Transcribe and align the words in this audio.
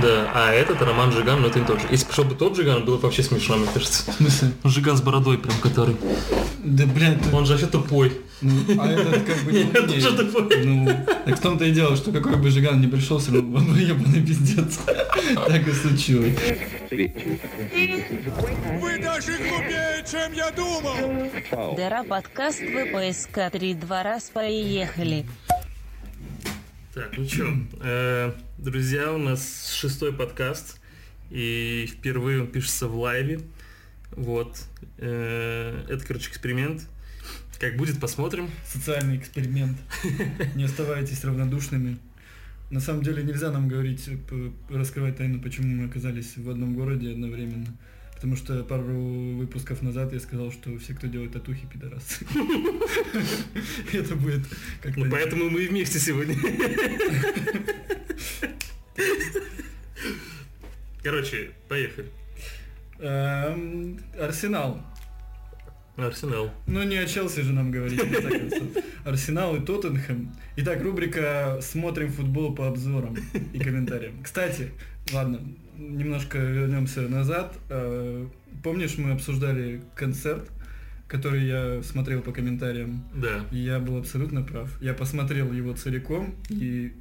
Да, 0.00 0.30
а 0.34 0.52
этот 0.52 0.80
Роман 0.80 1.12
Жиган, 1.12 1.42
ну 1.42 1.48
это 1.48 1.60
не 1.60 1.66
тот 1.66 1.80
же. 1.80 1.86
Если 1.90 2.06
пошел 2.06 2.24
бы 2.24 2.34
тот 2.34 2.56
Жиган, 2.56 2.84
было 2.84 2.96
бы 2.96 3.02
вообще 3.02 3.22
смешно, 3.22 3.56
мне 3.56 3.66
кажется. 3.72 4.10
В 4.10 4.14
смысле? 4.14 4.52
Жиган 4.64 4.96
с 4.96 5.02
бородой 5.02 5.38
прям 5.38 5.56
который. 5.58 5.96
Да, 6.58 6.86
блядь, 6.86 7.20
ты... 7.20 7.34
Он 7.36 7.44
же 7.44 7.52
вообще 7.52 7.66
тупой. 7.66 8.12
Ну, 8.40 8.52
а 8.78 8.88
этот 8.88 9.24
как 9.24 9.38
бы 9.44 9.52
не 9.52 9.58
Нет, 9.64 9.74
это 9.74 9.82
умнее. 9.84 10.00
же 10.00 10.16
тупой. 10.16 10.64
Ну, 10.64 10.86
так 11.26 11.38
в 11.38 11.40
том-то 11.40 11.64
и 11.66 11.70
дело, 11.72 11.96
что 11.96 12.12
какой 12.12 12.36
бы 12.36 12.50
Жиган 12.50 12.80
не 12.80 12.86
пришел, 12.86 13.18
все 13.18 13.32
равно 13.32 13.58
он 13.58 13.72
бы 13.72 13.78
ебаный 13.78 14.22
пиздец. 14.22 14.78
Так 15.46 15.66
и 15.68 15.72
случилось. 15.72 16.34
Вы 16.90 18.98
даже 18.98 19.32
глупее, 19.38 20.04
чем 20.10 20.32
я 20.32 20.50
думал! 20.50 21.30
Дыра 21.76 22.02
подкаст 22.04 22.60
ВПСК 22.60 23.50
3 23.52 23.74
два 23.74 24.02
раз 24.02 24.30
поехали. 24.32 25.26
Так, 26.94 27.10
ну 27.16 27.26
что, 27.26 27.46
друзья, 28.64 29.12
у 29.12 29.18
нас 29.18 29.70
шестой 29.70 30.10
подкаст, 30.10 30.80
и 31.30 31.86
впервые 31.86 32.40
он 32.40 32.46
пишется 32.46 32.88
в 32.88 32.96
лайве. 32.98 33.40
Вот. 34.12 34.58
Э, 34.96 35.84
Это, 35.86 36.04
короче, 36.06 36.30
эксперимент. 36.30 36.88
Как 37.60 37.76
будет, 37.76 38.00
посмотрим. 38.00 38.48
Социальный 38.66 39.18
эксперимент. 39.18 39.76
Не 40.54 40.64
оставайтесь 40.64 41.22
равнодушными. 41.24 41.98
На 42.70 42.80
самом 42.80 43.02
деле 43.02 43.22
нельзя 43.22 43.52
нам 43.52 43.68
говорить, 43.68 44.08
раскрывать 44.70 45.18
тайну, 45.18 45.42
почему 45.42 45.82
мы 45.82 45.84
оказались 45.84 46.38
в 46.38 46.48
одном 46.48 46.74
городе 46.74 47.10
одновременно. 47.10 47.76
Потому 48.14 48.36
что 48.36 48.62
пару 48.64 49.34
выпусков 49.34 49.82
назад 49.82 50.12
я 50.12 50.20
сказал, 50.20 50.50
что 50.52 50.78
все, 50.78 50.94
кто 50.94 51.06
делает 51.06 51.32
татухи, 51.32 51.66
пидорасы. 51.66 52.24
Это 53.92 54.14
будет 54.16 54.42
как-то... 54.80 55.00
Ну, 55.00 55.10
поэтому 55.10 55.50
мы 55.50 55.64
и 55.64 55.68
вместе 55.68 55.98
сегодня. 55.98 56.36
Короче, 61.02 61.50
поехали. 61.68 62.08
Эм, 62.98 64.00
Арсенал. 64.18 64.80
Арсенал. 65.96 66.50
Ну 66.66 66.82
не 66.82 66.96
о 66.96 67.06
Челси 67.06 67.40
же 67.40 67.52
нам 67.52 67.70
говорить. 67.70 68.00
Арсенал 69.04 69.56
и 69.56 69.60
Тоттенхэм. 69.60 70.32
Итак, 70.56 70.82
рубрика 70.82 71.58
«Смотрим 71.62 72.10
футбол 72.10 72.54
по 72.54 72.68
обзорам 72.68 73.16
и 73.52 73.58
комментариям». 73.58 74.14
Кстати, 74.22 74.70
ладно, 75.12 75.40
немножко 75.78 76.38
вернемся 76.38 77.02
назад. 77.02 77.56
Э, 77.70 78.26
Помнишь, 78.62 78.96
мы 78.96 79.10
обсуждали 79.10 79.82
концерт, 79.94 80.50
который 81.06 81.44
я 81.44 81.82
смотрел 81.82 82.22
по 82.22 82.32
комментариям? 82.32 83.04
Да. 83.14 83.44
И 83.50 83.58
я 83.58 83.78
был 83.78 83.98
абсолютно 83.98 84.42
прав. 84.42 84.80
Я 84.80 84.94
посмотрел 84.94 85.52
его 85.52 85.74
целиком, 85.74 86.34
и 86.48 86.94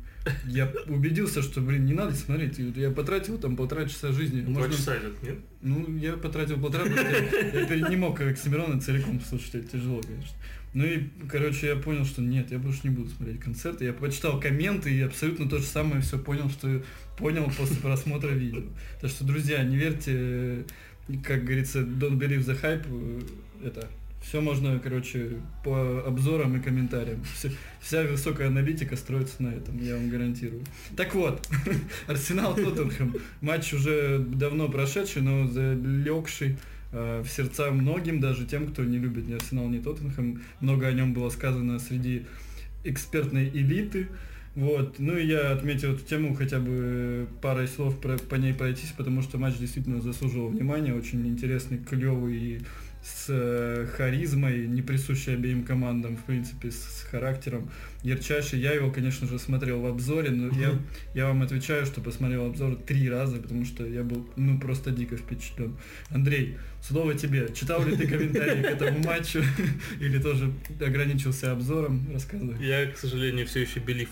я 0.46 0.72
убедился, 0.88 1.42
что, 1.42 1.62
блин, 1.62 1.86
не 1.86 1.94
надо 1.94 2.16
смотреть. 2.16 2.58
Я 2.76 2.92
потратил 2.92 3.38
там 3.38 3.56
полтора 3.56 3.86
часа 3.86 4.12
жизни. 4.12 4.42
Два 4.42 4.62
Можно- 4.62 4.76
часа 4.76 4.98
идет, 4.98 5.22
нет? 5.24 5.36
ну, 5.62 5.98
я 5.98 6.14
потратил 6.14 6.60
полтора, 6.60 6.86
потому 6.86 7.00
что 7.08 7.38
я, 7.38 7.62
я 7.62 7.66
перед- 7.68 7.90
не 7.90 7.96
мог 7.96 8.20
Оксимирона 8.22 8.80
целиком 8.80 9.20
слушать, 9.22 9.56
это 9.56 9.68
тяжело, 9.78 10.02
конечно. 10.02 10.36
Ну 10.74 10.86
и, 10.86 11.04
короче, 11.30 11.68
я 11.68 11.76
понял, 11.76 12.04
что 12.04 12.22
нет, 12.22 12.52
я 12.52 12.58
больше 12.58 12.80
не 12.84 12.90
буду 12.90 13.10
смотреть 13.10 13.40
концерты. 13.40 13.86
Я 13.86 13.94
почитал 13.94 14.40
комменты 14.40 14.92
и 14.92 15.02
абсолютно 15.02 15.48
то 15.48 15.60
же 15.60 15.66
самое 15.66 16.02
все 16.02 16.18
понял, 16.18 16.50
что 16.50 16.82
понял 17.18 17.52
после 17.56 17.76
просмотра 17.78 18.30
видео. 18.30 18.64
Так 19.00 19.12
что, 19.12 19.24
друзья, 19.24 19.64
не 19.64 19.76
верьте, 19.78 20.66
как 21.24 21.44
говорится, 21.44 21.82
don't 21.82 22.18
believe 22.18 22.40
the 22.46 22.60
hype, 22.60 22.86
э, 22.90 23.68
это, 23.68 23.88
все 24.24 24.42
можно, 24.42 24.80
короче, 24.80 25.38
по 25.64 26.02
обзорам 26.08 26.58
и 26.58 26.62
комментариям. 26.62 27.22
Все- 27.36 27.52
вся 27.82 28.04
высокая 28.04 28.48
аналитика 28.48 28.96
строится 28.96 29.44
на 29.44 29.50
этом, 29.50 29.78
я 29.84 29.96
вам 29.96 30.10
гарантирую. 30.10 30.64
Так 30.96 31.14
вот, 31.14 31.48
Арсенал 32.08 32.56
Тоттенхэм. 32.56 33.16
Матч 33.42 33.74
уже 33.74 34.20
давно 34.20 34.70
прошедший, 34.70 35.22
но 35.22 35.48
залегший 35.48 36.58
э, 36.94 37.22
в 37.22 37.28
сердца 37.30 37.70
многим, 37.72 38.20
даже 38.22 38.46
тем, 38.46 38.68
кто 38.68 38.84
не 38.84 38.98
любит 38.98 39.28
ни 39.28 39.34
Арсенал, 39.34 39.68
ни 39.68 39.80
Тоттенхэм. 39.80 40.42
Много 40.62 40.88
о 40.88 40.94
нем 40.94 41.14
было 41.14 41.30
сказано 41.30 41.78
среди 41.80 42.26
экспертной 42.86 43.50
элиты. 43.50 44.08
Вот. 44.56 45.00
Ну 45.00 45.18
и 45.18 45.26
я 45.26 45.52
отметил 45.52 45.94
эту 45.94 46.06
тему 46.06 46.36
хотя 46.36 46.60
бы 46.60 47.28
парой 47.42 47.68
слов 47.68 48.00
про- 48.00 48.18
по 48.18 48.36
ней 48.36 48.54
пройтись, 48.54 48.94
потому 48.96 49.22
что 49.22 49.38
матч 49.38 49.58
действительно 49.58 50.00
заслуживал 50.02 50.50
внимания. 50.50 50.94
Очень 50.94 51.28
интересный, 51.28 51.78
клевый 51.80 52.38
и 52.38 52.62
с 53.04 53.26
э, 53.28 53.86
харизмой, 53.98 54.66
не 54.66 54.82
присущей 54.82 55.32
обеим 55.32 55.66
командам, 55.66 56.16
в 56.16 56.24
принципе, 56.24 56.72
с, 56.72 57.06
характером. 57.12 57.70
Ярчайший. 58.02 58.60
Я 58.60 58.72
его, 58.72 58.92
конечно 58.92 59.28
же, 59.28 59.38
смотрел 59.40 59.82
в 59.82 59.86
обзоре, 59.86 60.32
но 60.32 60.58
я, 60.58 60.74
я 61.14 61.28
вам 61.28 61.42
отвечаю, 61.42 61.86
что 61.86 62.00
посмотрел 62.00 62.46
обзор 62.46 62.78
три 62.78 63.10
раза, 63.10 63.38
потому 63.38 63.66
что 63.66 63.86
я 63.86 64.04
был, 64.04 64.28
ну, 64.38 64.58
просто 64.58 64.92
дико 64.92 65.18
впечатлен. 65.18 65.78
Андрей, 66.10 66.58
слово 66.82 67.14
тебе. 67.14 67.50
Читал 67.54 67.86
ли 67.86 67.98
ты 67.98 68.08
комментарии 68.08 68.62
к 68.62 68.68
этому 68.68 69.00
матчу 69.00 69.44
или 70.00 70.18
тоже 70.20 70.54
ограничился 70.80 71.52
обзором? 71.52 72.08
Рассказывай. 72.12 72.66
Я, 72.66 72.90
к 72.90 72.98
сожалению, 72.98 73.46
все 73.46 73.62
еще 73.62 73.80
белив 73.80 74.10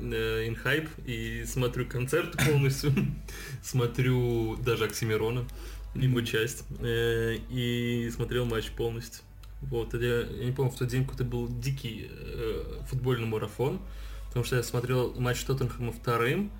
in 0.00 0.56
hype 0.64 0.88
и 1.06 1.44
смотрю 1.44 1.86
концерт 1.86 2.36
полностью, 2.46 2.92
смотрю 3.62 4.56
даже 4.56 4.84
Оксимирона, 4.84 5.46
его 5.94 6.20
часть, 6.22 6.64
э, 6.80 7.36
и 7.50 8.10
смотрел 8.14 8.44
матч 8.44 8.70
полностью. 8.70 9.22
Вот, 9.60 9.94
я, 9.94 10.20
я 10.20 10.44
не 10.44 10.52
помню, 10.52 10.70
в 10.70 10.76
тот 10.76 10.88
день 10.88 11.02
какой-то 11.02 11.24
был 11.24 11.48
дикий 11.48 12.08
э, 12.10 12.80
футбольный 12.86 13.26
марафон, 13.26 13.80
потому 14.28 14.44
что 14.44 14.56
я 14.56 14.62
смотрел 14.62 15.14
матч 15.18 15.42
Тоттенхэма 15.44 15.92
вторым, 15.92 16.52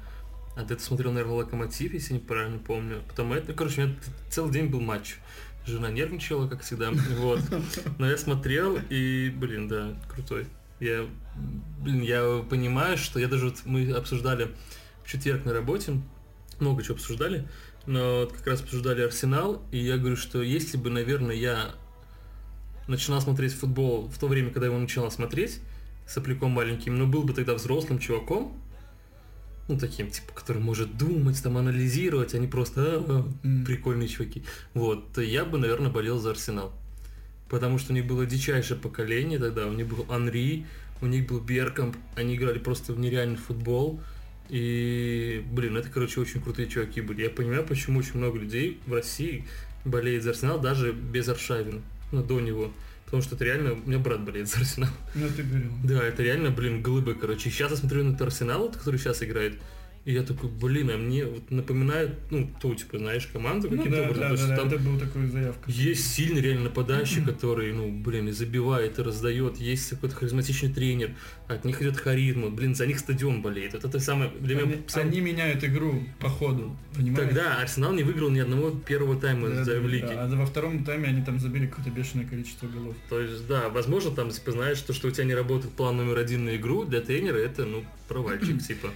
а 0.56 0.64
ты 0.64 0.76
смотрел, 0.78 1.12
наверное, 1.12 1.36
Локомотив, 1.36 1.92
если 1.92 2.14
неправильно 2.14 2.58
помню. 2.58 3.02
Потом 3.08 3.32
это, 3.32 3.52
короче, 3.52 3.82
у 3.82 3.86
меня 3.86 3.96
целый 4.28 4.52
день 4.52 4.66
был 4.66 4.80
матч. 4.80 5.16
Жена 5.64 5.90
нервничала, 5.90 6.48
как 6.48 6.62
всегда, 6.62 6.90
вот. 7.18 7.40
Но 7.98 8.10
я 8.10 8.16
смотрел, 8.16 8.78
и, 8.90 9.30
блин, 9.30 9.68
да, 9.68 9.94
крутой. 10.08 10.46
Я, 10.80 11.06
блин, 11.80 12.02
я 12.02 12.44
понимаю, 12.50 12.98
что 12.98 13.20
я 13.20 13.28
даже, 13.28 13.46
вот 13.46 13.62
мы 13.64 13.92
обсуждали 13.92 14.48
в 15.04 15.08
четверг 15.08 15.44
на 15.44 15.52
работе, 15.52 16.00
много 16.58 16.82
чего 16.82 16.94
обсуждали, 16.94 17.46
но 17.88 18.20
вот 18.20 18.32
как 18.34 18.46
раз 18.46 18.60
обсуждали 18.60 19.00
Арсенал, 19.00 19.62
и 19.72 19.78
я 19.78 19.96
говорю, 19.96 20.16
что 20.16 20.42
если 20.42 20.76
бы, 20.76 20.90
наверное, 20.90 21.34
я 21.34 21.74
начинал 22.86 23.22
смотреть 23.22 23.54
футбол 23.54 24.08
в 24.08 24.18
то 24.18 24.28
время, 24.28 24.50
когда 24.50 24.66
его 24.66 24.78
начинал 24.78 25.10
смотреть, 25.10 25.60
сопляком 26.06 26.50
маленьким, 26.50 26.98
но 26.98 27.06
был 27.06 27.22
бы 27.22 27.32
тогда 27.32 27.54
взрослым 27.54 27.98
чуваком, 27.98 28.52
ну, 29.68 29.78
таким, 29.78 30.10
типа, 30.10 30.32
который 30.34 30.60
может 30.60 30.98
думать, 30.98 31.42
там, 31.42 31.56
анализировать, 31.56 32.34
а 32.34 32.38
не 32.38 32.46
просто 32.46 33.04
«А, 33.06 33.28
М. 33.42 33.64
прикольные 33.64 34.08
чуваки. 34.08 34.42
Вот, 34.74 35.12
то 35.12 35.22
я 35.22 35.46
бы, 35.46 35.58
наверное, 35.58 35.90
болел 35.90 36.18
за 36.18 36.30
Арсенал. 36.30 36.72
Потому 37.48 37.78
что 37.78 37.92
у 37.92 37.96
них 37.96 38.06
было 38.06 38.26
дичайшее 38.26 38.78
поколение 38.78 39.38
тогда, 39.38 39.66
у 39.66 39.72
них 39.72 39.86
был 39.86 40.04
Анри, 40.10 40.66
у 41.00 41.06
них 41.06 41.26
был 41.26 41.40
Беркамп, 41.40 41.96
они 42.16 42.36
играли 42.36 42.58
просто 42.58 42.92
в 42.92 42.98
нереальный 42.98 43.36
футбол. 43.36 44.00
И, 44.48 45.44
блин, 45.50 45.76
это, 45.76 45.88
короче, 45.90 46.20
очень 46.20 46.40
крутые 46.40 46.68
чуваки 46.68 47.00
были. 47.00 47.22
Я 47.22 47.30
понимаю, 47.30 47.64
почему 47.64 47.98
очень 47.98 48.16
много 48.16 48.38
людей 48.38 48.80
в 48.86 48.92
России 48.94 49.44
болеет 49.84 50.22
за 50.22 50.30
Арсенал, 50.30 50.60
даже 50.60 50.92
без 50.92 51.28
Аршавина, 51.28 51.82
ну, 52.12 52.22
до 52.22 52.40
него. 52.40 52.72
Потому 53.04 53.22
что 53.22 53.36
это 53.36 53.44
реально, 53.44 53.72
у 53.72 53.76
меня 53.76 53.98
брат 53.98 54.24
болеет 54.24 54.48
за 54.48 54.58
Арсенал. 54.58 54.90
Ну, 55.14 55.28
ты 55.34 55.42
говорил. 55.42 55.70
Да, 55.84 56.02
это 56.02 56.22
реально, 56.22 56.50
блин, 56.50 56.82
глыбы, 56.82 57.14
короче. 57.14 57.50
Сейчас 57.50 57.70
я 57.70 57.76
смотрю 57.76 58.04
на 58.04 58.10
этот 58.10 58.22
Арсенал, 58.22 58.70
который 58.70 58.98
сейчас 58.98 59.22
играет, 59.22 59.54
и 60.08 60.12
я 60.14 60.22
такой, 60.22 60.48
блин, 60.48 60.90
а 60.90 60.96
мне 60.96 61.26
вот 61.26 61.50
напоминает, 61.50 62.12
ну, 62.30 62.50
ту, 62.62 62.74
типа, 62.74 62.96
знаешь, 62.96 63.26
команду 63.26 63.68
Ну, 63.70 63.76
каким-то 63.76 63.98
да, 64.00 64.04
образом. 64.08 64.20
да, 64.22 64.28
То 64.28 64.32
есть 64.34 64.48
да, 64.48 64.56
там 64.56 64.68
это 64.68 64.78
был 64.78 64.98
такой 64.98 65.26
заявка. 65.26 65.70
есть 65.70 66.14
сильный 66.14 66.40
реально 66.40 66.64
нападающий, 66.64 67.22
который, 67.26 67.74
ну, 67.74 67.90
блин, 67.92 68.28
и 68.28 68.32
забивает, 68.32 68.98
и 68.98 69.02
раздает. 69.02 69.58
Есть 69.58 69.90
какой-то 69.90 70.16
харизматичный 70.16 70.72
тренер, 70.72 71.10
от 71.46 71.66
них 71.66 71.82
идет 71.82 71.98
харизма. 71.98 72.48
Блин, 72.48 72.74
за 72.74 72.86
них 72.86 73.00
стадион 73.00 73.42
болеет. 73.42 73.74
Вот 73.74 73.84
это 73.84 74.00
самое 74.00 74.30
для 74.40 74.54
меня 74.54 74.64
Они, 74.64 74.82
сам- 74.86 75.08
они 75.08 75.20
меняют 75.20 75.62
игру 75.64 76.02
по 76.20 76.30
ходу, 76.30 76.74
понимаешь? 76.96 77.26
Тогда 77.28 77.60
Арсенал 77.60 77.92
не 77.92 78.02
выиграл 78.02 78.30
ни 78.30 78.38
одного 78.38 78.70
первого 78.70 79.20
тайма 79.20 79.50
Да, 79.50 79.64
да, 79.66 79.78
в 79.78 79.88
лиге. 79.88 80.06
да. 80.06 80.24
А 80.24 80.28
во 80.28 80.46
втором 80.46 80.84
тайме 80.86 81.08
они 81.08 81.22
там 81.22 81.38
забили 81.38 81.66
какое-то 81.66 81.90
бешеное 81.90 82.24
количество 82.24 82.66
голов. 82.66 82.96
То 83.10 83.20
есть, 83.20 83.46
да, 83.46 83.68
возможно, 83.68 84.10
там, 84.12 84.30
типа, 84.30 84.52
знаешь, 84.52 84.80
то, 84.80 84.94
что 84.94 85.08
у 85.08 85.10
тебя 85.10 85.24
не 85.24 85.34
работает 85.34 85.74
план 85.74 85.98
номер 85.98 86.16
один 86.16 86.46
на 86.46 86.56
игру, 86.56 86.84
для 86.86 87.02
тренера 87.02 87.36
это, 87.36 87.66
ну, 87.66 87.84
провальчик, 88.08 88.62
типа. 88.66 88.88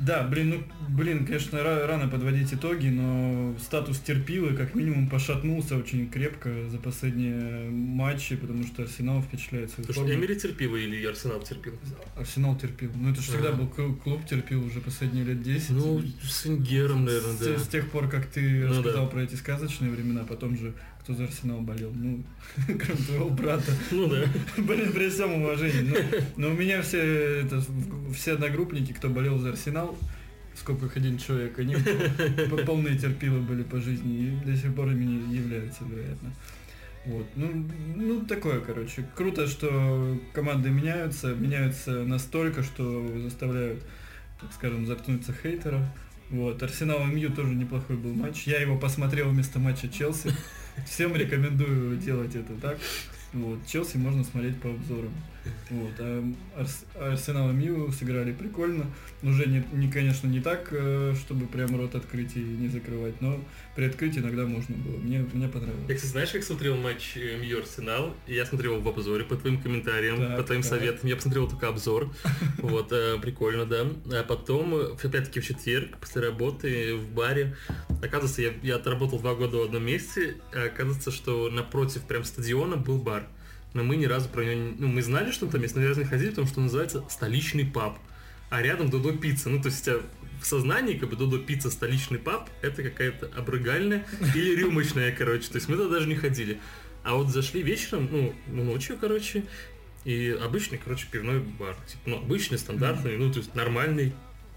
Да, 0.00 0.22
блин, 0.22 0.50
ну, 0.50 0.62
блин, 0.88 1.26
конечно, 1.26 1.56
ра- 1.58 1.86
рано 1.86 2.08
подводить 2.08 2.52
итоги, 2.54 2.88
но 2.88 3.54
статус 3.60 3.98
терпилы 4.00 4.54
как 4.56 4.74
минимум 4.74 5.08
пошатнулся 5.10 5.76
очень 5.76 6.08
крепко 6.08 6.50
за 6.70 6.78
последние 6.78 7.68
матчи, 7.70 8.36
потому 8.36 8.64
что 8.66 8.82
Арсенал 8.82 9.20
впечатляет 9.22 9.70
что 9.72 9.92
формой. 9.92 10.14
Эмери 10.14 10.36
терпил 10.36 10.74
или 10.74 11.04
Арсенал 11.04 11.40
терпил? 11.42 11.74
Арсенал 12.16 12.56
терпил. 12.56 12.90
Ну, 12.94 13.10
это 13.12 13.20
же 13.20 13.28
всегда 13.32 13.52
был 13.52 13.66
клуб, 13.68 14.24
терпил 14.26 14.64
уже 14.64 14.80
последние 14.80 15.24
лет 15.24 15.42
10. 15.42 15.70
Ну, 15.70 16.02
с 16.22 16.46
Венгером, 16.46 17.04
наверное, 17.04 17.34
с, 17.34 17.38
да. 17.38 17.58
с 17.58 17.68
тех 17.68 17.90
пор, 17.90 18.08
как 18.08 18.26
ты 18.26 18.40
Ну 18.64 18.68
рассказал 18.70 19.04
да. 19.04 19.10
про 19.10 19.22
эти 19.22 19.34
сказочные 19.34 19.90
времена, 19.90 20.24
потом 20.24 20.56
же 20.56 20.72
кто 21.00 21.14
за 21.14 21.24
Арсенал 21.24 21.60
болел? 21.60 21.92
Ну, 21.94 22.22
кроме 22.66 23.00
твоего 23.00 23.30
брата. 23.30 23.72
Ну 23.90 24.06
да. 24.06 24.24
Блин, 24.58 24.92
при 24.92 25.08
всем 25.08 25.42
уважении. 25.42 25.90
Но, 25.90 25.96
но 26.36 26.48
у 26.48 26.56
меня 26.56 26.82
все, 26.82 26.98
это, 27.42 27.62
все 28.14 28.34
одногруппники, 28.34 28.92
кто 28.92 29.08
болел 29.08 29.38
за 29.38 29.50
Арсенал, 29.50 29.96
сколько 30.54 30.90
один 30.94 31.18
человек, 31.18 31.58
они 31.58 31.76
по- 32.50 32.58
полные 32.58 32.98
терпилы 32.98 33.40
были 33.40 33.62
по 33.62 33.80
жизни 33.80 34.26
и 34.26 34.44
до 34.44 34.56
сих 34.56 34.74
пор 34.74 34.90
ими 34.90 35.34
являются, 35.34 35.84
вероятно. 35.84 36.32
Вот. 37.06 37.26
Ну, 37.34 37.66
ну, 37.96 38.20
такое, 38.26 38.60
короче. 38.60 39.06
Круто, 39.16 39.46
что 39.46 40.18
команды 40.34 40.68
меняются, 40.68 41.34
меняются 41.34 42.04
настолько, 42.04 42.62
что 42.62 43.08
заставляют, 43.22 43.82
так 44.38 44.52
скажем, 44.52 44.86
заткнуться 44.86 45.32
хейтеров. 45.32 45.80
Вот. 46.28 46.62
Арсенал 46.62 47.04
МЮ 47.04 47.30
тоже 47.30 47.54
неплохой 47.54 47.96
был 47.96 48.12
матч. 48.12 48.46
Я 48.46 48.60
его 48.60 48.78
посмотрел 48.78 49.30
вместо 49.30 49.58
матча 49.58 49.88
Челси. 49.88 50.32
Всем 50.86 51.14
рекомендую 51.16 51.96
делать 51.96 52.34
это 52.34 52.54
так. 52.54 52.78
Вот. 53.32 53.58
Челси 53.66 53.96
можно 53.96 54.24
смотреть 54.24 54.60
по 54.60 54.70
обзорам. 54.70 55.12
Вот. 55.70 55.92
А 55.98 56.32
Арс- 56.58 56.84
Арсенал 56.98 57.50
и 57.50 57.52
Мью 57.52 57.90
сыграли 57.92 58.32
прикольно. 58.32 58.86
Уже 59.22 59.46
не, 59.46 59.64
не, 59.72 59.90
конечно, 59.90 60.26
не 60.26 60.40
так, 60.40 60.68
э, 60.72 61.14
чтобы 61.18 61.46
прям 61.46 61.76
рот 61.76 61.94
открыть 61.94 62.36
и 62.36 62.40
не 62.40 62.68
закрывать, 62.68 63.20
но 63.20 63.38
при 63.76 63.84
открытии 63.84 64.20
иногда 64.20 64.46
можно 64.46 64.76
было. 64.76 64.96
Мне, 64.98 65.26
мне 65.32 65.44
Я, 65.44 65.48
понравилось. 65.50 65.82
кстати, 65.86 66.06
знаешь, 66.10 66.30
как 66.30 66.42
смотрел 66.42 66.76
матч 66.76 67.16
э, 67.16 67.38
МЮ 67.40 67.60
Арсенал? 67.60 68.14
Я 68.26 68.44
смотрел 68.46 68.74
его 68.76 68.82
в 68.82 68.88
обзоре 68.94 69.24
по 69.24 69.36
твоим 69.36 69.60
комментариям, 69.62 70.18
Так, 70.18 70.36
по 70.38 70.42
твоим 70.42 70.62
так. 70.62 70.70
советам. 70.70 71.08
Я 71.08 71.16
посмотрел 71.16 71.48
только 71.48 71.68
обзор. 71.68 72.10
Вот, 72.58 72.92
э, 72.92 73.18
прикольно, 73.20 73.64
да. 73.66 73.86
А 74.12 74.22
потом, 74.24 74.74
опять-таки, 74.74 75.40
в 75.40 75.46
четверг, 75.46 75.96
после 75.98 76.22
работы 76.22 76.94
в 76.96 77.08
баре, 77.14 77.56
оказывается, 78.02 78.42
я, 78.42 78.52
я 78.62 78.76
отработал 78.76 79.18
два 79.18 79.34
года 79.34 79.56
в 79.58 79.62
одном 79.62 79.84
месте, 79.84 80.36
а 80.54 80.64
оказывается, 80.66 81.10
что 81.10 81.48
напротив 81.50 82.02
прям 82.02 82.24
стадиона 82.24 82.76
был 82.76 82.98
бар. 82.98 83.26
Но 83.72 83.84
мы 83.84 83.96
ни 83.96 84.06
разу 84.06 84.28
про 84.28 84.42
него 84.42 84.54
не... 84.54 84.74
Ну, 84.78 84.88
мы 84.88 85.02
знали, 85.02 85.30
что 85.30 85.46
он 85.46 85.52
там 85.52 85.62
есть, 85.62 85.76
но 85.76 85.82
ни 85.82 85.86
разу 85.86 86.00
не 86.00 86.06
ходили, 86.06 86.30
потому 86.30 86.48
что 86.48 86.58
он 86.58 86.64
называется 86.64 87.04
столичный 87.08 87.64
паб. 87.64 87.98
А 88.50 88.62
рядом 88.62 88.90
Додо 88.90 89.12
Пицца. 89.12 89.48
Ну, 89.48 89.62
то 89.62 89.68
есть 89.68 89.82
у 89.82 89.84
тебя 89.84 89.96
в 90.40 90.46
сознании, 90.46 90.96
как 90.96 91.10
бы 91.10 91.16
Додо 91.16 91.38
Пицца 91.38 91.70
столичный 91.70 92.18
паб, 92.18 92.48
это 92.62 92.82
какая-то 92.82 93.30
обрыгальная 93.36 94.06
или 94.34 94.56
рюмочная, 94.56 95.12
короче. 95.12 95.48
То 95.48 95.56
есть 95.56 95.68
мы 95.68 95.76
туда 95.76 95.88
даже 95.90 96.08
не 96.08 96.16
ходили. 96.16 96.58
А 97.04 97.14
вот 97.14 97.28
зашли 97.28 97.62
вечером, 97.62 98.08
ну, 98.10 98.34
ну, 98.48 98.64
ночью, 98.64 98.98
короче, 99.00 99.44
и 100.04 100.36
обычный, 100.42 100.78
короче, 100.82 101.06
пивной 101.10 101.40
бар. 101.40 101.76
Типа, 101.86 102.02
ну, 102.06 102.16
обычный, 102.16 102.58
стандартный, 102.58 103.16
ну, 103.16 103.32
то 103.32 103.38
есть 103.38 103.54
нормальный, 103.54 104.12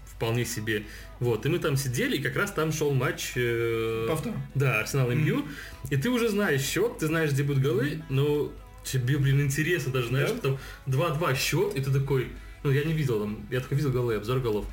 вполне 0.06 0.44
себе. 0.44 0.84
Вот, 1.20 1.46
и 1.46 1.48
мы 1.48 1.58
там 1.58 1.76
сидели, 1.76 2.16
и 2.16 2.22
как 2.22 2.36
раз 2.36 2.52
там 2.52 2.72
шел 2.72 2.92
матч... 2.92 3.32
э, 3.36 4.06
Повтор. 4.08 4.32
Да, 4.54 4.80
Арсенал 4.80 5.10
МЮ. 5.10 5.46
И 5.90 5.96
ты 5.96 6.10
уже 6.10 6.28
знаешь 6.28 6.62
счет, 6.62 6.98
ты 6.98 7.06
знаешь, 7.06 7.30
где 7.30 7.42
будут 7.42 7.62
голы, 7.62 8.02
но 8.08 8.52
тебе, 8.84 9.18
блин, 9.18 9.40
интересно 9.40 9.92
даже, 9.92 10.08
знаешь, 10.08 10.30
Да? 10.30 10.38
там 10.38 10.58
2-2 10.86 11.36
счет, 11.36 11.74
и 11.76 11.80
ты 11.80 11.90
такой... 11.92 12.28
Ну, 12.62 12.70
я 12.70 12.84
не 12.84 12.92
видел 12.94 13.20
там, 13.20 13.46
я 13.50 13.60
только 13.60 13.74
видел 13.74 13.90
голы, 13.90 14.14
обзор 14.16 14.40
голов. 14.40 14.66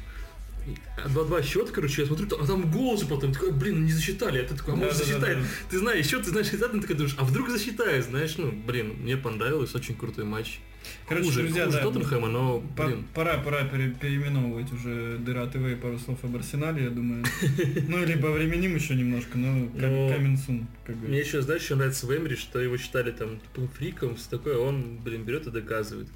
И, 0.67 0.75
а 1.03 1.07
2-2 1.07 1.43
счет, 1.43 1.71
короче, 1.71 2.01
я 2.03 2.07
смотрю, 2.07 2.27
а 2.39 2.45
там 2.45 2.69
гол 2.71 2.97
же 2.97 3.05
потом, 3.05 3.33
такой, 3.33 3.51
блин, 3.51 3.79
ну 3.79 3.85
не 3.85 3.91
засчитали, 3.91 4.39
а 4.39 4.47
ты 4.47 4.55
такой, 4.55 4.75
а 4.75 4.77
может 4.77 4.97
Да-да-да-да. 4.97 5.27
засчитает. 5.27 5.47
Ты 5.69 5.79
знаешь 5.79 6.05
счет, 6.05 6.23
ты 6.23 6.29
знаешь 6.29 6.47
результат, 6.47 6.71
ты 6.73 6.81
такой 6.81 6.95
думаешь, 6.95 7.15
а 7.17 7.23
вдруг 7.23 7.49
засчитает, 7.49 8.05
знаешь, 8.05 8.35
ну, 8.37 8.51
блин, 8.51 8.95
мне 9.01 9.17
понравилось, 9.17 9.73
очень 9.75 9.95
крутой 9.95 10.25
матч. 10.25 10.59
Короче, 11.07 11.25
хуже, 11.27 11.41
друзья, 11.41 11.65
хуже 11.65 11.77
да, 11.77 11.83
Тоттенхэма, 11.83 12.27
но, 12.29 12.63
По- 12.75 12.85
блин, 12.87 13.05
Пора, 13.13 13.37
пора 13.39 13.65
пере- 13.65 13.91
переименовывать 13.91 14.71
уже 14.71 15.17
Дыра 15.19 15.45
ТВ 15.47 15.57
и 15.71 15.75
пару 15.75 15.99
слов 15.99 16.23
об 16.23 16.35
Арсенале, 16.35 16.85
я 16.85 16.89
думаю. 16.89 17.23
Ну, 17.87 18.05
либо 18.05 18.27
временим 18.27 18.75
еще 18.75 18.95
немножко, 18.95 19.37
но 19.37 19.67
как 19.69 20.15
камин 20.15 20.37
сун, 20.37 20.67
как 20.85 20.95
Мне 20.97 21.19
еще, 21.19 21.41
знаешь, 21.41 21.63
еще 21.63 21.75
нравится 21.75 22.05
в 22.07 22.15
Эмери, 22.15 22.35
что 22.35 22.59
его 22.59 22.77
считали 22.77 23.11
там 23.11 23.39
тупым 23.39 23.67
фриком, 23.67 24.15
все 24.15 24.29
такое, 24.29 24.57
он, 24.57 24.99
блин, 25.03 25.23
берет 25.23 25.47
и 25.47 25.51
доказывает. 25.51 26.07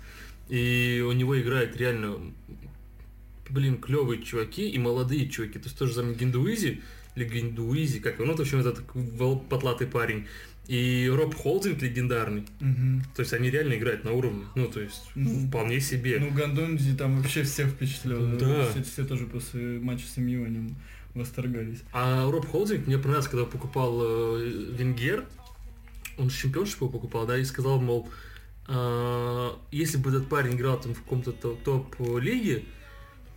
И 0.50 1.04
у 1.06 1.12
него 1.12 1.40
играет 1.40 1.76
реально, 1.78 2.18
блин, 3.50 3.78
клевые 3.78 4.22
чуваки 4.22 4.70
и 4.70 4.78
молодые 4.78 5.28
чуваки. 5.28 5.60
То 5.60 5.66
есть 5.66 5.78
тоже 5.78 5.94
за 5.94 6.04
Гиндуизи, 6.04 6.82
или 7.16 7.26
Гиндуизи, 7.26 8.00
как 8.00 8.16
его, 8.16 8.26
ну, 8.26 8.36
в 8.36 8.40
общем, 8.42 8.60
этот 8.60 8.84
потлатый 9.50 9.88
парень. 9.88 10.28
И 10.68 11.10
Роб 11.14 11.36
Холдинг 11.36 11.82
легендарный. 11.82 12.46
Мгм. 12.60 13.04
То 13.16 13.22
есть 13.22 13.34
они 13.34 13.50
реально 13.50 13.74
играют 13.76 14.04
на 14.04 14.14
уровне. 14.14 14.46
Ну, 14.56 14.68
то 14.68 14.80
есть 14.80 15.04
Ну, 15.16 15.48
вполне 15.48 15.80
себе. 15.80 16.18
Ну, 16.20 16.32
Гандонзи 16.32 16.96
там 16.96 17.18
вообще 17.22 17.44
всех 17.44 17.68
впечатлил. 17.70 18.38
Да. 18.38 18.70
Все, 18.72 18.84
все 18.84 19.06
тоже 19.06 19.26
после 19.28 19.80
матча 19.80 20.06
с 20.08 20.18
МЮ 20.18 20.46
о 20.46 20.50
нем 20.50 20.76
восторгались. 21.14 21.84
А 21.94 22.30
Роб 22.30 22.46
Холдинг 22.48 22.88
мне 22.88 22.98
понравился, 22.98 23.30
когда 23.30 23.46
покупал 23.46 24.00
э, 24.02 24.72
Венгер, 24.78 25.26
он 26.18 26.30
чемпионшип 26.30 26.82
его 26.82 26.90
покупал, 26.90 27.26
да, 27.28 27.38
и 27.38 27.44
сказал, 27.44 27.80
мол, 27.80 28.10
а, 28.68 29.58
если 29.72 29.98
бы 29.98 30.10
этот 30.10 30.28
парень 30.28 30.56
играл 30.56 30.80
там 30.80 30.94
в 30.94 31.02
каком-то 31.02 31.32
то- 31.32 31.58
топ-лиге, 31.64 32.64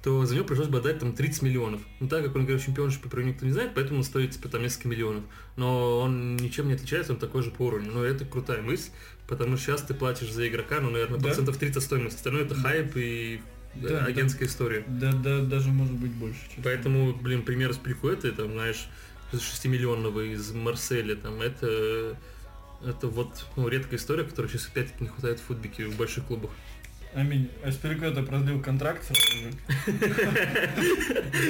то 0.02 0.24
за 0.24 0.34
него 0.36 0.44
пришлось 0.44 0.68
бы 0.68 0.78
отдать 0.78 1.00
там 1.00 1.12
30 1.12 1.42
миллионов. 1.42 1.80
Ну 2.00 2.08
так 2.08 2.24
как 2.24 2.36
он 2.36 2.44
играет 2.44 2.62
в 2.62 2.64
чемпионшипе, 2.64 3.08
про 3.08 3.20
него 3.20 3.30
никто 3.32 3.46
не 3.46 3.52
знает, 3.52 3.72
поэтому 3.74 3.98
он 3.98 4.04
стоит 4.04 4.30
типа 4.30 4.48
там 4.48 4.62
несколько 4.62 4.88
миллионов. 4.88 5.24
Но 5.56 6.00
он 6.00 6.36
ничем 6.36 6.68
не 6.68 6.74
отличается, 6.74 7.12
он 7.12 7.18
такой 7.18 7.42
же 7.42 7.50
по 7.50 7.62
уровню. 7.62 7.90
Но 7.92 8.04
это 8.04 8.24
крутая 8.24 8.62
мысль, 8.62 8.90
потому 9.26 9.56
что 9.56 9.66
сейчас 9.66 9.82
ты 9.82 9.94
платишь 9.94 10.30
за 10.30 10.46
игрока, 10.48 10.80
ну, 10.80 10.90
наверное, 10.90 11.18
Да. 11.18 11.24
процентов 11.26 11.56
30 11.56 11.82
стоимость. 11.82 12.16
Остальное 12.16 12.44
это 12.44 12.54
хайп 12.54 12.96
и 12.96 13.40
э, 13.74 13.88
Да, 13.88 14.04
агентская 14.04 14.46
история. 14.46 14.84
Да, 14.86 15.12
да, 15.12 15.40
даже 15.42 15.70
может 15.70 15.94
быть 15.94 16.12
больше. 16.12 16.38
честно. 16.48 16.62
Поэтому, 16.62 17.12
блин, 17.14 17.42
пример 17.42 17.74
с 17.74 17.76
Пликуэтой, 17.76 18.30
там, 18.30 18.52
знаешь, 18.52 18.88
6-миллионного 19.32 20.32
из 20.32 20.52
Марселя, 20.52 21.16
там, 21.16 21.40
это, 21.42 22.16
это 22.84 23.08
вот 23.08 23.44
ну, 23.56 23.68
редкая 23.68 23.98
история, 23.98 24.24
которой 24.24 24.46
сейчас 24.48 24.68
опять-таки 24.68 25.04
не 25.04 25.08
хватает 25.10 25.40
в 25.40 25.42
футбике 25.44 25.86
в 25.86 25.96
больших 25.96 26.24
клубах. 26.26 26.50
Аминь. 27.14 27.48
Аспирикота 27.64 28.22
продлил 28.22 28.60
контракт 28.60 29.02
сразу 29.04 29.22
же. 29.38 29.50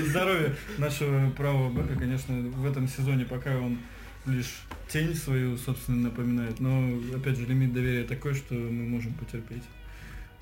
Здоровье 0.09 0.55
нашего 0.79 1.31
правого 1.31 1.71
бэка, 1.71 1.95
конечно, 1.99 2.35
в 2.35 2.67
этом 2.67 2.89
сезоне 2.89 3.25
пока 3.25 3.57
он 3.59 3.79
лишь 4.27 4.63
тень 4.89 5.15
свою, 5.15 5.57
собственно, 5.57 6.09
напоминает. 6.09 6.61
Но, 6.61 6.99
опять 7.15 7.37
же, 7.39 7.47
лимит 7.47 7.73
доверия 7.73 8.05
такой, 8.05 8.35
что 8.35 8.55
мы 8.55 8.87
можем 8.87 9.15
потерпеть. 9.15 9.65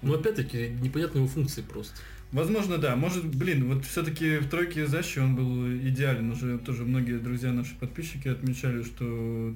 Но 0.03 0.15
опять-таки, 0.15 0.69
непонятны 0.81 1.19
его 1.19 1.29
функции 1.29 1.63
просто. 1.63 1.97
Возможно, 2.33 2.77
да. 2.77 2.97
Может, 2.97 3.25
блин, 3.25 3.73
вот 3.73 3.85
все-таки 3.85 4.39
в 4.39 4.49
тройке 4.49 4.87
защи 4.87 5.19
он 5.21 5.35
был 5.37 5.73
идеален. 5.89 6.31
Уже 6.31 6.59
тоже 6.59 6.85
многие 6.85 7.19
друзья 7.19 7.53
наши 7.53 7.75
подписчики 7.77 8.29
отмечали, 8.29 8.83
что 8.83 9.55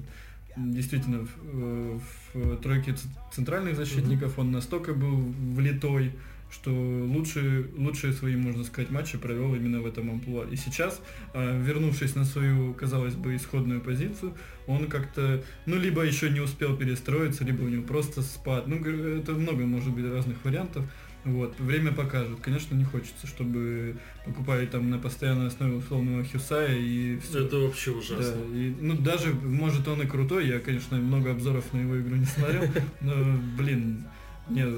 действительно 0.55 1.19
в, 1.25 1.29
э, 1.53 1.99
в 2.33 2.57
тройке 2.57 2.95
центральных 3.33 3.75
защитников 3.75 4.39
он 4.39 4.51
настолько 4.51 4.93
был 4.93 5.17
влитой, 5.55 6.11
что 6.51 6.71
лучшие, 6.71 7.65
лучшие 7.77 8.13
свои, 8.13 8.35
можно 8.35 8.63
сказать, 8.63 8.91
матчи 8.91 9.17
провел 9.17 9.55
именно 9.55 9.81
в 9.81 9.85
этом 9.85 10.09
амплуа. 10.09 10.45
И 10.51 10.57
сейчас, 10.57 11.01
э, 11.33 11.61
вернувшись 11.63 12.15
на 12.15 12.25
свою, 12.25 12.73
казалось 12.73 13.15
бы, 13.15 13.35
исходную 13.35 13.79
позицию, 13.81 14.33
он 14.67 14.87
как-то, 14.87 15.43
ну, 15.65 15.77
либо 15.77 16.03
еще 16.03 16.29
не 16.29 16.41
успел 16.41 16.75
перестроиться, 16.75 17.45
либо 17.45 17.63
у 17.63 17.69
него 17.69 17.83
просто 17.83 18.21
спад. 18.21 18.67
Ну, 18.67 18.75
это 18.75 19.31
много 19.31 19.65
может 19.65 19.93
быть 19.93 20.05
разных 20.05 20.43
вариантов. 20.43 20.83
Вот, 21.23 21.59
время 21.59 21.91
покажет. 21.91 22.39
Конечно, 22.41 22.73
не 22.75 22.83
хочется, 22.83 23.27
чтобы 23.27 23.95
покупали 24.25 24.65
там 24.65 24.89
на 24.89 24.97
постоянной 24.97 25.47
основе 25.47 25.75
условного 25.75 26.23
Хюсая 26.25 26.75
и 26.77 27.19
все. 27.19 27.45
Это 27.45 27.57
вообще 27.57 27.91
Да, 27.91 27.97
ужасно. 27.99 28.41
и, 28.55 28.73
ну 28.79 28.95
даже, 28.95 29.33
может, 29.33 29.87
он 29.87 30.01
и 30.01 30.07
крутой, 30.07 30.47
я, 30.47 30.59
конечно, 30.59 30.97
много 30.97 31.31
обзоров 31.31 31.71
на 31.73 31.79
его 31.81 31.99
игру 32.01 32.15
не 32.15 32.25
смотрел, 32.25 32.63
но, 33.01 33.13
блин, 33.57 34.03
нет, 34.49 34.69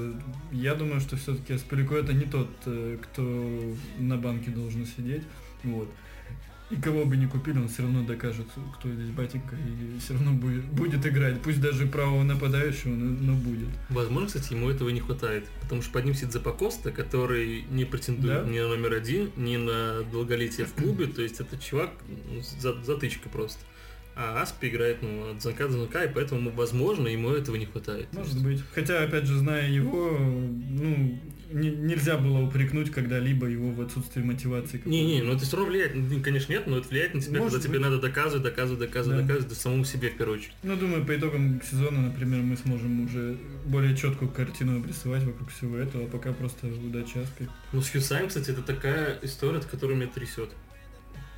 я 0.52 0.74
думаю, 0.74 1.00
что 1.00 1.16
все-таки 1.16 1.54
Аспирико 1.54 1.96
это 1.96 2.12
не 2.12 2.26
тот, 2.26 2.50
э, 2.66 2.98
кто 3.02 3.74
на 3.98 4.18
банке 4.18 4.50
должен 4.50 4.84
сидеть, 4.86 5.22
вот. 5.62 5.88
И 6.70 6.76
кого 6.76 7.04
бы 7.04 7.16
не 7.16 7.26
купили, 7.26 7.58
он 7.58 7.68
все 7.68 7.82
равно 7.82 8.02
докажет, 8.04 8.46
кто 8.78 8.90
здесь 8.90 9.10
батенька, 9.10 9.54
и 9.54 9.98
все 9.98 10.14
равно 10.14 10.32
будет, 10.32 10.64
будет 10.64 11.04
играть, 11.06 11.40
пусть 11.42 11.60
даже 11.60 11.86
правого 11.86 12.22
нападающего, 12.22 12.90
но, 12.94 13.32
но 13.32 13.34
будет. 13.34 13.68
Возможно, 13.90 14.28
кстати, 14.28 14.54
ему 14.54 14.70
этого 14.70 14.88
не 14.88 15.00
хватает. 15.00 15.44
Потому 15.60 15.82
что 15.82 15.92
под 15.92 16.06
ним 16.06 16.14
сидит 16.14 16.32
Запакоста, 16.32 16.90
который 16.90 17.64
не 17.70 17.84
претендует 17.84 18.44
Да? 18.44 18.50
ни 18.50 18.58
на 18.58 18.68
номер 18.68 18.94
один, 18.94 19.30
ни 19.36 19.56
на 19.58 20.02
долголетие 20.04 20.64
в 20.66 20.72
клубе. 20.72 21.06
То 21.06 21.20
есть 21.22 21.38
это 21.38 21.58
чувак, 21.58 21.90
ну, 22.08 22.40
за- 22.58 22.82
затычка 22.82 23.28
просто. 23.28 23.60
А 24.16 24.40
Аспи 24.42 24.68
играет 24.68 25.02
ну, 25.02 25.32
от 25.32 25.42
звонка 25.42 25.66
до 25.66 25.72
звонка, 25.72 26.04
и 26.04 26.12
поэтому, 26.12 26.50
возможно, 26.52 27.08
ему 27.08 27.30
этого 27.30 27.56
не 27.56 27.66
хватает. 27.66 28.06
Может 28.12 28.42
быть. 28.44 28.62
Хотя, 28.72 29.02
опять 29.02 29.24
же, 29.26 29.36
зная 29.38 29.68
его, 29.68 30.16
ну, 30.18 31.18
не- 31.52 31.70
нельзя 31.70 32.16
было 32.16 32.38
упрекнуть 32.40 32.90
когда-либо 32.90 33.46
его 33.46 33.70
в 33.72 33.80
отсутствии 33.80 34.22
мотивации. 34.22 34.80
Не-не, 34.84 35.22
ну 35.22 35.32
это 35.34 35.44
все 35.44 35.56
равно 35.56 35.72
влияет, 35.72 35.94
ну, 35.96 36.20
конечно, 36.22 36.52
нет, 36.52 36.66
но 36.66 36.78
это 36.78 36.88
влияет 36.88 37.14
на 37.14 37.20
тебя, 37.20 37.38
Может 37.40 37.54
когда 37.54 37.68
тебе 37.68 37.78
быть. 37.78 37.82
надо 37.88 38.00
доказывать, 38.00 38.42
доказывать, 38.44 38.80
доказывать, 38.80 39.18
Да. 39.18 39.22
доказывать, 39.22 39.48
да 39.48 39.54
самому 39.56 39.84
себе 39.84 40.10
в 40.10 40.16
первую 40.16 40.38
очередь. 40.38 40.54
Ну, 40.62 40.76
думаю, 40.76 41.04
по 41.04 41.16
итогам 41.16 41.60
сезона, 41.68 42.00
например, 42.02 42.40
мы 42.42 42.56
сможем 42.56 43.04
уже 43.06 43.36
более 43.66 43.96
четкую 43.96 44.30
картину 44.30 44.76
обрисовать 44.78 45.22
вокруг 45.24 45.50
всего 45.50 45.76
этого, 45.76 46.04
а 46.04 46.08
пока 46.08 46.32
просто 46.32 46.68
удачи 46.68 47.18
Аспи. 47.18 47.46
Ну, 47.72 47.80
с 47.82 47.90
Хьюсаем, 47.90 48.28
кстати, 48.28 48.50
это 48.50 48.62
такая 48.62 49.18
история, 49.22 49.58
от 49.58 49.64
которой 49.64 49.96
меня 49.96 50.06
трясет. 50.06 50.50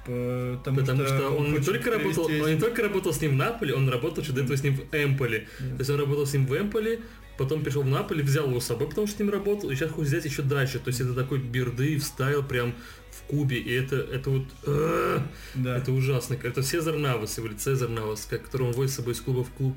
Потому, 0.07 0.79
Потому 0.79 1.05
что 1.05 1.31
он 1.31 1.47
не 1.47 1.59
хочет 1.59 1.67
только 1.67 1.91
работал, 1.91 2.27
привести 2.27 2.45
он 2.45 2.55
не 2.55 2.61
только 2.61 2.83
работал 2.83 3.13
с 3.13 3.21
ним 3.21 3.33
в 3.33 3.35
Наполе, 3.35 3.75
он 3.75 3.89
работал 3.89 4.23
еще 4.23 4.33
до 4.33 4.43
этого 4.43 4.57
с 4.57 4.63
ним 4.63 4.77
в 4.77 4.95
Эмполе. 4.95 5.49
Да. 5.59 5.71
То 5.71 5.81
есть 5.81 5.91
он 5.91 5.99
работал 5.99 6.27
с 6.27 6.33
ним 6.33 6.47
в 6.47 6.57
Эмполе, 6.57 7.01
потом 7.39 7.63
пришел 7.63 7.83
в 7.83 7.89
Наполе, 7.89 8.23
взял 8.23 8.49
его 8.49 8.61
с 8.61 8.67
собой, 8.67 8.89
потому 8.89 9.07
что 9.09 9.17
с 9.17 9.19
ним 9.19 9.31
работал, 9.31 9.71
и 9.71 9.75
сейчас 9.75 9.91
хочет 9.91 10.09
взять 10.09 10.25
еще 10.25 10.43
дальше. 10.43 10.79
То 10.79 10.89
есть 10.89 11.01
это 11.01 11.13
такой 11.13 11.39
берды 11.39 11.99
вставил 11.99 12.45
прям 12.45 12.75
в 13.11 13.23
Кубе, 13.29 13.59
и 13.59 13.73
это, 13.73 13.97
это 13.97 14.31
вот... 14.31 14.45
Да. 15.55 15.77
Это 15.77 15.91
ужасно. 15.93 16.39
Это 16.41 16.63
Сезар 16.63 16.97
Навас, 16.97 17.39
его 17.39 17.49
Цезар 17.59 17.89
Навас, 17.89 18.27
как- 18.31 18.45
которого 18.45 18.69
он 18.69 18.75
возит 18.75 18.93
с 18.93 18.97
собой 18.97 19.15
из 19.15 19.21
клуба 19.21 19.43
в 19.43 19.51
клуб. 19.51 19.77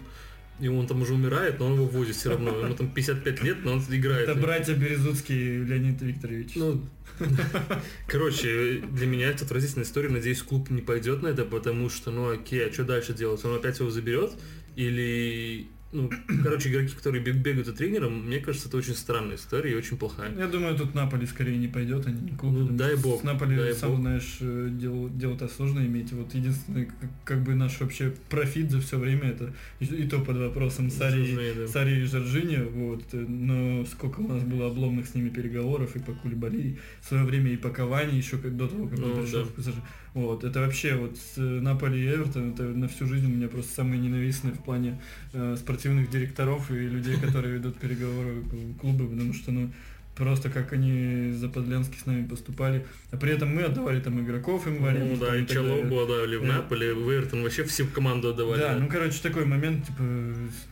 И 0.60 0.68
он 0.68 0.88
там 0.88 1.02
уже 1.02 1.14
умирает, 1.14 1.60
но 1.60 1.68
он 1.68 1.76
его 1.76 1.86
возит 1.86 2.16
все 2.16 2.32
равно. 2.32 2.50
Ему 2.60 2.76
там 2.76 2.90
55 2.92 3.44
лет, 3.44 3.58
но 3.64 3.74
он 3.74 3.84
играет. 3.90 4.28
Это 4.28 4.40
братья 4.40 4.74
Березуцкий 4.74 5.64
Леонид 5.64 6.02
Викторович. 6.02 6.56
Ну, 6.56 6.84
короче, 8.08 8.82
для 8.92 9.08
меня 9.08 9.30
это 9.30 9.46
отвратительная 9.46 9.86
история. 9.86 10.10
Надеюсь, 10.10 10.42
клуб 10.42 10.70
не 10.70 10.82
пойдет 10.82 11.22
на 11.22 11.28
это, 11.28 11.46
потому 11.46 11.90
что, 11.90 12.12
ну 12.12 12.30
окей, 12.30 12.68
а 12.68 12.74
что 12.74 12.84
дальше 12.84 13.14
делать? 13.14 13.44
Он 13.46 13.56
опять 13.56 13.80
его 13.80 13.90
заберет? 13.90 14.34
Или... 14.76 15.68
Ну, 15.92 16.08
короче, 16.44 16.70
игроки, 16.70 16.94
которые 16.96 17.24
бег- 17.24 17.42
бегают 17.42 17.66
за 17.66 17.74
тренером, 17.74 18.28
мне 18.28 18.40
кажется, 18.40 18.68
это 18.68 18.78
очень 18.78 18.94
странная 18.94 19.38
история 19.38 19.72
и 19.72 19.76
очень 19.76 19.98
плохая. 19.98 20.32
Я 20.38 20.48
думаю, 20.48 20.76
тут 20.78 20.94
Наполи 20.94 21.26
скорее 21.26 21.58
не 21.58 21.68
пойдет, 21.68 22.06
а 22.06 22.12
не 22.12 22.30
клуб. 22.38 22.54
Ну, 22.54 22.68
дай 22.70 22.96
бог, 22.96 23.22
С 23.22 23.24
Наполи, 23.24 23.56
дай 23.56 23.74
сам 23.74 23.92
бог. 23.92 24.00
знаешь, 24.02 24.38
э, 24.42 24.70
дело- 24.72 25.10
дело-то 25.10 25.48
сложно 25.48 25.80
иметь. 25.80 26.12
Вот 26.14 26.32
единственный, 26.36 26.90
как, 27.26 27.44
бы 27.44 27.56
наш 27.56 27.80
вообще 27.80 28.14
профит 28.30 28.70
за 28.70 28.80
все 28.82 29.00
время, 29.00 29.30
это 29.30 29.52
и, 29.80 29.86
и 29.86 30.08
то 30.08 30.20
под 30.20 30.38
вопросом 30.38 30.92
Сари, 30.92 31.24
Жоржиньо, 31.26 31.54
да. 31.56 31.68
Сари 31.68 32.02
и 32.02 32.04
Жоржиньо, 32.04 32.66
вот. 32.70 33.04
Но 33.14 33.84
сколько 33.86 34.20
у 34.20 34.28
нас 34.28 34.44
было 34.44 34.68
обломных 34.68 35.08
с 35.08 35.16
ними 35.16 35.30
переговоров 35.30 35.96
и 35.96 36.00
по 36.00 36.14
Кулибали, 36.14 36.78
в 37.02 37.08
свое 37.08 37.24
время 37.24 37.52
и 37.52 37.58
по 37.58 37.70
Кавани, 37.70 38.16
еще 38.16 38.38
как 38.38 38.56
до 38.56 38.68
того, 38.68 38.88
как 38.88 39.00
он 39.00 39.10
Ну, 39.16 39.22
пришел 39.24 39.44
да. 39.44 39.46
в 39.50 39.54
ПСЖ. 39.54 39.74
Вот, 40.14 40.44
это 40.44 40.62
вообще 40.62 40.96
вот 40.96 41.18
с 41.18 41.38
э, 41.38 41.42
Наполи 41.42 42.00
и 42.00 42.08
Эвертон, 42.08 42.54
это 42.54 42.64
на 42.64 42.88
всю 42.88 43.06
жизнь 43.06 43.26
у 43.28 43.30
меня 43.30 43.48
просто 43.48 43.76
самые 43.76 44.00
ненавистные 44.02 44.54
в 44.54 44.64
плане 44.64 45.00
э, 45.34 45.56
спортивных 45.58 46.10
директоров 46.10 46.72
и 46.72 46.76
людей, 46.76 47.18
которые 47.18 47.56
ведут 47.56 47.78
переговоры 47.78 48.44
клубы, 48.80 49.08
потому 49.08 49.34
что, 49.34 49.52
ну, 49.52 49.72
просто 50.20 50.50
как 50.50 50.74
они 50.74 51.32
заподлянски 51.32 51.98
с 51.98 52.06
нами 52.06 52.28
поступали. 52.28 52.86
А 53.12 53.18
при 53.18 53.32
этом 53.32 53.56
мы 53.56 53.64
отдавали 53.64 54.02
там 54.02 54.22
игроков 54.22 54.68
им 54.68 54.84
варили. 54.84 55.04
Ну 55.04 55.18
да, 55.18 55.36
и 55.36 55.48
Чалобу 55.48 56.02
отдали 56.02 56.36
в. 56.36 56.44
Наполе, 56.44 56.94
в 56.94 57.10
Эвертон 57.10 57.42
вообще 57.42 57.64
всю 57.64 57.88
команду 57.88 58.30
отдавали. 58.30 58.60
Да, 58.60 58.78
ну 58.78 58.88
короче, 58.88 59.20
такой 59.24 59.46
момент, 59.46 59.86
типа, 59.88 60.04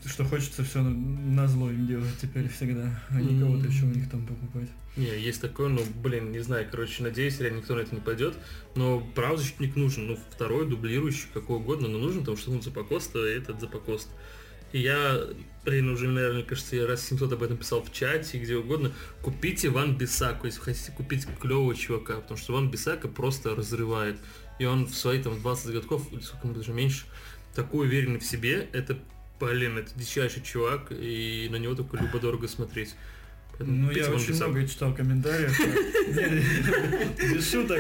что 0.06 0.26
хочется 0.26 0.64
все 0.64 0.82
на 0.82 1.48
зло 1.48 1.72
им 1.72 1.88
делать 1.88 2.18
теперь 2.22 2.50
всегда, 2.50 3.02
а 3.10 3.22
не 3.22 3.40
кого-то 3.40 3.68
еще 3.68 3.86
у 3.86 3.90
них 3.90 4.10
там 4.10 4.26
покупать. 4.28 4.70
Не, 4.98 5.18
есть 5.18 5.42
такое, 5.42 5.70
ну, 5.70 5.82
блин, 6.02 6.32
не 6.32 6.40
знаю, 6.40 6.66
короче, 6.70 7.04
надеюсь, 7.04 7.40
реально 7.40 7.60
никто 7.60 7.76
на 7.76 7.82
это 7.82 7.94
не 7.94 8.02
пойдет, 8.02 8.34
но 8.76 9.00
правозащитник 9.14 9.76
нужен, 9.76 10.08
ну, 10.08 10.18
второй, 10.32 10.68
дублирующий, 10.68 11.28
какой 11.34 11.58
угодно, 11.58 11.88
но 11.88 12.00
нужен, 12.00 12.22
потому 12.22 12.36
что, 12.36 12.52
ну, 12.52 12.62
Запакоста, 12.62 13.20
этот 13.20 13.62
Запакост. 13.62 14.10
И 14.72 14.80
я, 14.80 15.22
блин, 15.66 15.90
уже, 15.90 16.08
наверное, 16.08 16.44
кажется, 16.44 16.76
я 16.76 16.88
раз 16.88 17.06
700 17.06 17.34
об 17.34 17.44
этом 17.44 17.58
писал 17.58 17.82
в 17.82 17.92
чате, 17.92 18.38
где 18.40 18.56
угодно, 18.56 18.92
купите 19.22 19.70
Ван 19.70 19.98
Бисаку, 19.98 20.48
если 20.48 20.60
хотите 20.60 20.92
купить 20.92 21.28
клевого 21.40 21.76
чувака, 21.76 22.16
потому 22.16 22.38
что 22.38 22.54
Ван 22.54 22.70
Бисака 22.70 23.08
просто 23.08 23.56
разрывает. 23.56 24.18
И 24.60 24.66
он 24.66 24.86
в 24.86 24.94
свои, 24.94 25.22
там, 25.22 25.40
20 25.40 25.74
годков, 25.74 26.12
или 26.12 26.20
сколько, 26.20 26.48
даже 26.48 26.74
меньше, 26.74 27.06
такой 27.54 27.88
уверенный 27.88 28.20
в 28.20 28.26
себе, 28.26 28.68
это, 28.74 28.98
блин, 29.40 29.78
это 29.78 29.92
дичайший 29.96 30.44
чувак, 30.44 30.92
и 30.92 31.48
на 31.52 31.58
него 31.58 31.76
только 31.76 31.98
любо-дорого 31.98 32.48
смотреть. 32.48 32.96
Ну, 33.60 33.92
я 33.92 34.10
очень 34.10 34.36
много 34.36 34.68
читал 34.68 34.94
комментариев. 34.94 35.60
Без 37.34 37.52
шуток, 37.52 37.80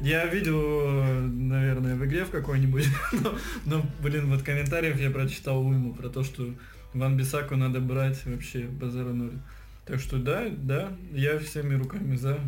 я, 0.00 0.26
видел, 0.26 1.04
наверное, 1.28 1.94
в 1.96 2.04
игре 2.06 2.24
в 2.24 2.30
какой-нибудь, 2.30 2.86
но, 3.12 3.38
но, 3.66 3.86
блин, 4.02 4.28
вот 4.28 4.42
комментариев 4.42 4.98
я 4.98 5.10
прочитал 5.10 5.64
уйму 5.64 5.94
про 5.94 6.08
то, 6.08 6.24
что 6.24 6.54
Ван 6.94 7.16
Бисаку 7.16 7.56
надо 7.56 7.80
брать 7.80 8.24
вообще 8.24 8.60
базара 8.60 9.12
ноль. 9.12 9.38
Так 9.86 10.00
что 10.00 10.18
да, 10.18 10.46
да, 10.50 10.92
я 11.12 11.38
всеми 11.38 11.74
руками 11.74 12.16
за. 12.16 12.38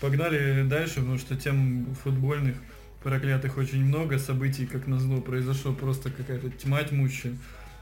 Погнали 0.00 0.64
дальше, 0.68 0.96
потому 0.96 1.18
что 1.18 1.36
тем 1.36 1.94
футбольных 2.02 2.56
проклятых 3.02 3.56
очень 3.56 3.84
много, 3.84 4.18
событий, 4.18 4.66
как 4.66 4.86
назло, 4.86 5.20
произошло 5.20 5.72
просто 5.72 6.10
какая-то 6.10 6.50
тьма 6.50 6.82
тьмущая. 6.82 7.36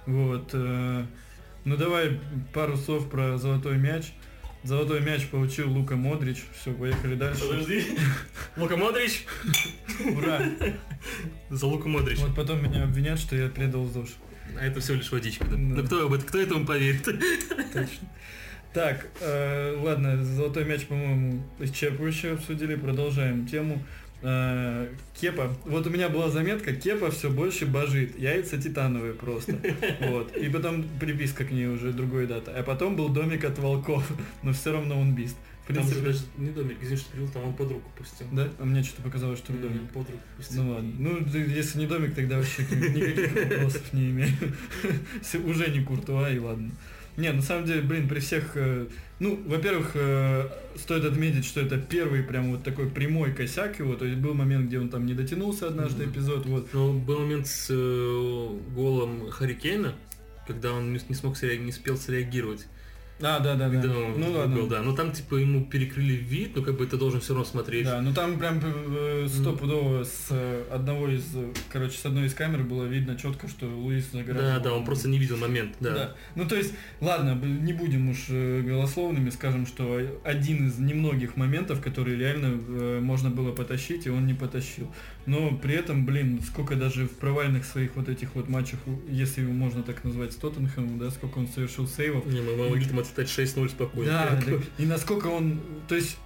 Вот. 0.06 0.54
Ну 1.64 1.76
давай 1.76 2.20
пару 2.52 2.76
слов 2.76 3.08
про 3.08 3.38
золотой 3.38 3.76
мяч. 3.78 4.12
Золотой 4.64 5.00
мяч 5.00 5.26
получил 5.26 5.70
Лука 5.72 5.96
Модрич. 5.96 6.44
Все, 6.60 6.72
поехали 6.72 7.16
дальше. 7.16 7.48
Подожди. 7.48 7.84
Лука 8.56 8.76
Модрич. 8.76 9.24
Ура! 10.16 10.40
За 11.50 11.66
Луку 11.66 11.88
Модрич. 11.88 12.18
Вот 12.18 12.34
потом 12.34 12.62
меня 12.62 12.84
обвинят, 12.84 13.18
что 13.18 13.34
я 13.34 13.48
предал 13.48 13.86
ЗОЖ. 13.86 14.10
А 14.58 14.64
это 14.64 14.80
всего 14.80 14.98
лишь 14.98 15.10
водичка. 15.10 15.44
Да, 15.46 15.56
Да. 15.56 15.82
Да 15.82 15.86
кто, 15.86 16.06
об 16.06 16.12
этом, 16.12 16.28
кто 16.28 16.38
этому 16.38 16.66
поверит? 16.66 17.04
Точно. 17.04 18.08
Так, 18.72 19.06
э, 19.20 19.76
ладно, 19.82 20.24
золотой 20.24 20.64
мяч, 20.64 20.86
по-моему, 20.86 21.42
исчерпывающе 21.58 22.34
обсудили. 22.34 22.74
Продолжаем 22.76 23.46
тему. 23.46 23.84
Э, 24.22 24.88
Кепа. 25.20 25.54
Вот 25.64 25.86
у 25.86 25.90
меня 25.90 26.08
была 26.08 26.30
заметка, 26.30 26.74
Кепа 26.74 27.10
все 27.10 27.30
больше 27.30 27.66
божит. 27.66 28.18
Яйца 28.18 28.60
титановые 28.60 29.14
просто. 29.14 29.56
Вот. 30.00 30.36
И 30.36 30.48
потом 30.48 30.84
приписка 31.00 31.44
к 31.44 31.50
ней 31.50 31.66
уже 31.66 31.92
другой 31.92 32.26
дата. 32.26 32.52
А 32.56 32.62
потом 32.62 32.96
был 32.96 33.08
домик 33.08 33.44
от 33.44 33.58
волков. 33.58 34.10
Но 34.42 34.52
все 34.52 34.72
равно 34.72 35.00
он 35.00 35.14
бист. 35.14 35.36
В 35.68 35.72
Там 35.74 35.76
же 35.84 35.90
принципе, 35.94 36.06
даже 36.06 36.24
не 36.38 36.50
домик, 36.50 36.76
извини, 36.82 36.96
что 36.96 37.12
перевел, 37.12 37.28
там 37.30 37.44
он 37.44 37.54
под 37.54 37.70
руку 37.70 37.88
пустил. 37.96 38.26
да? 38.32 38.48
А 38.58 38.64
мне 38.64 38.82
что-то 38.82 39.02
показалось, 39.02 39.38
что 39.38 39.52
М, 39.52 39.60
домик. 39.62 39.82
Под 39.92 40.10
руку 40.10 40.22
пустил. 40.36 40.64
Ну 40.64 40.72
ладно. 40.72 40.92
Ну, 40.98 41.18
если 41.34 41.78
не 41.78 41.86
домик, 41.86 42.14
тогда 42.16 42.38
вообще 42.38 42.62
никаких 42.62 43.32
вопросов 43.50 43.92
не 43.92 44.10
имею. 44.10 44.32
Уже 45.46 45.70
не 45.70 45.84
Куртуа, 45.84 46.30
и 46.30 46.38
ладно. 46.40 46.72
Не, 47.16 47.30
на 47.32 47.42
самом 47.42 47.66
деле, 47.66 47.82
блин, 47.82 48.08
при 48.08 48.20
всех... 48.20 48.52
э, 48.56 48.86
Ну, 49.20 49.38
во-первых, 49.46 49.92
э, 49.94 50.48
стоит 50.76 51.04
отметить, 51.04 51.44
что 51.44 51.60
это 51.60 51.78
первый 51.78 52.22
прям 52.22 52.50
вот 52.52 52.64
такой 52.64 52.88
прямой 52.88 53.34
косяк 53.34 53.78
его. 53.78 53.94
То 53.94 54.04
есть 54.06 54.18
был 54.18 54.34
момент, 54.34 54.66
где 54.66 54.78
он 54.78 54.88
там 54.88 55.04
не 55.04 55.14
дотянулся 55.14 55.66
однажды 55.66 56.04
эпизод, 56.04 56.46
вот. 56.46 56.72
Но 56.72 56.92
был 56.94 57.20
момент 57.20 57.46
с 57.46 57.66
э, 57.70 58.58
голом 58.74 59.30
Харикейна, 59.30 59.94
когда 60.46 60.72
он 60.72 60.92
не, 60.92 60.98
смог 61.14 61.40
не 61.42 61.68
успел 61.68 61.96
среагировать. 61.96 62.66
А, 63.22 63.38
да, 63.40 63.54
да, 63.54 63.68
да. 63.68 63.80
Когда 63.80 63.98
он 63.98 64.20
Ну 64.20 64.26
был, 64.26 64.38
ладно. 64.38 64.66
да. 64.68 64.82
Но 64.82 64.94
там 64.94 65.12
типа 65.12 65.36
ему 65.36 65.64
перекрыли 65.64 66.14
вид, 66.14 66.56
но 66.56 66.62
как 66.62 66.76
бы 66.76 66.86
ты 66.86 66.96
должен 66.96 67.20
все 67.20 67.34
равно 67.34 67.44
смотреть. 67.44 67.84
Да, 67.84 68.00
ну 68.02 68.12
там 68.12 68.38
прям 68.38 68.60
э, 68.62 69.26
стопудово 69.28 70.04
с 70.04 70.26
э, 70.30 70.64
одного 70.72 71.08
из, 71.08 71.24
э, 71.34 71.52
короче, 71.70 71.96
с 71.98 72.04
одной 72.04 72.26
из 72.26 72.34
камер 72.34 72.64
было 72.64 72.84
видно 72.84 73.16
четко, 73.16 73.48
что 73.48 73.66
Луис 73.66 74.10
загораживал. 74.12 74.54
да, 74.54 74.58
да, 74.60 74.74
он 74.74 74.84
просто 74.84 75.08
не 75.08 75.18
видел 75.18 75.36
момент, 75.36 75.76
да. 75.80 75.94
Да. 75.94 76.14
Ну 76.34 76.46
то 76.46 76.56
есть, 76.56 76.74
ладно, 77.00 77.34
не 77.44 77.72
будем 77.72 78.08
уж 78.10 78.26
э, 78.28 78.62
голословными, 78.62 79.30
скажем, 79.30 79.66
что 79.66 80.00
один 80.24 80.66
из 80.68 80.78
немногих 80.78 81.36
моментов, 81.36 81.80
которые 81.80 82.16
реально 82.18 82.58
э, 82.68 83.00
можно 83.00 83.30
было 83.30 83.52
потащить, 83.52 84.06
и 84.06 84.10
он 84.10 84.26
не 84.26 84.34
потащил. 84.34 84.92
Но 85.24 85.56
при 85.56 85.74
этом, 85.74 86.04
блин, 86.04 86.40
сколько 86.42 86.74
даже 86.74 87.06
в 87.06 87.12
провальных 87.12 87.64
своих 87.64 87.94
вот 87.94 88.08
этих 88.08 88.34
вот 88.34 88.48
матчах, 88.48 88.80
если 89.08 89.42
его 89.42 89.52
можно 89.52 89.82
так 89.82 90.02
назвать, 90.02 90.32
с 90.32 90.36
Тоттенхэмом, 90.36 90.98
да, 90.98 91.10
сколько 91.10 91.38
он 91.38 91.48
совершил 91.48 91.86
сейвов. 91.86 92.26
Не, 92.26 92.40
мы 92.40 92.56
могли 92.56 92.84
там 92.84 92.98
отстать 92.98 93.28
6-0 93.28 93.68
спокойно. 93.68 94.10
Да, 94.10 94.40
да, 94.44 94.52
и 94.78 94.86
насколько 94.86 95.28
он, 95.28 95.60
то 95.88 95.94
есть, 95.94 96.18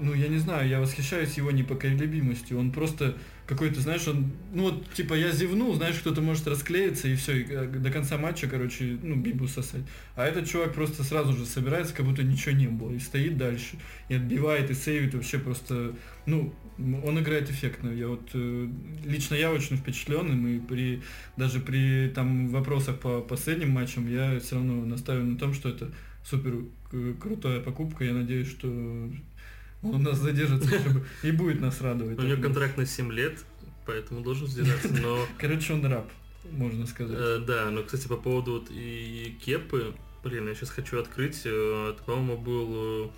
ну 0.00 0.12
я 0.12 0.28
не 0.28 0.38
знаю, 0.38 0.68
я 0.68 0.80
восхищаюсь 0.80 1.34
его 1.34 1.50
непоколебимостью. 1.50 2.58
Он 2.58 2.72
просто 2.72 3.16
какой-то, 3.46 3.80
знаешь, 3.80 4.06
он, 4.06 4.30
ну 4.52 4.64
вот, 4.64 4.92
типа, 4.94 5.14
я 5.14 5.30
зевнул, 5.30 5.74
знаешь, 5.74 5.96
кто-то 5.96 6.20
может 6.20 6.46
расклеиться 6.46 7.08
и 7.08 7.16
все, 7.16 7.44
до 7.66 7.90
конца 7.90 8.18
матча, 8.18 8.48
короче, 8.48 8.98
ну, 9.02 9.16
бибу 9.16 9.48
сосать. 9.48 9.82
А 10.14 10.24
этот 10.26 10.48
чувак 10.48 10.74
просто 10.74 11.02
сразу 11.02 11.32
же 11.32 11.44
собирается, 11.44 11.94
как 11.94 12.06
будто 12.06 12.22
ничего 12.22 12.54
не 12.54 12.68
было, 12.68 12.92
и 12.92 12.98
стоит 12.98 13.36
дальше, 13.36 13.76
и 14.08 14.14
отбивает, 14.14 14.70
и 14.70 14.74
сейвит 14.74 15.14
вообще 15.14 15.38
просто, 15.38 15.94
ну, 16.26 16.54
он 16.78 17.18
играет 17.18 17.50
эффектно. 17.50 17.90
Я 17.90 18.08
вот 18.08 18.30
э, 18.34 18.68
лично 19.04 19.34
я 19.34 19.52
очень 19.52 19.76
впечатлен, 19.76 20.46
и 20.46 20.58
при 20.60 21.02
даже 21.36 21.60
при 21.60 22.10
там 22.14 22.48
вопросах 22.48 22.98
по 22.98 23.20
последним 23.20 23.70
матчам 23.70 24.10
я 24.10 24.38
все 24.40 24.56
равно 24.56 24.84
настаиваю 24.84 25.26
на 25.26 25.38
том, 25.38 25.52
что 25.52 25.68
это 25.68 25.92
супер 26.24 26.64
к- 26.90 27.14
крутая 27.20 27.60
покупка. 27.60 28.04
Я 28.04 28.14
надеюсь, 28.14 28.48
что 28.48 29.10
он 29.82 30.02
нас 30.02 30.18
задержится 30.18 30.80
и 31.22 31.30
будет 31.30 31.60
нас 31.60 31.80
радовать. 31.80 32.18
У 32.18 32.22
него 32.22 32.40
контракт 32.40 32.76
на 32.76 32.86
7 32.86 33.12
лет, 33.12 33.44
поэтому 33.86 34.22
должен 34.22 34.46
сдержаться, 34.46 34.88
но... 34.92 35.26
Короче, 35.38 35.72
он 35.74 35.84
раб, 35.86 36.10
можно 36.50 36.86
сказать. 36.86 37.16
Э, 37.18 37.44
да, 37.44 37.70
но, 37.70 37.82
кстати, 37.82 38.06
по 38.06 38.16
поводу 38.16 38.52
вот 38.52 38.68
и 38.70 39.36
Кепы, 39.44 39.94
блин, 40.22 40.48
я 40.48 40.54
сейчас 40.54 40.70
хочу 40.70 41.00
открыть, 41.00 41.40
это, 41.44 41.98
по-моему, 42.06 42.36
был 42.36 43.06
э, 43.06 43.10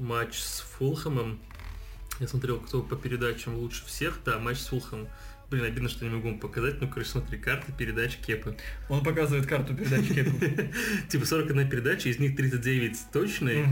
матч 0.00 0.38
с 0.38 0.60
Фулхэмом. 0.60 1.38
Я 2.18 2.28
смотрел, 2.28 2.58
кто 2.58 2.82
по 2.82 2.96
передачам 2.96 3.56
лучше 3.56 3.86
всех. 3.86 4.18
Да, 4.24 4.38
матч 4.38 4.58
с 4.58 4.66
Фулхэмом. 4.66 5.08
Блин, 5.50 5.64
обидно, 5.64 5.88
что 5.88 6.04
не 6.04 6.10
могу 6.10 6.28
вам 6.28 6.38
показать. 6.38 6.80
Ну, 6.80 6.88
короче, 6.88 7.10
смотри, 7.10 7.36
карты 7.38 7.72
передач 7.76 8.16
Кепы. 8.24 8.56
Он 8.88 9.02
показывает 9.02 9.46
карту 9.46 9.74
передачи 9.74 10.14
Кепу. 10.14 10.32
Типа 11.08 11.24
41 11.26 11.68
передача, 11.68 12.08
из 12.08 12.18
них 12.20 12.36
39 12.36 12.96
точные. 13.12 13.66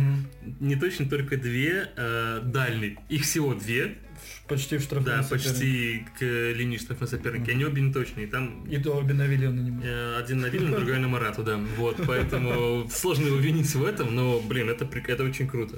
Не 0.58 0.74
точно 0.74 1.08
только 1.08 1.36
две 1.36 1.88
э, 1.96 2.40
дальние. 2.44 2.96
Их 3.08 3.22
всего 3.22 3.54
две. 3.54 3.96
в- 4.44 4.48
почти 4.48 4.78
в 4.78 4.82
штрафной 4.82 5.18
Да, 5.18 5.22
почти 5.22 6.04
к 6.18 6.22
линии 6.22 6.78
штрафной 6.78 7.08
соперника. 7.08 7.52
Они 7.52 7.64
обе 7.64 7.80
не 7.82 7.92
точные. 7.92 8.26
Там 8.26 8.64
И 8.66 8.76
то 8.78 8.96
обе 8.96 9.14
на 9.14 9.26
Виллиана 9.28 9.60
не 9.60 9.70
могут. 9.70 9.86
э, 9.86 10.16
один 10.18 10.40
на 10.40 10.46
Вильну, 10.46 10.74
другой 10.76 10.98
на 10.98 11.06
Марату, 11.06 11.44
да. 11.44 11.58
Вот, 11.76 12.00
поэтому 12.06 12.88
сложно 12.92 13.26
его 13.28 13.36
винить 13.36 13.72
в 13.72 13.84
этом, 13.84 14.12
но, 14.16 14.40
блин, 14.40 14.68
это, 14.68 14.84
это 15.06 15.22
очень 15.22 15.46
круто. 15.46 15.76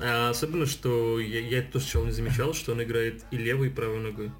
А 0.00 0.30
особенно, 0.30 0.64
что 0.64 1.18
я, 1.20 1.40
я 1.40 1.58
это 1.58 1.72
тоже 1.72 1.84
сначала 1.84 2.06
не 2.06 2.12
замечал, 2.12 2.54
что 2.54 2.72
он 2.72 2.82
играет 2.82 3.24
и 3.30 3.36
левой, 3.36 3.66
и 3.66 3.70
правой 3.70 4.00
ногой. 4.00 4.30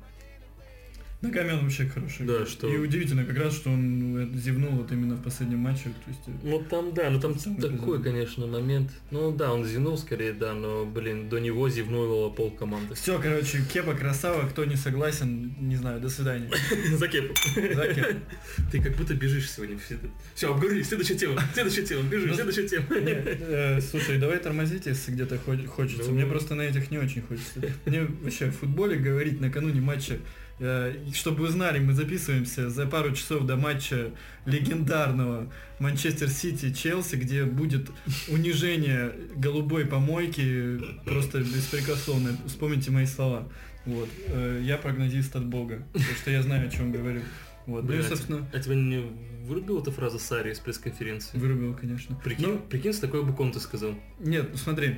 Ногами 1.20 1.50
он 1.50 1.62
вообще 1.64 1.84
хороший. 1.86 2.26
Да, 2.26 2.46
что- 2.46 2.68
И 2.72 2.76
удивительно 2.76 3.24
как 3.24 3.36
раз, 3.38 3.52
что 3.56 3.70
он 3.70 4.12
ну, 4.12 4.38
зевнул 4.38 4.70
вот 4.70 4.92
именно 4.92 5.16
в 5.16 5.22
последнем 5.22 5.58
матче. 5.58 5.84
То 6.04 6.10
есть, 6.10 6.20
э, 6.28 6.30
Ну 6.44 6.62
там, 6.70 6.94
да, 6.94 7.10
ну 7.10 7.18
там 7.20 7.34
такой, 7.34 8.00
конечно, 8.00 8.46
момент. 8.46 8.92
Ну 9.10 9.32
да, 9.32 9.52
он 9.52 9.64
зевнул 9.64 9.98
скорее, 9.98 10.32
да, 10.32 10.54
но, 10.54 10.84
блин, 10.86 11.28
до 11.28 11.40
него 11.40 11.68
зевнуло 11.68 12.30
пол 12.30 12.52
команды. 12.52 12.94
Все, 12.94 13.18
короче, 13.20 13.62
Кепа 13.72 13.94
красава, 13.94 14.48
кто 14.48 14.64
не 14.64 14.76
согласен, 14.76 15.54
не 15.58 15.74
знаю, 15.74 16.00
до 16.00 16.08
свидания. 16.08 16.48
За 16.96 17.08
кепу. 17.08 17.34
За 17.74 17.92
Кепа. 17.92 18.14
Ты 18.70 18.80
как 18.80 18.94
будто 18.96 19.14
бежишь 19.14 19.50
сегодня. 19.50 19.76
Все, 20.36 20.52
обговорили, 20.54 20.82
следующая 20.84 21.16
тема, 21.16 21.42
следующая 21.52 21.82
тема, 21.82 22.02
бежим, 22.08 22.28
Ну, 22.28 22.34
следующая 22.34 22.68
тема. 22.68 22.86
Э, 22.98 23.80
Слушай, 23.80 24.18
давай 24.18 24.38
тормозить, 24.38 24.86
если 24.86 25.10
где-то 25.10 25.36
хо- 25.38 25.56
хочется. 25.66 26.12
Мне 26.12 26.26
просто 26.26 26.54
на 26.54 26.62
этих 26.62 26.92
не 26.92 26.98
очень 26.98 27.22
хочется. 27.22 27.60
Мне 27.86 28.02
вообще 28.22 28.50
в 28.50 28.56
футболе 28.56 28.96
говорить 28.96 29.40
накануне 29.40 29.80
матча, 29.80 30.18
чтобы 31.14 31.42
вы 31.42 31.48
знали, 31.48 31.78
мы 31.78 31.94
записываемся 31.94 32.68
за 32.68 32.86
пару 32.86 33.14
часов 33.14 33.44
до 33.46 33.56
матча 33.56 34.10
легендарного 34.44 35.52
Манчестер 35.78 36.28
Сити 36.28 36.72
Челси, 36.72 37.16
где 37.16 37.44
будет 37.44 37.90
унижение 38.28 39.12
голубой 39.36 39.86
помойки 39.86 40.78
просто 41.04 41.40
беспрекословно. 41.40 42.36
Вспомните 42.46 42.90
мои 42.90 43.06
слова. 43.06 43.48
Вот. 43.86 44.08
Э, 44.26 44.60
Я 44.62 44.76
прогнозист 44.76 45.34
от 45.36 45.46
Бога, 45.46 45.82
потому 45.92 46.14
что 46.16 46.30
я 46.30 46.42
знаю, 46.42 46.68
о 46.68 46.70
чем 46.70 46.92
говорю. 46.92 47.20
Вот. 47.66 47.84
Ну 47.84 47.92
и, 47.92 47.96
Блин, 47.96 48.00
а 48.04 48.08
собственно, 48.08 48.48
А 48.52 48.58
тебя 48.58 48.74
не 48.74 49.02
вырубила 49.44 49.80
эта 49.80 49.90
фраза 49.92 50.18
Сари 50.18 50.52
из 50.52 50.58
пресс-конференции? 50.58 51.38
вырубил, 51.38 51.74
конечно. 51.74 52.16
Прикинь, 52.16 52.46
Ну, 52.46 52.58
прикинь, 52.58 52.92
с 52.92 52.98
такой 52.98 53.24
буквом 53.24 53.52
ты 53.52 53.60
сказал. 53.60 53.94
Нет, 54.18 54.48
ну 54.50 54.56
смотри, 54.58 54.88
э, 54.88 54.94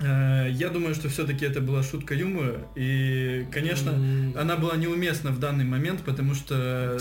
я 0.00 0.70
думаю, 0.70 0.94
что 0.94 1.08
все-таки 1.08 1.44
это 1.44 1.60
была 1.60 1.82
шутка 1.82 2.14
юмора, 2.14 2.66
и, 2.74 3.46
конечно, 3.52 3.90
М, 3.90 4.34
она 4.36 4.56
была 4.56 4.76
неуместна 4.76 5.30
в 5.30 5.38
данный 5.38 5.64
момент, 5.64 6.02
потому 6.04 6.34
что 6.34 6.98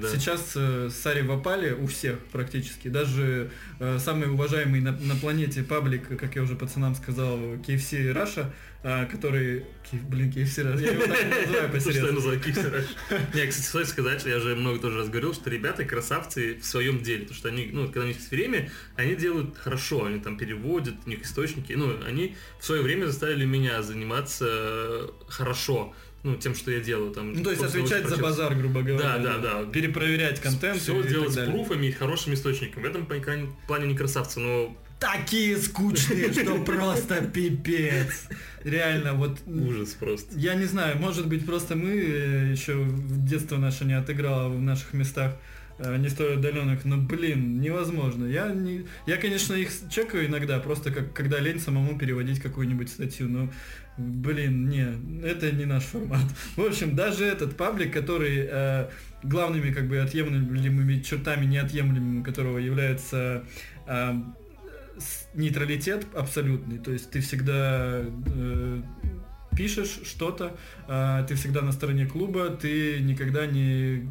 да, 0.00 0.08
да. 0.08 0.14
сейчас 0.14 0.52
э, 0.56 0.90
Сари 0.90 1.22
в 1.22 1.32
опале 1.32 1.72
у 1.74 1.86
всех 1.86 2.18
практически, 2.26 2.88
даже 2.88 3.50
э, 3.78 3.98
самый 3.98 4.28
уважаемый 4.30 4.80
на, 4.80 4.92
на 4.92 5.16
планете 5.16 5.62
паблик, 5.62 6.18
как 6.18 6.36
я 6.36 6.42
уже 6.42 6.54
пацанам 6.54 6.94
сказал, 6.94 7.38
KFC 7.38 8.12
Russia, 8.12 8.46
э, 8.75 8.75
который, 8.82 9.64
Ки- 9.90 9.96
блин, 9.96 10.30
KFC 10.30 10.64
Russia, 10.64 10.80
я 10.82 10.92
его 10.92 11.06
так 11.06 11.46
называю 11.46 11.80
Слушай, 11.80 11.96
что 11.98 12.06
я 12.06 12.12
называю 12.12 12.40
киксеры. 12.40 12.84
Не, 13.34 13.46
кстати, 13.46 13.66
стоит 13.66 13.88
сказать, 13.88 14.24
я 14.26 14.38
же 14.40 14.54
много 14.56 14.78
тоже 14.78 14.98
раз 14.98 15.08
говорил, 15.08 15.34
что 15.34 15.50
ребята 15.50 15.84
красавцы 15.84 16.56
в 16.60 16.64
своем 16.64 17.00
деле. 17.02 17.22
Потому 17.22 17.38
что 17.38 17.48
они, 17.48 17.70
ну, 17.72 17.86
когда 17.86 18.02
у 18.02 18.06
них 18.06 18.16
есть 18.16 18.30
время, 18.30 18.70
они 18.96 19.14
делают 19.16 19.56
хорошо, 19.56 20.04
они 20.04 20.20
там 20.20 20.36
переводят, 20.36 20.94
у 21.06 21.08
них 21.10 21.22
источники. 21.22 21.72
Ну, 21.72 21.96
они 22.06 22.36
в 22.60 22.64
свое 22.64 22.82
время 22.82 23.06
заставили 23.06 23.44
меня 23.44 23.82
заниматься 23.82 24.46
э, 24.48 25.08
хорошо, 25.28 25.94
ну, 26.22 26.36
тем, 26.36 26.54
что 26.54 26.70
я 26.70 26.80
делаю. 26.80 27.12
Там, 27.12 27.32
Ну, 27.32 27.44
то 27.44 27.50
есть 27.50 27.62
отвечать 27.62 28.08
за 28.08 28.16
базар, 28.16 28.54
грубо 28.54 28.82
говоря. 28.82 29.18
Да, 29.18 29.18
да, 29.18 29.38
да. 29.38 29.64
Перепроверять 29.70 30.40
контент. 30.40 30.80
Все 30.80 31.02
делать 31.02 31.32
с 31.32 31.44
пруфами 31.44 31.86
и 31.86 31.92
хорошим 31.92 32.34
источником. 32.34 32.82
В 32.82 32.86
этом 32.86 33.06
плане 33.06 33.86
не 33.86 33.96
красавцы, 33.96 34.40
но 34.40 34.76
такие 34.98 35.56
скучные, 35.56 36.32
что 36.32 36.56
просто 36.64 37.22
пипец. 37.22 38.28
Реально, 38.64 39.14
вот 39.14 39.38
ужас 39.46 39.90
просто. 39.90 40.36
я 40.36 40.54
не 40.54 40.64
знаю, 40.64 40.98
может 40.98 41.28
быть 41.28 41.46
просто 41.46 41.76
мы 41.76 41.90
э, 41.90 42.50
еще 42.50 42.74
в 42.74 43.24
детство 43.24 43.56
наше 43.58 43.84
не 43.84 43.92
отыграло 43.92 44.48
в 44.48 44.60
наших 44.60 44.92
местах 44.92 45.36
э, 45.78 45.96
не 45.98 46.08
столь 46.08 46.34
отдаленных, 46.34 46.84
но 46.84 46.96
блин, 46.96 47.60
невозможно. 47.60 48.24
Я 48.26 48.48
не, 48.48 48.86
я 49.06 49.16
конечно 49.18 49.54
их 49.54 49.70
чекаю 49.90 50.26
иногда, 50.26 50.58
просто 50.58 50.90
как 50.90 51.12
когда 51.12 51.38
лень 51.38 51.60
самому 51.60 51.98
переводить 51.98 52.40
какую-нибудь 52.40 52.88
статью, 52.88 53.28
но 53.28 53.50
блин, 53.98 54.68
не, 54.68 55.24
это 55.24 55.50
не 55.52 55.64
наш 55.64 55.84
формат. 55.84 56.24
В 56.56 56.62
общем, 56.62 56.94
даже 56.94 57.24
этот 57.24 57.56
паблик, 57.56 57.92
который 57.92 58.46
э, 58.50 58.88
главными 59.22 59.72
как 59.72 59.88
бы 59.88 59.98
отъемлемыми 59.98 61.00
чертами 61.00 61.46
неотъемлемыми 61.46 62.22
которого 62.22 62.58
является 62.58 63.44
э, 63.86 64.14
нейтралитет 65.34 66.06
абсолютный, 66.14 66.78
то 66.78 66.90
есть 66.92 67.10
ты 67.10 67.20
всегда 67.20 68.02
э, 68.02 68.82
пишешь 69.56 70.00
что-то, 70.04 70.56
а, 70.86 71.24
ты 71.24 71.34
всегда 71.34 71.62
на 71.62 71.72
стороне 71.72 72.06
клуба, 72.06 72.50
ты 72.50 73.00
никогда 73.00 73.46
не 73.46 74.06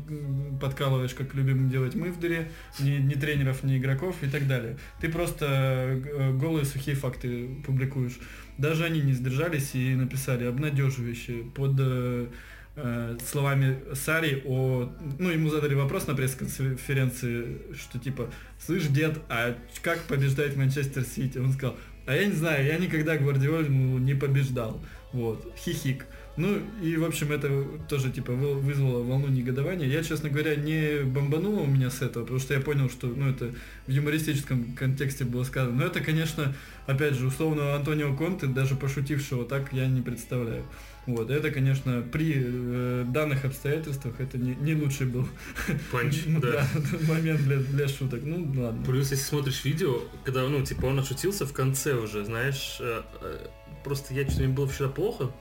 подкалываешь, 0.60 1.14
как 1.14 1.34
любим 1.36 1.70
делать 1.70 1.96
мы 1.96 2.12
в 2.12 2.20
дыре, 2.20 2.52
ни, 2.80 2.98
ни 2.98 3.14
тренеров, 3.14 3.64
ни 3.64 3.78
игроков 3.78 4.16
и 4.22 4.28
так 4.28 4.48
далее. 4.48 4.78
Ты 5.00 5.10
просто 5.10 5.46
э, 5.46 6.34
голые 6.34 6.66
сухие 6.66 6.96
факты 6.96 7.50
публикуешь. 7.66 8.20
Даже 8.58 8.86
они 8.86 9.02
не 9.02 9.14
сдержались 9.14 9.76
и 9.76 9.96
написали 9.96 10.46
обнадеживающие 10.46 11.44
под 11.44 11.74
э, 11.80 12.28
э, 12.76 13.18
словами 13.30 13.80
Сари 13.94 14.44
о... 14.46 14.90
Ну, 15.20 15.30
ему 15.30 15.50
задали 15.50 15.74
вопрос 15.74 16.08
на 16.08 16.16
пресс-конференции, 16.16 17.58
что 17.76 18.00
типа, 18.00 18.30
слышь, 18.60 18.88
дед, 18.88 19.20
а 19.30 19.58
как 19.82 20.00
побеждает 20.04 20.56
Манчестер 20.56 21.04
Сити? 21.04 21.38
Он 21.38 21.52
сказал, 21.52 21.78
а 22.06 22.16
я 22.16 22.26
не 22.26 22.34
знаю, 22.34 22.66
я 22.66 22.78
никогда 22.78 23.18
Гвардиоль 23.18 23.70
ну, 23.70 23.98
не 23.98 24.14
побеждал. 24.14 24.82
Вот, 25.12 25.54
хихик. 25.58 26.06
Ну 26.38 26.58
и, 26.82 26.98
в 26.98 27.06
общем, 27.06 27.32
это 27.32 27.64
тоже, 27.88 28.12
типа, 28.12 28.34
вы- 28.34 28.56
вызвало 28.56 29.04
волну 29.04 29.28
негодования. 29.28 29.88
Я, 29.88 30.04
честно 30.04 30.30
говоря, 30.30 30.56
не 30.56 31.04
бомбануло 31.04 31.62
у 31.62 31.66
меня 31.66 31.90
с 31.90 32.02
этого, 32.02 32.24
потому 32.24 32.40
что 32.40 32.54
я 32.54 32.60
понял, 32.60 32.90
что, 32.90 33.08
ну, 33.08 33.30
это 33.30 33.52
в 33.88 33.92
юмористическом 33.92 34.74
контексте 34.76 35.24
было 35.24 35.44
сказано. 35.44 35.78
Но 35.78 35.86
это, 35.86 36.02
конечно, 36.02 36.54
опять 36.88 37.16
же, 37.16 37.28
условно 37.28 37.76
Антонио 37.76 38.16
Конте, 38.18 38.48
даже 38.48 38.76
пошутившего 38.76 39.46
так, 39.46 39.72
я 39.72 39.88
не 39.88 40.02
представляю. 40.02 40.64
Вот, 41.06 41.30
это, 41.30 41.52
конечно, 41.52 42.02
при 42.02 42.34
э, 42.36 43.06
данных 43.08 43.46
обстоятельствах 43.46 44.20
это 44.20 44.40
не, 44.40 44.56
не 44.56 44.74
лучший 44.74 45.06
был 45.06 45.28
Панч, 45.92 46.24
ну, 46.26 46.40
да. 46.42 46.68
момент 47.08 47.42
для, 47.44 47.58
для 47.58 47.88
шуток. 47.88 48.22
Ну, 48.24 48.52
ладно. 48.62 48.84
Плюс, 48.84 49.12
если 49.12 49.24
смотришь 49.24 49.64
видео, 49.64 50.02
когда, 50.26 50.42
ну, 50.50 50.66
типа, 50.66 50.88
он 50.88 51.00
отшутился 51.00 51.46
в 51.46 51.54
конце 51.54 51.94
уже, 51.94 52.26
знаешь, 52.26 52.78
э, 52.80 53.04
э, 53.22 53.48
просто 53.84 54.14
я 54.16 54.24
что-то 54.24 54.44
мне 54.44 54.54
было 54.54 54.68
вчера 54.68 54.90
плохо, 54.90 55.32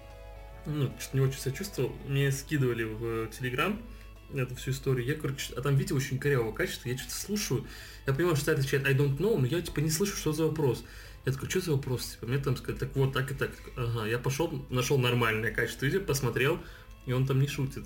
ну, 0.66 0.92
что-то 0.98 1.16
не 1.16 1.22
очень 1.22 1.40
себя 1.40 1.52
чувствовал, 1.52 1.92
мне 2.06 2.30
скидывали 2.32 2.84
в 2.84 3.04
э, 3.04 3.28
Телеграм 3.38 3.80
эту 4.32 4.54
всю 4.56 4.72
историю, 4.72 5.06
я, 5.06 5.14
короче, 5.14 5.52
а 5.56 5.60
там 5.60 5.76
видео 5.76 5.96
очень 5.96 6.18
корявого 6.18 6.52
качества, 6.52 6.88
я 6.88 6.98
что-то 6.98 7.14
слушаю, 7.14 7.66
я 8.06 8.12
понимаю, 8.12 8.36
что 8.36 8.50
это 8.50 8.60
отвечает 8.60 8.86
I 8.86 8.94
don't 8.94 9.16
know, 9.18 9.38
но 9.38 9.46
я, 9.46 9.60
типа, 9.60 9.80
не 9.80 9.90
слышу, 9.90 10.16
что 10.16 10.32
за 10.32 10.46
вопрос. 10.46 10.84
Я 11.24 11.32
такой, 11.32 11.48
что 11.48 11.60
за 11.60 11.72
вопрос? 11.72 12.12
Типа, 12.12 12.26
мне 12.26 12.38
там 12.38 12.56
сказали, 12.56 12.78
так 12.78 12.94
вот, 12.96 13.12
так 13.12 13.30
и 13.30 13.34
так. 13.34 13.50
Ага, 13.76 14.06
я 14.06 14.18
пошел, 14.18 14.66
нашел 14.68 14.98
нормальное 14.98 15.52
качество 15.52 15.86
видео, 15.86 16.00
посмотрел, 16.00 16.60
и 17.06 17.12
он 17.12 17.26
там 17.26 17.40
не 17.40 17.46
шутит. 17.46 17.84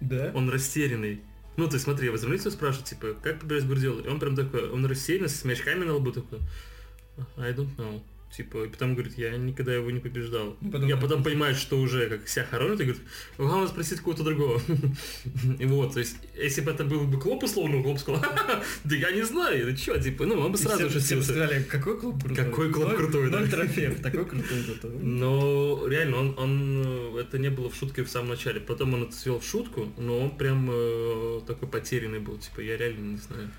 Да? 0.00 0.30
Он 0.34 0.48
растерянный. 0.50 1.22
Ну, 1.56 1.68
ты 1.68 1.78
смотри, 1.78 2.10
возможно, 2.10 2.50
спрашивает, 2.50 2.88
типа, 2.88 3.14
как 3.22 3.40
побежать 3.40 3.66
Гвардиола? 3.66 4.02
И 4.02 4.08
он 4.08 4.20
прям 4.20 4.36
такой, 4.36 4.70
он 4.70 4.84
растерянный, 4.86 5.28
с 5.28 5.44
мячками 5.44 5.84
на 5.84 5.94
лбу 5.94 6.12
такой, 6.12 6.38
I 7.36 7.52
don't 7.52 7.74
know. 7.76 8.02
Типа, 8.30 8.64
и 8.64 8.68
потом 8.68 8.94
говорит, 8.94 9.16
я 9.16 9.34
никогда 9.36 9.72
его 9.72 9.90
не 9.90 10.00
побеждал. 10.00 10.56
Ну, 10.60 10.70
потом- 10.70 10.88
Я 10.88 10.96
потом 10.98 11.22
понимаю, 11.22 11.54
что 11.54 11.78
уже 11.78 12.08
как 12.10 12.28
себя 12.28 12.44
хоронят, 12.44 12.78
и 12.80 12.84
говорит, 12.84 13.02
главное 13.38 13.68
спросить 13.68 14.00
кого-то 14.00 14.24
другого. 14.24 14.60
И 15.58 15.64
вот, 15.64 15.94
то 15.94 16.00
есть, 16.00 16.16
если 16.36 16.60
бы 16.60 16.70
это 16.72 16.84
был 16.84 17.04
бы 17.06 17.18
Клоп, 17.18 17.44
условно, 17.44 17.82
Клоп 17.82 17.98
сказал, 17.98 18.20
«Ха-ха-ха, 18.20 18.62
да 18.84 18.96
я 18.96 19.12
не 19.12 19.22
знаю, 19.22 19.68
это 19.68 19.78
что, 19.80 19.98
типа, 19.98 20.26
ну, 20.26 20.38
он 20.40 20.52
бы 20.52 20.58
И 20.58 20.60
сразу 20.60 20.88
все, 20.90 20.98
все 21.00 21.22
сказали, 21.22 21.62
какой 21.62 21.98
клуб 21.98 22.22
крутой? 22.22 22.44
Какой 22.44 22.68
Ноль- 22.68 22.96
крутой, 22.96 23.30
да. 23.30 23.46
Трофеев, 23.46 24.00
такой 24.02 24.26
крутой 24.26 24.58
зато. 24.66 24.88
Но 24.88 25.86
реально, 25.88 26.16
он, 26.18 26.34
он, 26.38 27.16
это 27.18 27.38
не 27.38 27.48
было 27.48 27.70
в 27.70 27.74
шутке 27.74 28.02
в 28.02 28.08
самом 28.10 28.30
начале. 28.30 28.60
Потом 28.60 28.92
он 28.92 29.04
это 29.04 29.12
свел 29.14 29.38
в 29.40 29.46
шутку, 29.46 29.90
но 29.96 30.18
он 30.18 30.36
прям 30.36 30.68
э, 30.70 31.40
такой 31.46 31.68
потерянный 31.68 32.18
был. 32.20 32.36
Типа, 32.38 32.60
я 32.60 32.76
реально 32.76 33.12
не 33.12 33.16
знаю. 33.18 33.50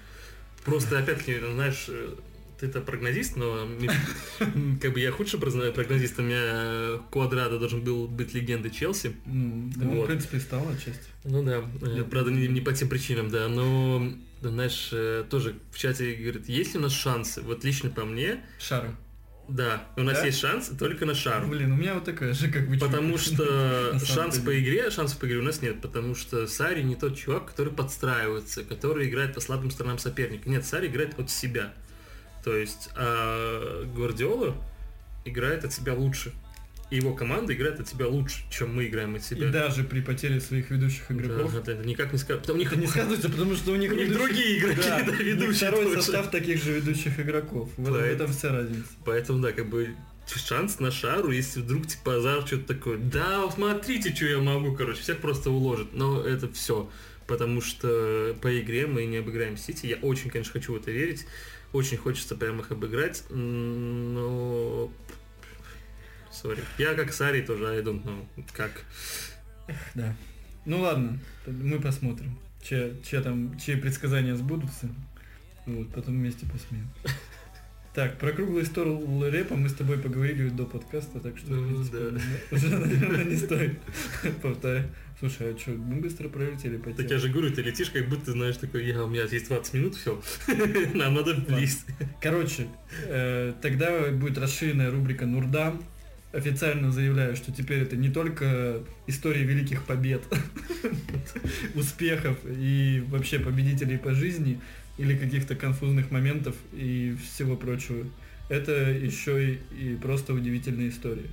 Просто, 0.66 1.00
опять-таки, 1.00 1.40
знаешь, 1.40 1.86
э, 1.88 2.16
ты-то 2.60 2.82
прогнозист, 2.82 3.36
но 3.36 3.68
как 4.82 4.94
бы 4.94 5.00
я 5.00 5.12
худший 5.12 5.40
прогно- 5.40 5.72
прогнозист. 5.72 6.20
У 6.20 6.24
меня 6.24 7.00
Квадрата 7.12 7.60
должен 7.60 7.82
был 7.84 8.08
быть 8.08 8.34
легендой 8.34 8.72
Челси. 8.72 9.16
Ну, 9.26 9.72
да, 9.76 9.86
он, 9.86 9.96
Вот. 9.96 10.04
в 10.04 10.08
принципе, 10.08 10.40
стал 10.40 10.68
отчасти. 10.70 11.08
Ну 11.24 11.44
да, 11.44 11.64
э, 11.82 11.96
Я 11.98 12.04
правда, 12.04 12.32
не, 12.32 12.48
не 12.48 12.62
по 12.62 12.74
тем 12.74 12.90
причинам, 12.90 13.30
да. 13.30 13.48
Но, 13.48 14.12
знаешь, 14.42 14.90
э, 14.92 15.24
тоже 15.30 15.56
в 15.72 15.78
чате 15.78 16.14
говорит, 16.16 16.50
есть 16.50 16.74
ли 16.74 16.80
у 16.80 16.84
нас 16.84 16.94
шансы? 16.94 17.42
Вот 17.42 17.64
лично 17.64 17.90
по 17.90 18.06
мне, 18.06 18.44
Шары. 18.60 18.90
да, 19.48 19.86
у 19.96 20.02
нас 20.04 20.20
Да? 20.20 20.26
есть 20.26 20.40
шанс 20.40 20.72
только 20.80 21.06
на 21.06 21.14
шар. 21.16 21.46
Блин, 21.46 21.74
у 21.74 21.76
меня 21.76 21.94
вот 21.94 22.06
такая 22.06 22.34
же, 22.34 22.50
как 22.50 22.68
бы... 22.70 22.78
Потому 22.78 23.18
что 23.20 24.00
шанс 24.04 24.40
по 24.40 24.58
игре, 24.60 24.90
шансов 24.90 25.20
по 25.20 25.26
игре 25.26 25.38
у 25.38 25.44
нас 25.44 25.62
нет, 25.62 25.82
потому 25.82 26.16
что 26.16 26.48
Сари 26.48 26.82
не 26.82 26.96
тот 26.96 27.16
чувак, 27.18 27.46
который 27.48 27.72
подстраивается, 27.74 28.64
который 28.64 29.10
играет 29.10 29.34
по 29.36 29.42
слабым 29.42 29.70
сторонам 29.70 30.00
соперника. 30.00 30.50
Нет, 30.50 30.66
Сари 30.66 30.88
играет 30.88 31.20
от 31.20 31.30
себя. 31.30 31.74
То 32.48 32.56
есть 32.56 32.90
а 32.96 33.84
Гвардиола 33.94 34.56
играет 35.26 35.66
от 35.66 35.74
себя 35.74 35.94
лучше. 35.94 36.32
и 36.90 36.96
его 36.96 37.14
команда 37.14 37.54
играет 37.54 37.82
от 37.82 37.90
себя 37.90 38.08
лучше, 38.08 38.38
чем 38.50 38.74
мы 38.74 38.86
играем 38.86 39.16
от 39.16 39.24
себя. 39.26 39.50
И 39.50 39.52
даже 39.52 39.84
при 39.84 40.00
потере 40.00 40.40
своих 40.40 40.70
ведущих 40.72 41.12
игроков. 41.12 41.52
Да, 41.52 41.60
это, 41.60 41.72
это 41.74 41.86
никак 41.86 42.14
не 42.14 42.20
сказать. 42.20 42.44
Потому 42.44 42.60
у 42.60 42.62
них 42.62 42.72
Это 42.72 42.80
не 42.80 42.88
сказывается, 42.94 43.30
потому 43.30 43.54
что 43.56 43.74
у 43.74 43.76
них, 43.76 43.92
У 43.92 43.96
них 43.96 44.08
ведущих- 44.08 44.18
другие 44.28 44.60
игроки, 44.60 44.82
да, 44.82 45.04
да, 45.04 45.12
ведущие 45.12 45.54
Второй 45.70 45.84
тоже. 45.88 46.02
состав 46.04 46.32
таких 46.32 46.64
же 46.64 46.72
ведущих 46.80 47.20
игроков. 47.20 47.70
В, 47.76 47.82
в 47.82 47.92
Поэтому- 47.92 48.06
этом 48.14 48.32
вся 48.32 48.54
разница. 48.54 48.88
Поэтому, 49.04 49.40
да, 49.42 49.52
как 49.52 49.68
бы 49.70 49.90
шанс 50.34 50.80
на 50.80 50.90
шару, 50.92 51.32
если 51.32 51.60
вдруг 51.60 51.88
типа 51.88 52.16
Азар 52.16 52.48
что-то 52.48 52.74
такое, 52.74 52.98
да, 52.98 53.42
вот 53.42 53.56
смотрите, 53.56 54.16
что 54.16 54.26
я 54.26 54.38
могу, 54.40 54.74
короче, 54.74 55.02
всех 55.02 55.18
просто 55.18 55.50
уложит. 55.52 55.88
Но 55.92 56.22
это 56.24 56.50
все, 56.54 56.90
потому 57.28 57.60
что 57.60 58.34
по 58.42 58.58
игре 58.62 58.88
мы 58.88 59.04
не 59.04 59.18
обыграем 59.18 59.58
Сити. 59.58 59.88
Я 59.88 59.98
очень, 59.98 60.30
конечно, 60.30 60.54
хочу 60.54 60.72
в 60.72 60.78
это 60.78 60.92
верить. 60.92 61.26
Очень 61.74 61.98
хочется 61.98 62.36
прям 62.36 62.60
их 62.60 62.72
обыграть, 62.72 63.24
но... 63.30 64.92
Сори. 66.32 66.64
Я 66.78 66.94
как 66.94 67.12
Сари 67.14 67.42
тоже, 67.42 67.68
I 67.68 67.82
don't 67.82 68.04
know. 68.04 68.26
Как? 68.54 68.84
Да. 69.96 70.16
Ну 70.66 70.82
ладно, 70.82 71.20
мы 71.46 71.80
посмотрим, 71.80 72.38
чьи, 72.62 73.02
чьи 73.04 73.22
там, 73.22 73.58
чьи 73.60 73.76
предсказания 73.76 74.36
сбудутся. 74.36 74.90
Вот, 75.66 75.90
потом 75.94 76.16
вместе 76.16 76.46
посмеем. 76.46 76.90
Так, 77.98 78.20
про 78.20 78.32
круглый 78.32 78.64
стол 78.64 79.24
рэпа 79.28 79.56
мы 79.56 79.70
с 79.70 79.74
тобой 79.74 79.98
поговорили 79.98 80.50
до 80.50 80.66
подкаста, 80.66 81.20
так 81.20 81.36
что 81.36 81.50
Ну, 81.50 81.84
да. 81.92 82.22
уже, 82.56 82.70
наверное, 82.78 83.24
не 83.24 83.36
стоит 83.36 83.80
повторять. 84.44 84.86
Слушай, 85.18 85.56
а 85.56 85.58
что, 85.58 85.72
мы 85.72 86.00
быстро 86.00 86.30
пролетели 86.30 86.78
по 86.78 86.92
Так 86.92 87.10
я 87.10 87.18
же 87.18 87.28
говорю, 87.30 87.52
ты 87.52 87.64
летишь, 87.64 87.90
как 87.90 88.08
будто 88.08 88.34
знаешь 88.34 88.58
такой, 88.58 88.86
я, 88.86 89.04
у 89.04 89.08
меня 89.08 89.24
есть 89.24 89.48
20 89.48 89.74
минут, 89.74 89.96
все. 89.96 90.22
Нам 90.94 91.16
надо 91.16 91.34
влезть. 91.34 91.88
Короче, 92.22 92.68
э, 93.08 93.54
тогда 93.64 94.12
будет 94.12 94.38
расширенная 94.38 94.92
рубрика 94.92 95.26
Нурдам. 95.26 95.84
Официально 96.34 96.92
заявляю, 96.92 97.36
что 97.36 97.52
теперь 97.52 97.80
это 97.80 97.96
не 97.96 98.10
только 98.10 98.84
история 99.08 99.42
великих 99.42 99.86
побед, 99.86 100.22
успехов 101.74 102.38
и 102.46 103.04
вообще 103.08 103.40
победителей 103.40 103.98
по 103.98 104.14
жизни 104.14 104.62
или 104.98 105.16
каких-то 105.16 105.56
конфузных 105.56 106.12
моментов 106.12 106.56
и 106.74 107.16
всего 107.24 107.56
прочего. 107.56 108.06
Это 108.50 108.72
еще 108.72 109.54
и, 109.54 109.60
и 109.80 109.96
просто 109.96 110.34
удивительная 110.34 110.90
история. 110.90 111.28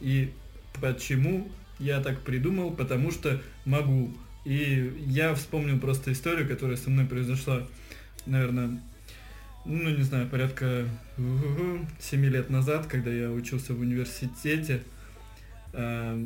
И 0.00 0.32
почему 0.80 1.50
я 1.78 2.00
так 2.00 2.20
придумал? 2.20 2.70
Потому 2.72 3.10
что 3.10 3.40
могу. 3.64 4.12
И 4.44 4.92
я 5.06 5.34
вспомнил 5.34 5.78
просто 5.78 6.12
историю, 6.12 6.48
которая 6.48 6.76
со 6.76 6.90
мной 6.90 7.06
произошла, 7.06 7.66
наверное, 8.26 8.80
ну, 9.64 9.90
не 9.90 10.02
знаю, 10.02 10.28
порядка 10.28 10.86
7 12.00 12.24
лет 12.24 12.48
назад, 12.48 12.86
когда 12.86 13.10
я 13.10 13.30
учился 13.30 13.74
в 13.74 13.80
университете 13.80 14.82
э, 15.72 16.24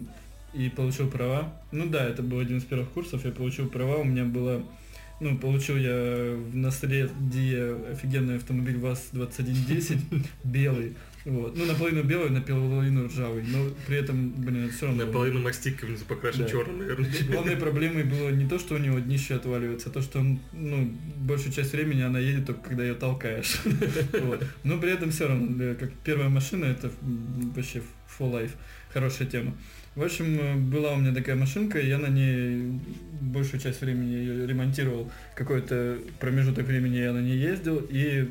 и 0.55 0.68
получил 0.68 1.11
права. 1.11 1.52
Ну 1.72 1.87
да, 1.87 2.05
это 2.05 2.22
был 2.22 2.38
один 2.38 2.59
из 2.59 2.64
первых 2.64 2.90
курсов, 2.90 3.24
я 3.24 3.33
получил 3.33 3.68
права, 3.68 3.96
у 3.96 4.05
меня 4.05 4.24
было, 4.24 4.62
ну, 5.22 5.38
получил 5.38 5.76
я 5.76 6.35
в 6.37 6.54
наследие 6.54 7.76
офигенный 7.92 8.37
автомобиль 8.37 8.78
ВАЗ-2110, 8.78 9.98
белый, 10.44 10.96
вот. 11.24 11.56
Ну, 11.56 11.66
наполовину 11.66 12.02
белый, 12.02 12.30
наполовину 12.30 13.06
ржавый, 13.06 13.44
но 13.44 13.70
при 13.87 13.96
этом, 13.98 14.32
блин, 14.32 14.70
все 14.70 14.87
равно... 14.87 15.06
Наполовину 15.06 15.40
мастиком 15.40 15.96
покрашен 16.08 16.42
Да. 16.42 16.48
черным, 16.48 16.78
наверное. 16.78 17.11
Главной 17.30 17.56
проблемой 17.66 18.02
было 18.02 18.30
не 18.30 18.48
то, 18.48 18.58
что 18.58 18.74
у 18.74 18.78
него 18.78 18.98
днище 18.98 19.35
отваливается, 19.35 19.90
а 19.90 19.92
то, 19.92 20.02
что 20.02 20.18
он, 20.18 20.40
ну, 20.52 20.92
большую 21.18 21.52
часть 21.52 21.72
времени 21.72 22.02
она 22.02 22.18
едет 22.18 22.46
только 22.46 22.68
когда 22.70 22.82
ее 22.82 22.94
толкаешь. 22.94 23.61
Вот. 24.22 24.44
Но 24.64 24.78
при 24.78 24.92
этом 24.92 25.11
все 25.11 25.28
равно, 25.28 25.74
как 25.74 25.92
первая 26.04 26.28
машина, 26.28 26.64
это 26.66 26.90
вообще 27.54 27.82
full 28.18 28.32
life. 28.32 28.52
Хорошая 28.92 29.28
тема. 29.28 29.54
В 29.94 30.02
общем, 30.02 30.40
э, 30.40 30.55
была 30.57 30.94
у 30.94 30.96
меня 30.96 31.14
такая 31.14 31.37
машинка, 31.37 31.78
я 31.78 31.98
на 31.98 32.07
ней 32.07 32.81
большую 33.20 33.61
часть 33.61 33.83
времени 33.83 34.14
ее 34.14 34.46
ремонтировал. 34.46 35.11
Какой-то 35.35 35.98
промежуток 36.18 36.66
времени 36.66 36.96
я 36.96 37.12
на 37.12 37.20
ней 37.20 37.37
ездил, 37.37 37.87
и 37.90 38.28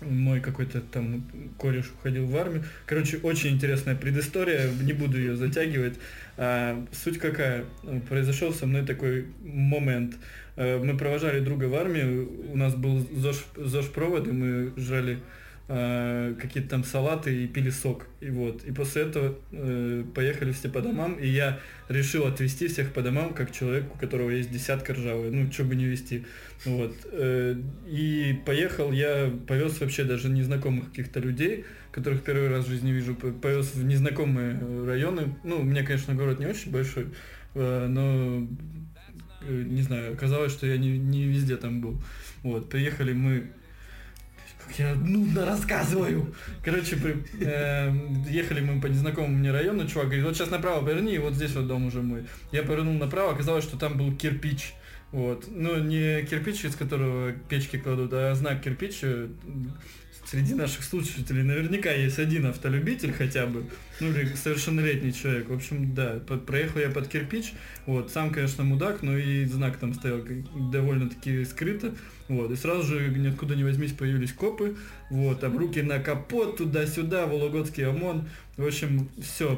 мой 0.00 0.40
какой-то 0.40 0.80
там 0.80 1.24
кореш 1.58 1.90
уходил 1.98 2.26
в 2.26 2.36
армию. 2.36 2.64
Короче, 2.86 3.18
очень 3.18 3.50
интересная 3.50 3.96
предыстория, 3.96 4.70
не 4.80 4.92
буду 4.92 5.18
ее 5.18 5.34
затягивать. 5.34 5.94
А, 6.36 6.84
суть 6.92 7.18
какая? 7.18 7.64
Произошел 8.08 8.52
со 8.52 8.66
мной 8.66 8.86
такой 8.86 9.26
момент. 9.42 10.14
Э, 10.54 10.78
Мы 10.78 10.96
провожали 10.96 11.40
друга 11.40 11.64
в 11.64 11.74
армию, 11.74 12.30
у 12.52 12.56
нас 12.56 12.74
был 12.74 13.04
ЗОЖ, 13.12 13.44
ЗОЖ-провод, 13.56 14.28
и 14.28 14.32
мы 14.32 14.72
жрали 14.76 15.18
э, 15.68 16.34
какие-то 16.40 16.70
там 16.70 16.84
салаты 16.84 17.44
и 17.44 17.46
пили 17.46 17.70
сок. 17.70 18.06
И 18.20 18.30
вот. 18.30 18.64
И 18.64 18.72
после 18.72 19.02
этого 19.02 19.36
э, 19.52 20.04
поехали 20.14 20.52
все 20.52 20.68
по 20.68 20.80
домам, 20.80 21.14
и 21.14 21.26
я 21.26 21.58
решил 21.88 22.26
отвезти 22.26 22.68
всех 22.68 22.92
по 22.92 23.02
домам, 23.02 23.34
как 23.34 23.52
человек, 23.52 23.84
у 23.94 23.98
которого 23.98 24.30
есть 24.30 24.50
десятка 24.50 24.94
ржавая. 24.94 25.30
Ну, 25.30 25.50
что 25.50 25.64
бы 25.64 25.76
не 25.76 25.84
вести. 25.84 26.24
Вот. 26.64 26.94
Э, 27.12 27.56
И 27.88 28.40
поехал 28.44 28.92
я, 28.92 29.30
повез 29.46 29.80
вообще 29.80 30.04
даже 30.04 30.28
незнакомых 30.28 30.90
каких-то 30.90 31.20
людей, 31.20 31.64
которых 31.96 32.22
первый 32.22 32.48
раз 32.48 32.66
в 32.66 32.68
жизни 32.68 32.90
вижу, 32.92 33.14
повез 33.14 33.74
в 33.74 33.82
незнакомые 33.82 34.58
э, 34.60 34.84
районы. 34.86 35.34
Ну, 35.44 35.60
у 35.60 35.64
меня, 35.64 35.82
конечно, 35.82 36.14
город 36.14 36.38
не 36.38 36.46
очень 36.46 36.70
большой, 36.70 37.06
э, 37.54 37.86
но 37.88 38.46
э, 39.40 39.62
не 39.62 39.80
знаю, 39.80 40.12
оказалось, 40.12 40.52
что 40.52 40.66
я 40.66 40.76
не, 40.76 40.98
не 40.98 41.24
везде 41.24 41.56
там 41.56 41.80
был. 41.80 41.98
Вот, 42.42 42.68
приехали 42.68 43.14
мы 43.14 43.50
я 44.78 44.94
нудно 44.94 45.44
рассказываю. 45.46 46.34
Короче, 46.64 46.96
при- 46.96 47.24
э, 47.40 47.92
ехали 48.28 48.60
мы 48.60 48.80
по 48.80 48.86
незнакомому 48.86 49.36
мне 49.36 49.50
району, 49.52 49.86
чувак 49.86 50.06
говорит, 50.06 50.24
вот 50.24 50.36
сейчас 50.36 50.50
направо 50.50 50.84
поверни, 50.84 51.18
вот 51.18 51.34
здесь 51.34 51.54
вот 51.54 51.66
дом 51.66 51.86
уже 51.86 52.02
мой. 52.02 52.24
Я 52.52 52.62
повернул 52.62 52.94
направо, 52.94 53.32
оказалось, 53.32 53.64
что 53.64 53.76
там 53.78 53.96
был 53.96 54.14
кирпич. 54.16 54.74
Вот. 55.12 55.46
Ну, 55.48 55.78
не 55.78 56.22
кирпич, 56.22 56.64
из 56.64 56.74
которого 56.74 57.32
печки 57.32 57.78
кладут, 57.78 58.10
а 58.12 58.34
знак 58.34 58.60
кирпич. 58.62 59.02
Среди 60.28 60.54
наших 60.54 60.82
слушателей 60.82 61.44
наверняка 61.44 61.92
есть 61.92 62.18
один 62.18 62.46
автолюбитель 62.46 63.12
хотя 63.12 63.46
бы, 63.46 63.64
ну 64.00 64.10
или 64.10 64.34
совершеннолетний 64.34 65.12
человек. 65.12 65.48
В 65.48 65.54
общем, 65.54 65.94
да, 65.94 66.18
по- 66.26 66.36
проехал 66.36 66.80
я 66.80 66.90
под 66.90 67.06
кирпич, 67.06 67.52
вот, 67.86 68.10
сам, 68.10 68.30
конечно, 68.30 68.64
мудак, 68.64 69.02
но 69.02 69.16
и 69.16 69.44
знак 69.44 69.76
там 69.76 69.94
стоял 69.94 70.18
довольно-таки 70.72 71.44
скрыто, 71.44 71.94
вот, 72.26 72.50
и 72.50 72.56
сразу 72.56 72.82
же 72.82 73.08
ниоткуда 73.08 73.54
не 73.54 73.62
возьмись 73.62 73.92
появились 73.92 74.32
копы, 74.32 74.76
вот, 75.10 75.38
там 75.40 75.56
руки 75.56 75.80
на 75.80 76.00
капот, 76.00 76.56
туда-сюда, 76.56 77.26
Вологодский 77.26 77.86
ОМОН, 77.86 78.28
в 78.56 78.66
общем, 78.66 79.08
все, 79.22 79.54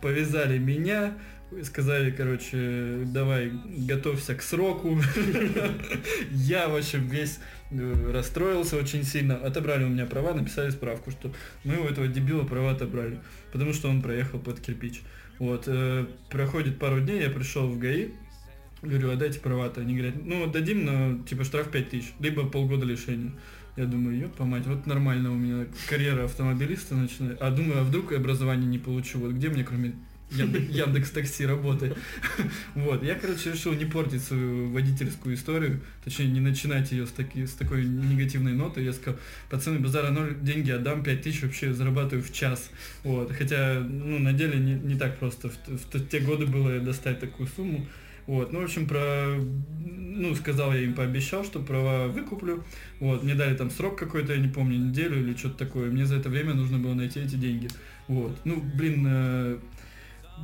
повязали 0.00 0.56
меня, 0.56 1.14
сказали, 1.62 2.10
короче, 2.10 3.02
давай, 3.06 3.52
готовься 3.64 4.34
к 4.34 4.42
сроку. 4.42 5.00
Я, 6.30 6.68
в 6.68 6.76
общем, 6.76 7.06
весь 7.08 7.38
э, 7.70 8.10
расстроился 8.12 8.76
очень 8.76 9.04
сильно. 9.04 9.36
Отобрали 9.36 9.84
у 9.84 9.88
меня 9.88 10.06
права, 10.06 10.34
написали 10.34 10.70
справку, 10.70 11.10
что 11.10 11.32
мы 11.64 11.76
у 11.76 11.84
этого 11.84 12.08
дебила 12.08 12.44
права 12.44 12.72
отобрали, 12.72 13.20
потому 13.52 13.72
что 13.72 13.88
он 13.88 14.02
проехал 14.02 14.38
под 14.38 14.60
кирпич. 14.60 15.02
Вот, 15.38 15.64
э, 15.66 16.06
проходит 16.30 16.78
пару 16.78 17.00
дней, 17.00 17.22
я 17.22 17.30
пришел 17.30 17.68
в 17.68 17.78
ГАИ, 17.78 18.10
говорю, 18.82 19.10
а 19.10 19.16
дайте 19.16 19.40
права-то. 19.40 19.80
Они 19.80 19.94
говорят, 19.94 20.16
ну, 20.24 20.46
дадим, 20.46 20.84
но, 20.84 21.22
типа, 21.24 21.44
штраф 21.44 21.70
5000, 21.70 22.14
либо 22.20 22.48
полгода 22.48 22.84
лишения. 22.86 23.32
Я 23.76 23.86
думаю, 23.86 24.18
ёпа 24.18 24.44
мать, 24.44 24.66
вот 24.66 24.86
нормально 24.86 25.32
у 25.32 25.34
меня 25.34 25.66
карьера 25.88 26.24
автомобилиста 26.24 26.94
начинает. 26.94 27.40
А 27.40 27.50
думаю, 27.50 27.80
а 27.80 27.84
вдруг 27.84 28.12
образование 28.12 28.68
не 28.68 28.78
получу, 28.78 29.18
вот 29.18 29.32
где 29.32 29.48
мне, 29.48 29.64
кроме 29.64 29.94
Яндекс 30.32 31.10
Такси 31.10 31.46
работает. 31.46 31.96
Вот, 32.74 33.02
я, 33.02 33.14
короче, 33.14 33.52
решил 33.52 33.72
не 33.74 33.84
портить 33.84 34.22
свою 34.22 34.70
водительскую 34.70 35.34
историю, 35.34 35.80
точнее, 36.04 36.26
не 36.26 36.40
начинать 36.40 36.90
ее 36.92 37.06
с, 37.06 37.10
таки, 37.10 37.46
с 37.46 37.52
такой 37.52 37.84
негативной 37.84 38.52
ноты. 38.52 38.82
Я 38.82 38.92
сказал, 38.92 39.18
пацаны, 39.50 39.78
базара 39.78 40.10
ноль, 40.10 40.36
деньги 40.40 40.70
отдам, 40.70 41.02
5 41.02 41.22
тысяч 41.22 41.42
вообще 41.42 41.72
зарабатываю 41.72 42.22
в 42.22 42.32
час. 42.32 42.70
Вот, 43.04 43.32
хотя, 43.32 43.80
ну, 43.80 44.18
на 44.18 44.32
деле 44.32 44.58
не, 44.58 44.74
не 44.74 44.96
так 44.96 45.18
просто. 45.18 45.50
В, 45.50 45.54
в 45.66 46.08
те 46.08 46.20
годы 46.20 46.46
было 46.46 46.78
достать 46.80 47.20
такую 47.20 47.48
сумму. 47.48 47.86
Вот, 48.26 48.52
ну, 48.52 48.60
в 48.60 48.64
общем, 48.64 48.86
про, 48.86 49.34
ну, 49.36 50.34
сказал 50.36 50.72
я 50.72 50.80
им, 50.80 50.94
пообещал, 50.94 51.44
что 51.44 51.60
права 51.60 52.06
выкуплю. 52.06 52.62
Вот, 53.00 53.24
мне 53.24 53.34
дали 53.34 53.56
там 53.56 53.70
срок 53.70 53.98
какой-то, 53.98 54.32
я 54.32 54.38
не 54.38 54.48
помню, 54.48 54.78
неделю 54.78 55.20
или 55.20 55.36
что-то 55.36 55.58
такое. 55.64 55.90
Мне 55.90 56.06
за 56.06 56.16
это 56.16 56.28
время 56.28 56.54
нужно 56.54 56.78
было 56.78 56.94
найти 56.94 57.20
эти 57.20 57.34
деньги. 57.34 57.68
Вот, 58.06 58.38
ну, 58.44 58.62
блин, 58.74 59.04
э, 59.08 59.58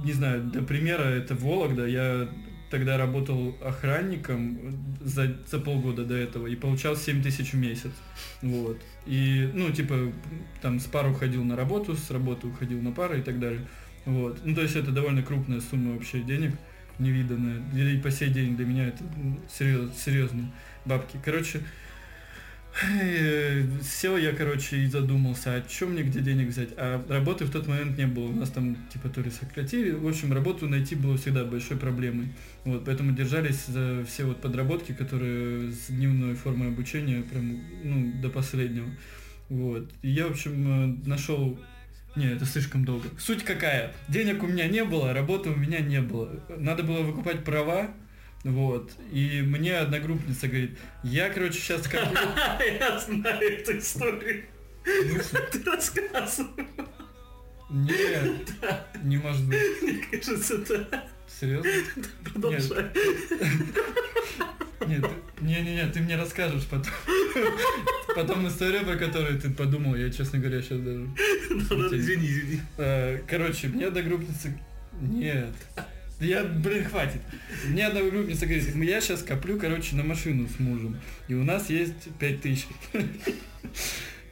не 0.05 0.12
знаю, 0.12 0.44
для 0.44 0.62
примера, 0.62 1.03
это 1.03 1.35
Вологда, 1.35 1.87
я 1.87 2.29
тогда 2.70 2.98
работал 2.98 3.57
охранником 3.62 4.59
за, 5.01 5.37
за 5.46 5.59
полгода 5.59 6.05
до 6.05 6.14
этого 6.14 6.46
и 6.46 6.55
получал 6.55 6.96
7 6.96 7.22
тысяч 7.22 7.53
в 7.53 7.57
месяц. 7.57 7.92
Вот. 8.42 8.79
И, 9.07 9.51
ну, 9.55 9.70
типа, 9.70 10.12
там 10.61 10.79
с 10.79 10.85
пару 10.85 11.14
ходил 11.14 11.44
на 11.44 11.57
работу, 11.57 11.96
с 11.96 12.11
работы 12.11 12.46
уходил 12.46 12.81
на 12.83 12.92
пары 12.92 13.20
и 13.20 13.22
так 13.22 13.40
далее. 13.40 13.66
Вот. 14.05 14.40
Ну, 14.44 14.55
то 14.55 14.62
есть 14.62 14.77
это 14.77 14.90
довольно 14.90 15.22
крупная 15.22 15.61
сумма 15.61 15.94
вообще 15.94 16.20
денег, 16.20 16.53
невиданная. 16.98 17.62
И 17.74 17.98
по 17.98 18.11
сей 18.11 18.29
день 18.29 18.57
для 18.57 18.66
меня 18.66 18.88
это 18.88 19.03
серьез, 19.51 19.90
серьезные 19.96 20.51
бабки. 20.85 21.18
Короче, 21.24 21.61
Э, 21.61 21.64
Сел 23.83 24.17
я, 24.17 24.33
короче, 24.33 24.77
и 24.77 24.87
задумался, 24.87 25.55
а 25.55 25.62
чем 25.62 25.93
мне 25.93 26.03
где 26.03 26.21
денег 26.21 26.49
взять? 26.49 26.69
А 26.77 27.05
работы 27.09 27.45
в 27.45 27.51
тот 27.51 27.67
момент 27.67 27.99
не 27.99 28.07
было. 28.07 28.27
У 28.27 28.35
нас 28.35 28.51
там, 28.51 28.77
типа, 28.93 29.09
то 29.09 29.21
ли 29.21 29.31
сократили. 29.31 29.91
В 29.91 30.07
общем, 30.07 30.33
работу 30.33 30.69
найти 30.69 30.95
было 30.95 31.17
всегда 31.17 31.45
большой 31.45 31.77
проблемой. 31.77 32.29
Вот, 32.64 32.85
поэтому 32.85 33.12
держались 33.12 33.67
за 33.67 34.05
все 34.05 34.25
вот 34.25 34.41
подработки, 34.41 34.93
которые 34.93 35.73
с 35.73 35.88
дневной 35.88 36.35
формой 36.35 36.69
обучения, 36.69 37.23
прям, 37.23 37.61
ну, 37.83 38.12
до 38.23 38.29
последнего. 38.29 38.88
Вот. 39.49 39.91
И 40.03 40.11
я, 40.11 40.29
в 40.29 40.33
общем, 40.33 41.03
э, 41.05 41.09
нашел... 41.09 41.59
Не, 42.17 42.33
это 42.33 42.45
слишком 42.45 42.85
долго. 42.85 43.09
Суть 43.19 43.45
какая? 43.45 43.93
Денег 44.09 44.43
у 44.43 44.47
меня 44.47 44.67
не 44.67 44.85
было, 44.85 45.12
работы 45.12 45.51
у 45.51 45.57
меня 45.57 45.81
не 45.81 46.01
было. 46.01 46.43
Надо 46.57 46.83
было 46.83 47.03
выкупать 47.03 47.45
права, 47.45 47.91
вот. 48.44 48.92
И 49.12 49.42
мне 49.42 49.77
одногруппница 49.79 50.48
говорит, 50.48 50.79
я, 51.03 51.29
короче, 51.31 51.59
сейчас 51.59 51.87
как 51.88 52.09
Я 52.81 52.98
знаю 52.98 53.40
эту 53.40 53.79
историю. 53.79 54.44
Ты 54.85 55.64
рассказывал. 55.64 56.51
Нет, 57.70 58.48
не 59.03 59.18
может 59.18 59.44
быть. 59.44 59.59
Мне 59.83 60.05
кажется, 60.11 60.59
да. 60.59 61.05
Серьезно? 61.29 61.70
Продолжай. 62.24 62.87
Нет, 64.87 65.05
не-не-не, 65.40 65.87
ты 65.92 66.01
мне 66.01 66.16
расскажешь 66.16 66.66
потом. 66.66 66.92
Потом 68.14 68.48
историю, 68.48 68.85
про 68.85 68.96
которую 68.96 69.38
ты 69.38 69.51
подумал, 69.51 69.94
я, 69.94 70.11
честно 70.11 70.38
говоря, 70.38 70.62
сейчас 70.62 70.79
даже... 70.79 71.09
Ну, 71.51 71.94
Извини, 71.94 72.27
извини. 72.27 72.61
Э, 72.79 73.20
Короче, 73.29 73.68
мне 73.68 73.87
одногруппница... 73.87 74.48
Нет. 75.01 75.53
Я, 76.20 76.42
блин, 76.44 76.85
хватит. 76.85 77.20
Мне 77.66 77.87
одногруппница 77.87 78.46
говорит, 78.46 78.74
я 78.74 79.00
сейчас 79.00 79.22
коплю, 79.22 79.59
короче, 79.59 79.94
на 79.94 80.02
машину 80.02 80.48
с 80.48 80.59
мужем. 80.59 80.98
И 81.28 81.35
у 81.35 81.44
нас 81.44 81.70
есть 81.70 82.09
5000. 82.18 82.66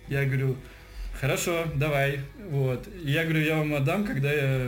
Я 0.08 0.24
говорю, 0.24 0.56
хорошо, 1.20 1.66
давай. 1.74 2.20
Вот. 2.48 2.88
И 3.02 3.10
я 3.10 3.24
говорю, 3.24 3.40
я 3.40 3.56
вам 3.56 3.74
отдам, 3.74 4.04
когда 4.04 4.32
я, 4.32 4.58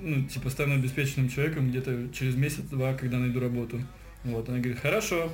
ну, 0.00 0.24
типа, 0.24 0.48
стану 0.50 0.74
обеспеченным 0.74 1.28
человеком 1.28 1.68
где-то 1.68 2.10
через 2.12 2.36
месяц-два, 2.36 2.94
когда 2.94 3.18
найду 3.18 3.40
работу. 3.40 3.80
Вот. 4.22 4.48
Она 4.48 4.58
говорит, 4.58 4.78
хорошо. 4.78 5.32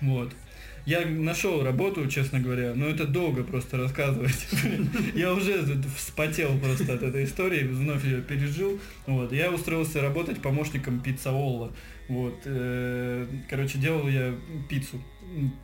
Вот. 0.00 0.32
Я 0.86 1.06
нашел 1.06 1.62
работу, 1.62 2.06
честно 2.08 2.40
говоря, 2.40 2.74
но 2.74 2.86
это 2.86 3.06
долго 3.06 3.42
просто 3.42 3.78
рассказывать. 3.78 4.46
Я 5.14 5.32
уже 5.32 5.64
вспотел 5.96 6.58
просто 6.58 6.94
от 6.94 7.02
этой 7.02 7.24
истории, 7.24 7.64
вновь 7.64 8.04
ее 8.04 8.20
пережил. 8.20 8.78
Вот. 9.06 9.32
Я 9.32 9.50
устроился 9.50 10.02
работать 10.02 10.42
помощником 10.42 11.00
пиццаолла. 11.00 11.72
Вот. 12.08 12.42
э, 12.44 13.26
Короче, 13.48 13.78
делал 13.78 14.08
я 14.08 14.34
пиццу. 14.68 15.02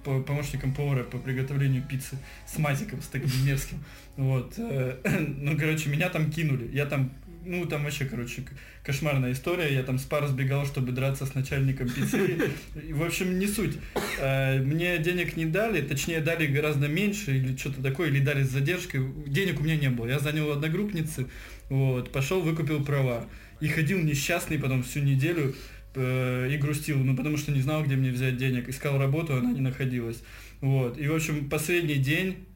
Помощником 0.05 0.75
повара 0.75 1.05
по 1.05 1.19
приготовлению 1.19 1.83
пиццы 1.87 2.17
с 2.47 2.59
матиком, 2.59 3.03
с 3.03 3.09
таким 3.09 3.47
мерзким. 3.47 3.85
Вот. 4.17 4.55
э, 4.57 4.97
Ну, 5.37 5.59
короче, 5.59 5.91
меня 5.91 6.09
там 6.09 6.31
кинули. 6.31 6.71
Я 6.73 6.87
там 6.87 7.13
ну, 7.45 7.67
там 7.67 7.85
вообще, 7.85 8.05
короче, 8.05 8.45
кошмарная 8.85 9.33
история. 9.33 9.73
Я 9.73 9.83
там 9.83 9.99
с 9.99 10.05
пар 10.05 10.27
сбегал, 10.27 10.67
чтобы 10.67 10.93
драться 10.93 11.27
с 11.27 11.35
начальником 11.35 11.89
пиццерии. 11.89 12.51
В 12.93 13.03
общем, 13.03 13.39
не 13.39 13.47
суть. 13.47 13.77
Э, 14.19 14.61
Мне 14.61 14.99
денег 14.99 15.37
не 15.37 15.47
дали, 15.47 15.81
точнее, 15.83 16.21
дали 16.21 16.47
гораздо 16.47 16.89
меньше 16.89 17.37
или 17.37 17.57
что-то 17.57 17.83
такое, 17.83 18.09
или 18.09 18.21
дали 18.21 18.43
с 18.43 18.51
задержкой. 18.51 19.03
Денег 19.27 19.61
у 19.61 19.65
меня 19.65 19.77
не 19.77 19.91
было. 19.91 20.07
Я 20.07 20.19
занял 20.19 20.51
одногруппницы, 20.51 21.27
вот, 21.69 22.13
пошел, 22.13 22.41
выкупил 22.41 22.85
права. 22.85 23.27
И 23.61 23.69
ходил 23.69 23.99
несчастный 23.99 24.59
потом 24.59 24.83
всю 24.83 25.01
неделю 25.01 25.55
э, 25.95 26.49
и 26.51 26.57
грустил, 26.57 26.99
ну, 26.99 27.17
потому 27.17 27.37
что 27.37 27.53
не 27.53 27.61
знал, 27.61 27.85
где 27.85 27.97
мне 27.97 28.11
взять 28.11 28.37
денег. 28.37 28.69
Искал 28.69 28.99
работу, 28.99 29.35
она 29.35 29.53
не 29.53 29.61
находилась. 29.61 30.23
Вот. 30.61 30.99
И, 30.99 31.07
в 31.09 31.15
общем, 31.15 31.49
последний 31.49 31.97
день, 31.97 32.47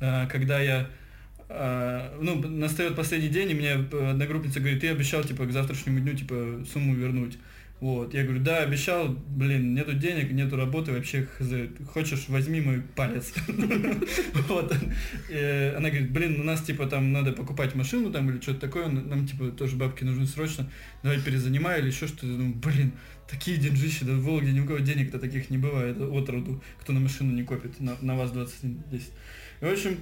э, 0.00 0.26
когда 0.28 0.60
я 0.60 0.90
ну, 1.48 2.46
настает 2.46 2.94
последний 2.94 3.28
день, 3.28 3.50
и 3.50 3.54
мне 3.54 3.72
одногруппница 3.72 4.60
говорит, 4.60 4.80
ты 4.80 4.88
обещал, 4.88 5.24
типа, 5.24 5.46
к 5.46 5.52
завтрашнему 5.52 6.00
дню, 6.00 6.14
типа, 6.14 6.64
сумму 6.70 6.94
вернуть. 6.94 7.38
Вот, 7.80 8.12
я 8.12 8.24
говорю, 8.24 8.40
да, 8.40 8.58
обещал, 8.58 9.08
блин, 9.08 9.72
нету 9.72 9.92
денег, 9.92 10.32
нету 10.32 10.56
работы, 10.56 10.90
вообще, 10.90 11.26
хз, 11.38 11.46
хочешь, 11.92 12.28
возьми 12.28 12.60
мой 12.60 12.82
палец. 12.96 13.32
Вот, 14.48 14.74
Э, 15.30 15.76
она 15.76 15.90
говорит, 15.90 16.10
блин, 16.10 16.40
у 16.40 16.44
нас, 16.44 16.62
типа, 16.62 16.86
там 16.86 17.12
надо 17.12 17.32
покупать 17.32 17.74
машину, 17.74 18.10
там, 18.10 18.30
или 18.30 18.40
что-то 18.40 18.60
такое, 18.60 18.88
нам, 18.88 19.26
типа, 19.26 19.50
тоже 19.50 19.76
бабки 19.76 20.04
нужны 20.04 20.26
срочно, 20.26 20.70
давай 21.02 21.20
перезанимай, 21.20 21.80
или 21.80 21.88
еще 21.88 22.06
что-то, 22.06 22.26
ну, 22.26 22.52
блин, 22.54 22.92
такие 23.28 23.58
деньжищи, 23.58 24.04
да 24.04 24.12
в 24.12 24.22
Вологде 24.22 24.52
ни 24.52 24.60
у 24.60 24.66
кого 24.66 24.78
денег-то 24.78 25.18
таких 25.18 25.50
не 25.50 25.58
бывает, 25.58 26.00
от 26.00 26.28
роду, 26.28 26.62
кто 26.80 26.92
на 26.92 27.00
машину 27.00 27.32
не 27.32 27.44
копит, 27.44 27.78
на, 27.78 27.96
на 28.00 28.16
вас 28.16 28.32
2010. 28.32 29.08
В 29.60 29.66
общем, 29.66 29.98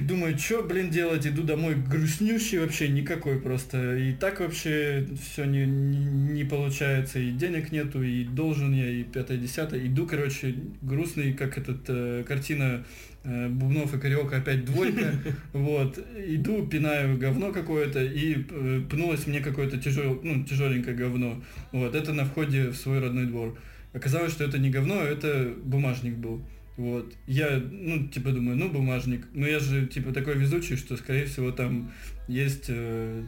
Думаю, 0.00 0.38
что, 0.38 0.62
блин, 0.62 0.90
делать? 0.90 1.26
Иду 1.26 1.42
домой 1.42 1.74
грустнющий 1.74 2.58
вообще, 2.58 2.88
никакой 2.88 3.38
просто. 3.38 3.98
И 3.98 4.14
так 4.14 4.40
вообще 4.40 5.06
все 5.20 5.44
не, 5.44 5.66
не, 5.66 5.98
не 6.32 6.44
получается, 6.44 7.18
и 7.18 7.32
денег 7.32 7.70
нету, 7.70 8.02
и 8.02 8.24
должен 8.24 8.72
я, 8.72 8.88
и 8.88 9.02
пятое, 9.02 9.36
десятое. 9.36 9.86
Иду, 9.86 10.06
короче, 10.06 10.54
грустный, 10.80 11.34
как 11.34 11.58
этот 11.58 11.82
э, 11.88 12.24
картина 12.26 12.86
э, 13.24 13.48
Бубнов 13.48 13.94
и 13.94 13.98
Кариока 13.98 14.38
опять 14.38 14.64
двойка. 14.64 15.12
Вот. 15.52 15.98
Иду, 16.16 16.66
пинаю 16.66 17.18
говно 17.18 17.52
какое-то, 17.52 18.02
и 18.02 18.46
э, 18.50 18.80
пнулось 18.88 19.26
мне 19.26 19.40
какое-то 19.40 19.76
тяжел, 19.76 20.18
ну, 20.22 20.44
тяжеленькое 20.44 20.96
говно. 20.96 21.42
Вот. 21.72 21.94
Это 21.94 22.14
на 22.14 22.24
входе 22.24 22.68
в 22.68 22.76
свой 22.76 23.00
родной 23.00 23.26
двор. 23.26 23.58
Оказалось, 23.92 24.32
что 24.32 24.44
это 24.44 24.58
не 24.58 24.70
говно, 24.70 25.00
а 25.00 25.04
это 25.04 25.52
бумажник 25.62 26.14
был. 26.14 26.42
Вот. 26.78 27.12
Я, 27.26 27.60
ну, 27.70 28.06
типа, 28.06 28.30
думаю, 28.30 28.56
ну, 28.56 28.70
бумажник. 28.70 29.26
Но 29.34 29.46
я 29.48 29.58
же, 29.58 29.86
типа, 29.88 30.12
такой 30.12 30.38
везучий, 30.38 30.76
что, 30.76 30.96
скорее 30.96 31.26
всего, 31.26 31.50
там 31.50 31.90
есть 32.28 32.66
э, 32.68 33.24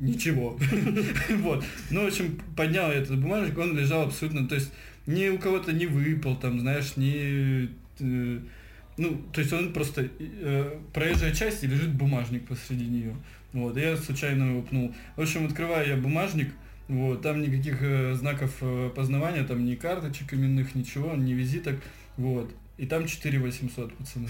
ничего. 0.00 0.58
Вот. 1.36 1.64
Ну, 1.90 2.02
в 2.04 2.08
общем, 2.08 2.40
поднял 2.56 2.90
этот 2.90 3.20
бумажник, 3.20 3.56
он 3.56 3.78
лежал 3.78 4.02
абсолютно, 4.02 4.48
то 4.48 4.56
есть, 4.56 4.72
ни 5.06 5.28
у 5.28 5.38
кого-то 5.38 5.72
не 5.72 5.86
выпал, 5.86 6.36
там, 6.36 6.58
знаешь, 6.58 6.96
ни... 6.96 7.70
э, 8.00 8.40
Ну, 8.96 9.22
то 9.32 9.40
есть 9.40 9.52
он 9.52 9.72
просто, 9.72 10.08
э, 10.18 10.78
проезжая 10.92 11.32
часть, 11.32 11.62
и 11.62 11.68
лежит 11.68 11.94
бумажник 11.94 12.44
посреди 12.48 12.86
нее. 12.86 13.14
Вот, 13.52 13.76
я 13.76 13.96
случайно 13.96 14.50
его 14.50 14.62
пнул. 14.62 14.92
В 15.14 15.20
общем, 15.20 15.46
открываю 15.46 15.88
я 15.88 15.96
бумажник, 15.96 16.48
вот, 16.88 17.22
там 17.22 17.40
никаких 17.40 17.82
э, 17.82 18.14
знаков 18.14 18.52
э, 18.62 18.90
познавания, 18.96 19.44
там 19.44 19.64
ни 19.64 19.76
карточек 19.76 20.34
именных, 20.34 20.74
ничего, 20.74 21.14
ни 21.14 21.34
визиток, 21.34 21.76
вот. 22.16 22.52
И 22.80 22.86
там 22.86 23.06
4 23.06 23.38
800, 23.38 23.94
пацаны. 23.94 24.26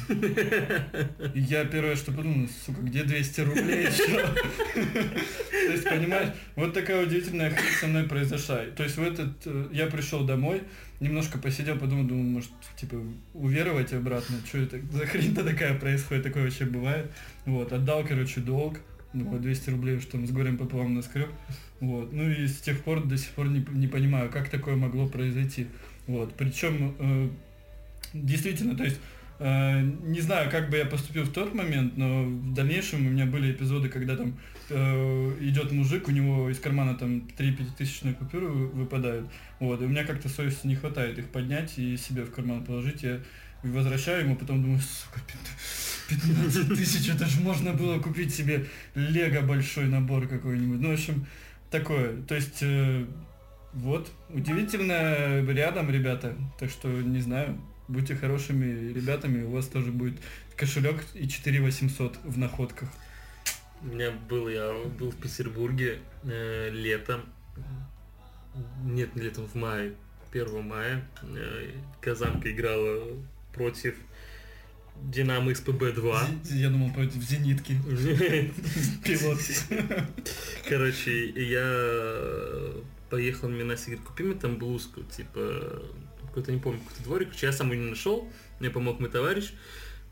И 1.35 1.41
я 1.41 1.65
первое, 1.65 1.95
что 1.95 2.11
подумал, 2.11 2.49
сука, 2.67 2.81
где 2.83 3.05
200 3.05 3.41
рублей 3.43 3.87
еще? 3.87 4.27
То 4.75 5.73
есть, 5.73 5.85
понимаешь, 5.85 6.35
вот 6.57 6.75
такая 6.75 7.07
удивительная 7.07 7.51
хрень 7.51 7.73
со 7.79 7.87
мной 7.87 8.09
произошла. 8.09 8.63
То 8.75 8.83
есть 8.83 8.97
в 8.97 9.03
этот, 9.05 9.47
э, 9.47 9.69
я 9.71 9.87
пришел 9.87 10.25
домой, 10.25 10.63
немножко 10.99 11.39
посидел, 11.39 11.79
подумал, 11.79 12.09
думаю, 12.09 12.25
может, 12.25 12.51
типа, 12.77 12.97
уверовать 13.35 13.93
обратно, 13.93 14.35
что 14.45 14.59
это 14.59 14.81
за 14.91 15.07
хрень-то 15.07 15.45
такая 15.45 15.79
происходит, 15.79 16.25
такое 16.25 16.43
вообще 16.43 16.65
бывает. 16.65 17.09
Вот, 17.47 17.73
отдал, 17.73 18.05
короче, 18.05 18.41
долг, 18.41 18.81
ну, 19.13 19.27
вот 19.27 19.43
200 19.43 19.71
рублей, 19.71 20.01
что 20.01 20.13
там 20.13 20.27
с 20.27 20.33
горем 20.33 20.59
пополам 20.59 20.97
наскреб. 20.97 21.29
Вот, 21.79 22.13
ну 22.13 22.29
и 22.29 22.49
с 22.49 22.57
тех 22.59 22.83
пор 22.83 23.05
до 23.05 23.17
сих 23.17 23.31
пор 23.31 23.47
не, 23.47 23.65
не 23.75 23.87
понимаю, 23.87 24.29
как 24.29 24.49
такое 24.49 24.75
могло 24.75 25.07
произойти. 25.07 25.69
Вот, 26.09 26.35
причем, 26.35 26.97
э, 26.99 27.29
действительно, 28.13 28.77
то 28.77 28.85
есть, 28.85 29.01
э, 29.39 29.81
не 30.03 30.21
знаю, 30.21 30.51
как 30.51 30.71
бы 30.71 30.77
я 30.77 30.85
поступил 30.85 31.25
в 31.25 31.33
тот 31.33 31.55
момент, 31.55 31.97
но 31.97 32.25
в 32.25 32.55
дальнейшем 32.55 33.07
у 33.07 33.11
меня 33.11 33.27
были 33.27 33.53
эпизоды, 33.53 33.89
когда 33.89 34.17
там 34.17 34.39
э, 34.69 35.37
идет 35.41 35.73
мужик, 35.73 36.09
у 36.09 36.11
него 36.11 36.51
из 36.51 36.61
кармана 36.61 36.95
там 36.95 37.23
3 37.23 37.53
пятитысячные 37.53 38.15
купюры 38.15 38.49
вы- 38.49 38.69
выпадают, 38.69 39.29
вот, 39.59 39.81
и 39.83 39.85
у 39.85 39.89
меня 39.89 40.05
как-то 40.05 40.29
совести 40.29 40.67
не 40.67 40.77
хватает 40.77 41.19
их 41.19 41.29
поднять 41.29 41.79
и 41.79 41.97
себе 41.97 42.23
в 42.23 42.31
карман 42.31 42.65
положить, 42.65 43.03
я 43.03 43.21
возвращаю 43.63 44.25
ему, 44.25 44.37
потом 44.37 44.63
думаю, 44.63 44.81
сука, 44.81 45.21
пят- 45.27 46.19
15 46.19 46.69
тысяч, 46.75 47.09
это 47.09 47.27
же 47.27 47.41
можно 47.41 47.73
было 47.73 47.99
купить 47.99 48.35
себе 48.35 48.67
лего 48.95 49.41
большой 49.43 49.87
набор 49.87 50.27
какой-нибудь, 50.27 50.81
ну, 50.81 50.91
в 50.91 50.95
общем, 50.95 51.27
такое, 51.71 52.21
то 52.23 52.35
есть, 52.35 52.59
э, 52.63 53.05
вот, 53.73 54.11
удивительно 54.29 55.41
рядом, 55.53 55.91
ребята, 55.91 56.35
так 56.59 56.71
что, 56.71 56.89
не 56.89 57.21
знаю, 57.21 57.61
будьте 57.91 58.15
хорошими 58.15 58.93
ребятами, 58.93 59.45
у 59.45 59.51
вас 59.51 59.67
тоже 59.67 59.91
будет 59.93 60.15
кошелек 60.57 61.05
и 61.15 61.29
4 61.29 61.61
800 61.61 62.17
в 62.25 62.39
находках. 62.39 62.89
У 63.83 63.87
меня 63.87 64.11
был, 64.29 64.49
я 64.49 64.73
был 64.99 65.11
в 65.11 65.17
Петербурге 65.17 65.99
э, 66.25 66.71
летом, 66.71 67.23
нет, 68.85 69.15
не 69.17 69.23
летом, 69.23 69.47
в 69.47 69.55
мае, 69.55 69.95
1 70.33 70.63
мая, 70.63 71.03
э, 71.23 71.71
Казанка 72.01 72.51
играла 72.51 73.07
против 73.55 73.95
Динамо 75.03 75.53
СПБ-2. 75.53 76.45
Зи- 76.45 76.59
Я 76.59 76.69
думал 76.69 76.93
против 76.93 77.23
зенитки. 77.23 77.73
Пилот. 79.05 79.39
Короче, 80.69 81.31
я 81.31 82.75
поехал 83.09 83.49
на 83.49 83.55
Минасе, 83.55 83.87
говорит, 83.93 84.05
купи 84.07 84.23
мне 84.25 84.35
там 84.35 84.59
блузку, 84.59 85.03
типа, 85.05 85.83
какой-то, 86.31 86.53
не 86.53 86.59
помню, 86.61 86.81
какой-то 86.81 87.03
дворик, 87.05 87.35
я 87.43 87.53
сам 87.53 87.71
его 87.73 87.83
не 87.83 87.91
нашел, 87.91 88.29
мне 88.59 88.71
помог 88.71 89.01
мой 89.01 89.11
товарищ, 89.11 89.53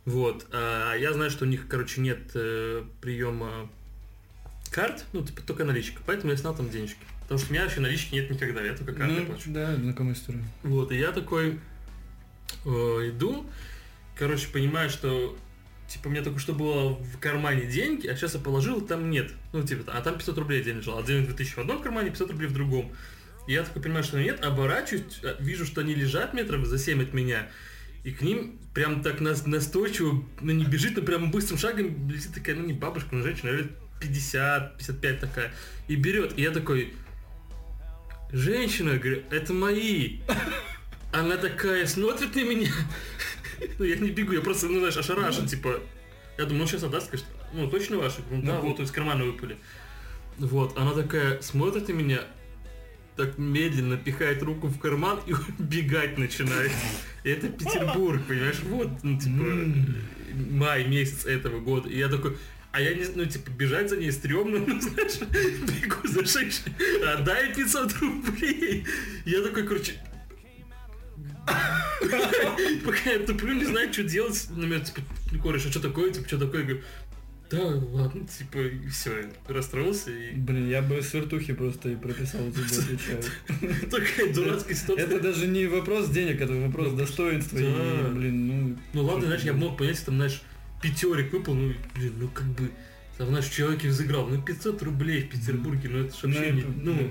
вот, 0.04 0.46
а 0.52 0.94
я 0.94 1.12
знаю, 1.12 1.31
что 1.31 1.44
у 1.44 1.48
них, 1.48 1.66
короче, 1.68 2.00
нет 2.00 2.18
э, 2.35 2.85
приема 3.00 3.68
карт, 4.70 5.04
ну, 5.12 5.24
типа, 5.24 5.40
только 5.42 5.64
наличка, 5.64 6.00
поэтому 6.07 6.33
я 6.33 6.37
снял 6.38 6.54
там 6.54 6.70
денежки, 6.70 7.00
потому 7.22 7.38
что 7.38 7.48
у 7.50 7.52
меня 7.52 7.64
вообще 7.64 7.81
налички 7.81 8.14
нет 8.14 8.31
никогда, 8.31 8.62
я 8.62 8.74
только 8.74 8.92
карты 8.92 9.14
Ну, 9.14 9.26
плачу. 9.26 9.50
да, 9.50 9.74
знакомая 9.76 10.14
история. 10.14 10.44
Вот, 10.62 10.92
и 10.92 10.98
я 10.98 11.12
такой 11.12 11.59
э, 12.64 12.68
иду, 12.68 13.46
короче, 14.16 14.48
понимаю, 14.48 14.90
что 14.90 15.37
типа 15.88 16.09
у 16.09 16.11
меня 16.11 16.22
только 16.22 16.38
что 16.38 16.52
было 16.52 16.90
в 16.94 17.18
кармане 17.18 17.64
деньги, 17.66 18.07
а 18.09 18.14
сейчас 18.14 18.35
я 18.35 18.40
положил, 18.40 18.83
там 18.83 19.09
нет. 19.11 19.33
Ну, 19.54 19.62
типа, 19.62 19.90
а 19.90 20.02
там 20.02 20.18
500 20.18 20.37
рублей 20.37 20.62
денег 20.62 20.81
лежало. 20.83 21.00
А 21.00 21.02
2000 21.02 21.54
в 21.54 21.59
одном 21.59 21.83
кармане, 21.83 22.11
500 22.11 22.31
рублей 22.33 22.48
в 22.48 22.52
другом. 22.52 22.92
И 23.49 23.55
я 23.55 23.63
такой 23.63 23.81
понимаю, 23.81 24.05
что 24.05 24.21
нет, 24.21 24.45
оборачиваюсь, 24.45 25.21
а, 25.25 25.35
вижу, 25.41 25.65
что 25.65 25.81
они 25.81 25.95
лежат 25.95 26.35
метров 26.35 26.67
за 26.67 26.79
7 26.79 27.03
от 27.03 27.15
меня. 27.15 27.49
И 28.05 28.13
к 28.13 28.21
ним 28.21 28.59
прям 28.75 29.03
так 29.03 29.21
нас, 29.21 29.47
настойчиво, 29.47 30.23
ну 30.43 30.53
не 30.53 30.67
бежит, 30.67 30.97
но 30.97 31.03
прям 31.03 31.31
быстрым 31.31 31.59
шагом 31.59 32.11
летит 32.11 32.35
такая, 32.35 32.57
ну 32.57 32.67
не 32.67 32.75
бабушка, 32.75 33.09
но 33.15 33.23
женщина, 33.23 33.49
лет 33.49 33.71
50, 34.01 34.77
55 34.77 35.21
такая. 35.21 35.55
И 35.89 35.97
берет. 35.97 36.39
И 36.39 36.43
я 36.43 36.51
такой, 36.51 36.93
женщина, 38.31 38.99
говорю, 38.99 39.23
это 39.31 39.55
мои. 39.55 40.19
Она 41.11 41.39
такая 41.39 41.87
смотрит 41.87 42.35
на 42.37 42.45
меня. 42.45 42.71
Ну, 43.81 43.85
я 43.85 43.97
не 43.97 44.11
бегу, 44.11 44.35
я 44.35 44.41
просто, 44.41 44.69
ну, 44.69 44.79
знаешь, 44.79 44.97
ошарашен, 44.97 45.49
типа. 45.49 45.81
Я 46.37 46.45
думаю, 46.45 46.61
ну, 46.61 46.67
сейчас 46.69 46.85
отдаст, 46.85 47.09
скажет, 47.09 47.27
ну, 47.53 47.69
точно 47.69 47.97
ваши? 47.97 48.21
Ну, 48.31 48.41
да, 48.43 48.61
Ну, 48.61 48.69
вот 48.69 48.79
из 48.79 48.93
кармана 48.93 49.25
выпали. 49.25 49.57
Вот, 50.37 50.79
она 50.79 50.93
такая 50.93 51.41
смотрит 51.43 51.89
на 51.89 51.93
меня, 51.95 52.21
так 53.18 53.37
медленно 53.37 53.96
пихает 53.96 54.42
руку 54.44 54.68
в 54.68 54.78
карман 54.78 55.18
и 55.26 55.33
убегать 55.59 56.16
начинает. 56.16 56.70
И 57.24 57.31
это 57.31 57.48
Петербург, 57.48 58.22
понимаешь, 58.26 58.61
вот, 58.62 58.90
ну, 59.02 59.18
типа, 59.18 59.44
май 60.52 60.87
месяц 60.87 61.26
этого 61.26 61.59
года. 61.59 61.88
И 61.88 61.98
я 61.98 62.09
такой, 62.09 62.38
а 62.70 62.81
я 62.81 62.94
не, 62.94 63.07
ну, 63.16 63.24
типа, 63.24 63.50
бежать 63.50 63.90
за 63.90 63.96
ней 63.96 64.12
стрёмно, 64.12 64.59
ну, 64.66 64.81
знаешь, 64.81 65.18
бегу 65.20 66.07
за 66.07 66.24
женщиной, 66.24 66.74
отдай 67.12 67.52
500 67.54 67.92
рублей. 68.00 68.87
Я 69.24 69.42
такой, 69.42 69.66
короче, 69.66 69.94
пока 72.85 73.11
я 73.11 73.18
туплю, 73.26 73.54
не 73.54 73.64
знаю, 73.64 73.92
что 73.92 74.04
делать, 74.04 74.46
на 74.50 74.64
меня, 74.64 74.78
типа, 74.78 75.00
кореш, 75.42 75.66
а 75.66 75.70
что 75.70 75.81
такое, 75.81 76.12
типа, 76.12 76.28
что 76.28 76.38
такое, 76.38 76.62
говорю, 76.62 76.83
да, 77.51 77.65
ладно, 77.93 78.27
типа, 78.27 78.59
и 78.59 78.89
все, 78.89 79.25
расстроился, 79.47 80.11
и 80.11 80.33
Блин, 80.35 80.69
я 80.69 80.83
бы 80.83 81.03
с 81.03 81.15
вертухи 81.15 81.55
просто 81.55 81.91
и 81.91 81.97
прописал 81.97 82.41
тебе, 82.51 82.65
отвечаю. 82.65 83.23
такая 83.91 84.35
дурацкая 84.35 84.75
ситуация. 84.75 85.07
Это 85.07 85.21
даже 85.21 85.47
не 85.47 85.67
вопрос 85.67 86.11
денег, 86.11 86.41
это 86.41 86.53
вопрос 86.53 86.93
достоинства. 86.93 87.57
И, 87.59 88.13
блин, 88.13 88.47
ну... 88.47 88.79
Ну 88.93 89.05
ладно, 89.05 89.27
знаешь, 89.27 89.43
я 89.43 89.55
мог 89.55 89.79
понять, 89.79 90.05
там, 90.05 90.17
знаешь, 90.17 90.43
пятерик 90.83 91.33
выпал, 91.33 91.55
ну, 91.55 91.73
блин, 91.95 92.15
ну 92.19 92.29
как 92.29 92.47
бы, 92.49 92.71
там, 93.17 93.29
знаешь, 93.29 93.49
человек 93.49 93.83
взыграл, 93.83 94.27
ну 94.27 94.43
500 94.43 94.83
рублей 94.83 95.23
в 95.23 95.31
Петербурге, 95.31 95.89
ну 95.89 95.99
это 96.05 96.15
ж 96.17 96.23
вообще 96.23 96.53
не, 96.53 96.63
ну, 96.63 97.11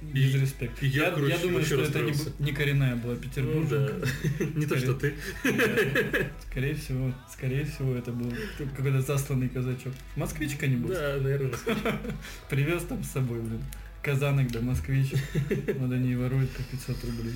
Дизреспект. 0.00 0.82
и 0.82 0.86
я, 0.86 1.06
Я, 1.06 1.10
короче, 1.10 1.34
я 1.34 1.38
думаю, 1.38 1.64
что 1.64 1.80
это 1.80 2.00
не, 2.00 2.14
не 2.38 2.52
коренная 2.52 2.96
была 2.96 3.14
ну 3.14 3.20
Петербурженка. 3.20 3.94
да, 4.38 4.44
не 4.54 4.66
то, 4.66 4.78
что 4.78 4.94
ты. 4.94 5.14
Скорее 6.50 6.74
всего, 6.74 7.14
скорее 7.30 7.64
всего, 7.64 7.94
это 7.94 8.12
был 8.12 8.32
какой-то 8.76 9.00
засланный 9.00 9.48
казачок. 9.48 9.92
Москвичка 10.16 10.66
не 10.66 10.76
был. 10.76 10.90
Да, 10.90 11.16
наверное. 11.20 11.52
Привез 12.50 12.82
там 12.84 13.02
с 13.02 13.10
собой, 13.10 13.40
блин. 13.40 13.62
Казанок 14.02 14.50
да 14.52 14.60
москвич. 14.60 15.12
Вот 15.50 15.92
они 15.92 16.12
и 16.12 16.16
воруют 16.16 16.50
по 16.50 16.62
500 16.62 17.04
рублей. 17.04 17.34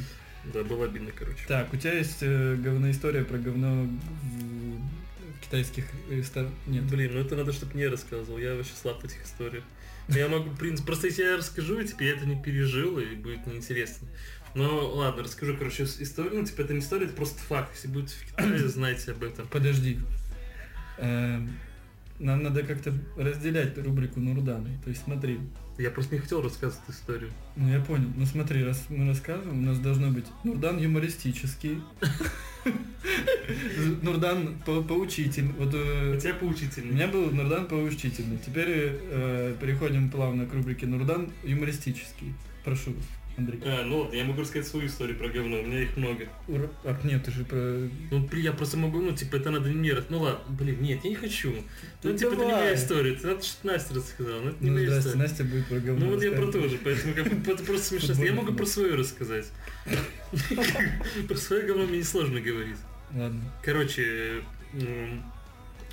Да, 0.53 0.65
было 0.65 0.87
обидно, 0.87 1.11
короче. 1.15 1.45
Так, 1.47 1.73
у 1.73 1.77
тебя 1.77 1.93
есть 1.95 2.19
э, 2.23 2.57
говноистория 2.57 3.25
про 3.25 3.39
говно 3.39 3.85
в, 3.85 5.37
в 5.37 5.41
китайских 5.41 5.85
ресторанах? 6.11 6.55
Нет. 6.67 6.85
Блин, 6.85 7.13
ну 7.15 7.21
это 7.21 7.37
надо, 7.37 7.53
чтобы 7.53 7.75
мне 7.75 7.89
рассказывал. 7.89 8.39
Я 8.39 8.55
вообще 8.55 8.73
слаб 8.81 9.01
в 9.01 9.05
этих 9.05 9.25
историях. 9.25 9.65
Я 10.09 10.29
могу, 10.29 10.51
в 10.51 10.59
принципе, 10.59 10.87
просто 10.87 11.07
если 11.07 11.23
я 11.23 11.37
расскажу, 11.37 11.83
типа, 11.83 12.03
я 12.03 12.13
это 12.13 12.27
не 12.27 12.41
пережил, 12.41 12.99
и 12.99 13.15
будет 13.15 13.47
неинтересно. 13.47 14.09
Но 14.55 14.91
ладно, 14.95 15.23
расскажу, 15.23 15.57
короче, 15.57 15.85
историю. 15.85 16.35
Ну, 16.41 16.45
типа, 16.45 16.61
это 16.63 16.75
не 16.75 16.81
история, 16.81 17.07
это 17.07 17.15
просто 17.15 17.39
факт. 17.43 17.71
Если 17.75 17.89
будете 17.89 18.15
в 18.17 18.25
Китае, 18.27 18.59
знайте 18.69 19.13
об 19.13 19.23
этом. 19.23 19.47
Подожди. 19.49 19.99
Эм, 20.99 21.51
Нам 22.19 22.43
надо 22.43 22.63
как-то 22.63 22.93
разделять 23.17 23.79
рубрику 23.79 24.21
Нурданы. 24.21 24.79
То 24.85 24.91
есть 24.91 25.03
смотри, 25.05 25.41
Я 25.79 25.91
просто 25.91 26.15
не 26.15 26.21
хотел 26.21 26.43
рассказывать 26.43 26.85
историю. 26.91 27.31
ну 27.57 27.71
я 27.71 27.81
понял. 27.81 28.11
Ну 28.15 28.27
смотри, 28.27 28.63
раз 28.63 28.85
мы 28.91 29.07
рассказываем, 29.09 29.61
у 29.61 29.67
нас 29.67 29.79
должно 29.79 30.11
быть 30.11 30.27
Нурдан 30.45 30.79
юмористический, 30.79 31.81
Нурдан 34.03 34.57
по- 34.67 34.83
поучительный. 34.83 35.53
Вот 35.59 35.73
э, 35.75 36.17
У 36.17 36.21
тебя 36.21 36.35
у 36.35 36.39
поучительный. 36.47 36.93
меня 36.93 37.09
был 37.09 37.31
Нурдан 37.31 37.67
поучительный. 37.67 38.39
Теперь 38.45 38.67
э, 38.69 39.55
переходим 39.61 40.11
плавно 40.11 40.47
к 40.47 40.53
рубрике 40.55 40.87
Нурдан 40.87 41.31
юмористический. 41.45 42.35
Прошу, 42.65 42.91
вас, 42.93 43.05
Андрей. 43.37 43.61
А, 43.65 43.83
ну 43.85 44.01
ладно, 44.03 44.15
я 44.15 44.25
могу 44.25 44.43
рассказать 44.43 44.69
свою 44.69 44.87
историю 44.87 45.17
про 45.17 45.29
говно, 45.29 45.59
у 45.61 45.63
меня 45.65 45.83
их 45.83 45.97
много. 45.97 46.29
Ура. 46.49 46.67
А, 46.85 46.97
нет, 47.03 47.25
ты 47.25 47.31
же 47.33 47.45
про... 47.45 47.89
Ну, 48.11 48.21
блин, 48.27 48.45
я 48.45 48.53
просто 48.53 48.77
могу, 48.77 49.01
ну, 49.01 49.13
типа, 49.13 49.37
это 49.37 49.51
надо 49.51 49.69
не 49.71 49.91
рас- 49.93 50.05
Ну 50.11 50.21
ладно, 50.21 50.41
блин, 50.57 50.81
нет, 50.83 51.01
я 51.03 51.11
не 51.11 51.17
хочу. 51.17 51.51
Ну, 51.51 51.63
Ну, 52.11 52.17
типа, 52.19 52.29
это 52.35 52.37
не 52.43 52.49
давай. 52.49 52.63
моя 52.63 52.75
история. 52.75 53.13
Это 53.15 53.27
надо, 53.29 53.43
чтобы 53.43 53.73
Настя 53.75 53.95
рассказала, 53.95 54.41
но 54.43 54.51
это 54.51 54.63
не 54.65 54.71
Ну, 54.71 54.77
моя 54.77 54.87
здрасте, 54.91 55.09
история. 55.09 55.23
Настя 55.29 55.45
будет 55.45 55.67
про 55.67 55.79
говно. 55.81 56.05
Ну 56.07 56.13
вот 56.13 56.23
я 56.23 56.33
про 56.33 56.47
то 56.53 56.69
же, 56.69 56.79
поэтому 56.85 57.15
как 57.15 57.25
бы 57.33 57.53
это 57.53 57.65
просто 57.65 57.87
смешно. 57.99 58.25
Я 58.25 58.33
могу 58.35 58.53
про 58.53 58.67
свою 58.67 58.97
рассказать. 58.97 59.47
Про 61.29 61.37
свое 61.37 61.63
говно 61.67 61.87
мне 61.87 61.99
несложно 61.99 62.41
говорить. 62.41 62.77
Ладно. 63.15 63.43
Короче, 63.63 64.43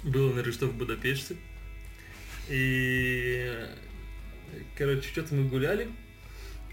было 0.03 0.34
на 0.34 0.43
Рождество 0.43 0.67
в 0.67 0.77
Будапеште. 0.77 1.36
И, 2.47 3.53
короче, 4.77 5.10
что-то 5.10 5.36
мы 5.36 5.47
гуляли 5.49 5.89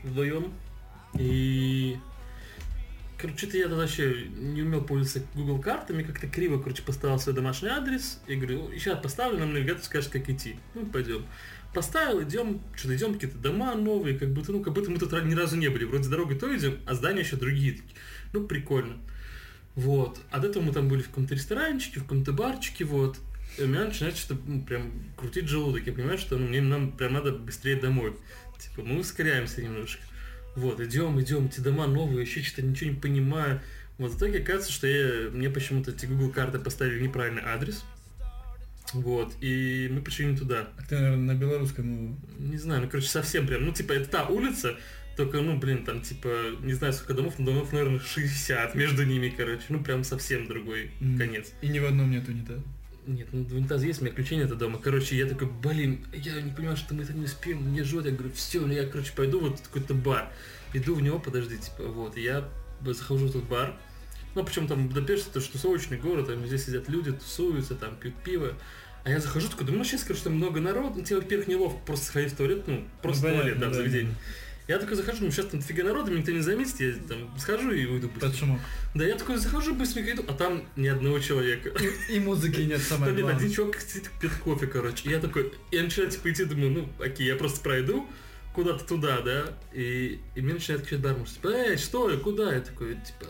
вдвоем. 0.04 0.52
И, 1.18 1.96
короче, 3.18 3.38
что-то 3.38 3.56
я 3.56 3.64
тогда 3.64 3.78
вообще 3.78 4.28
не 4.36 4.62
умел 4.62 4.84
пользоваться 4.84 5.28
Google 5.34 5.60
картами, 5.60 6.02
как-то 6.02 6.28
криво, 6.28 6.62
короче, 6.62 6.82
поставил 6.82 7.18
свой 7.18 7.34
домашний 7.34 7.68
адрес. 7.68 8.20
И 8.26 8.36
говорю, 8.36 8.70
сейчас 8.74 9.02
поставлю, 9.02 9.38
нам 9.38 9.52
навигатор 9.52 9.82
скажет, 9.82 10.12
как 10.12 10.30
идти. 10.30 10.56
Ну, 10.74 10.86
пойдем. 10.86 11.26
Поставил, 11.74 12.22
идем, 12.22 12.62
что-то 12.74 12.96
идем, 12.96 13.14
какие-то 13.14 13.36
дома 13.38 13.74
новые, 13.74 14.16
как 14.16 14.32
будто, 14.32 14.52
ну, 14.52 14.62
как 14.62 14.72
будто 14.72 14.90
мы 14.90 14.98
тут 14.98 15.12
ни 15.24 15.34
разу 15.34 15.56
не 15.56 15.68
были. 15.68 15.84
Вроде 15.84 16.04
с 16.04 16.08
дорогой 16.08 16.38
то 16.38 16.56
идем, 16.56 16.78
а 16.86 16.94
здания 16.94 17.20
еще 17.20 17.36
другие. 17.36 17.80
Ну, 18.32 18.46
прикольно. 18.46 18.96
Вот. 19.76 20.18
А 20.30 20.38
до 20.38 20.48
этого 20.48 20.62
мы 20.64 20.72
там 20.72 20.88
были 20.88 21.02
в 21.02 21.08
каком-то 21.08 21.34
ресторанчике, 21.34 22.00
в 22.00 22.04
каком-то 22.04 22.32
барчике, 22.32 22.84
вот. 22.84 23.18
И 23.58 23.62
у 23.62 23.68
меня 23.68 23.84
начинает 23.84 24.16
что-то 24.16 24.40
ну, 24.46 24.62
прям 24.62 24.90
крутить 25.16 25.48
желудок. 25.48 25.86
Я 25.86 25.92
понимаю, 25.92 26.18
что 26.18 26.36
ну, 26.36 26.48
мне 26.48 26.60
нам 26.60 26.92
прям 26.92 27.12
надо 27.12 27.32
быстрее 27.32 27.76
домой. 27.76 28.14
Типа, 28.58 28.82
мы 28.86 29.00
ускоряемся 29.00 29.62
немножко. 29.62 30.02
Вот, 30.56 30.80
идем, 30.80 31.20
идем, 31.20 31.46
эти 31.46 31.60
дома 31.60 31.86
новые, 31.86 32.22
еще 32.22 32.42
что-то 32.42 32.62
ничего 32.62 32.90
не 32.90 32.96
понимаю. 32.96 33.60
Вот, 33.98 34.12
в 34.12 34.16
итоге 34.16 34.38
оказывается, 34.38 34.72
что 34.72 34.86
я, 34.86 35.30
мне 35.30 35.50
почему-то 35.50 35.90
эти 35.90 36.06
Google 36.06 36.30
карты 36.30 36.58
поставили 36.58 37.02
неправильный 37.02 37.42
адрес. 37.42 37.84
Вот, 38.94 39.34
и 39.42 39.90
мы 39.92 40.00
пришли 40.00 40.26
не 40.26 40.36
туда. 40.36 40.68
А 40.78 40.82
ты, 40.82 40.94
наверное, 40.94 41.34
на 41.34 41.38
белорусском... 41.38 42.18
Не 42.38 42.56
знаю, 42.56 42.82
ну, 42.82 42.88
короче, 42.88 43.08
совсем 43.08 43.46
прям, 43.46 43.66
ну, 43.66 43.72
типа, 43.72 43.92
это 43.92 44.08
та 44.08 44.26
улица, 44.28 44.76
только, 45.16 45.40
ну, 45.40 45.56
блин, 45.58 45.84
там, 45.84 46.02
типа, 46.02 46.28
не 46.62 46.74
знаю, 46.74 46.92
сколько 46.92 47.14
домов, 47.14 47.34
но 47.38 47.46
домов, 47.46 47.72
наверное, 47.72 48.00
60 48.00 48.74
между 48.74 49.04
ними, 49.04 49.32
короче, 49.34 49.62
ну, 49.70 49.82
прям 49.82 50.04
совсем 50.04 50.46
другой 50.46 50.90
М. 51.00 51.16
конец. 51.18 51.52
И 51.62 51.68
ни 51.68 51.78
в 51.78 51.86
одном 51.86 52.10
нету 52.10 52.30
унитаза. 52.32 52.62
Нет, 53.06 53.28
ну, 53.32 53.46
унитаз 53.52 53.82
есть, 53.82 54.00
у 54.00 54.04
меня 54.04 54.14
ключей 54.14 54.36
нет 54.36 54.56
дома. 54.58 54.78
Короче, 54.78 55.16
я 55.16 55.26
такой, 55.26 55.48
блин, 55.48 56.04
я 56.12 56.40
не 56.40 56.50
понимаю, 56.50 56.76
что 56.76 56.94
мы 56.94 57.04
это 57.04 57.12
не 57.12 57.24
успеем, 57.24 57.62
мне 57.62 57.84
жжет. 57.84 58.04
Я 58.04 58.10
говорю, 58.10 58.32
все, 58.34 58.60
ну, 58.60 58.72
я, 58.72 58.84
короче, 58.84 59.12
пойду 59.14 59.40
вот 59.40 59.58
в 59.60 59.62
какой-то 59.62 59.94
бар. 59.94 60.30
Иду 60.74 60.94
в 60.94 61.02
него, 61.02 61.18
подожди, 61.18 61.56
типа, 61.56 61.84
вот, 61.84 62.16
и 62.16 62.22
я 62.22 62.48
захожу 62.84 63.26
в 63.26 63.32
тот 63.32 63.44
бар. 63.44 63.74
Ну, 64.34 64.44
причем 64.44 64.66
там 64.66 64.88
Будапешт, 64.88 65.28
это 65.30 65.40
ж 65.40 65.44
тусовочный 65.44 65.96
город, 65.98 66.26
там 66.26 66.44
здесь 66.46 66.66
сидят 66.66 66.88
люди, 66.90 67.12
тусуются, 67.12 67.74
там 67.74 67.96
пьют 67.96 68.14
пиво. 68.22 68.52
А 69.04 69.10
я 69.10 69.20
захожу, 69.20 69.48
такой, 69.48 69.64
думаю, 69.66 69.78
ну, 69.78 69.84
сейчас, 69.84 70.02
короче, 70.02 70.24
там 70.24 70.34
много 70.34 70.60
народу, 70.60 70.94
ну, 70.96 71.04
тебе, 71.04 71.20
во-первых, 71.20 71.46
неловко 71.46 71.78
просто 71.86 72.06
сходить 72.06 72.32
в 72.32 72.36
туалет, 72.36 72.64
ну, 72.66 72.84
просто 73.00 73.28
в 73.28 73.30
Ну, 73.30 73.36
туалет, 73.36 73.58
да, 73.60 73.70
понятно, 73.70 73.88
в 73.88 73.92
да. 73.92 74.08
Я 74.68 74.78
такой 74.78 74.96
захожу, 74.96 75.24
ну, 75.24 75.30
сейчас 75.30 75.46
там 75.46 75.60
дофига 75.60 75.84
народу, 75.84 76.10
никто 76.16 76.32
не 76.32 76.40
заметит, 76.40 76.80
я 76.80 76.92
там 77.06 77.30
схожу 77.38 77.70
и 77.70 77.86
уйду 77.86 78.08
быстро. 78.08 78.32
Шумок. 78.32 78.60
Да, 78.94 79.04
я 79.04 79.14
такой 79.14 79.36
захожу, 79.36 79.74
быстренько 79.74 80.12
иду, 80.12 80.24
а 80.26 80.32
там 80.32 80.64
ни 80.74 80.88
одного 80.88 81.20
человека. 81.20 81.70
И 82.10 82.18
музыки 82.18 82.62
нет, 82.62 82.80
самое 82.82 83.06
Там 83.06 83.16
нет, 83.16 83.24
главное. 83.24 83.44
один 83.44 83.54
чувак 83.54 83.80
сидит, 83.80 84.10
пьет 84.20 84.32
кофе, 84.42 84.66
короче. 84.66 85.08
И 85.08 85.12
я 85.12 85.20
такой, 85.20 85.52
я 85.70 85.84
начинаю, 85.84 86.10
типа, 86.10 86.32
идти, 86.32 86.44
думаю, 86.44 86.70
ну, 86.70 87.04
окей, 87.04 87.26
я 87.26 87.36
просто 87.36 87.60
пройду 87.60 88.08
куда-то 88.54 88.84
туда, 88.84 89.20
да, 89.20 89.44
и, 89.72 90.18
и 90.34 90.40
мне 90.40 90.54
начинает 90.54 90.82
кричать 90.82 91.00
бармен, 91.00 91.26
типа, 91.26 91.48
эй, 91.48 91.76
что, 91.76 92.10
я 92.10 92.16
куда? 92.16 92.54
Я 92.54 92.60
такой, 92.62 92.94
типа, 92.94 93.26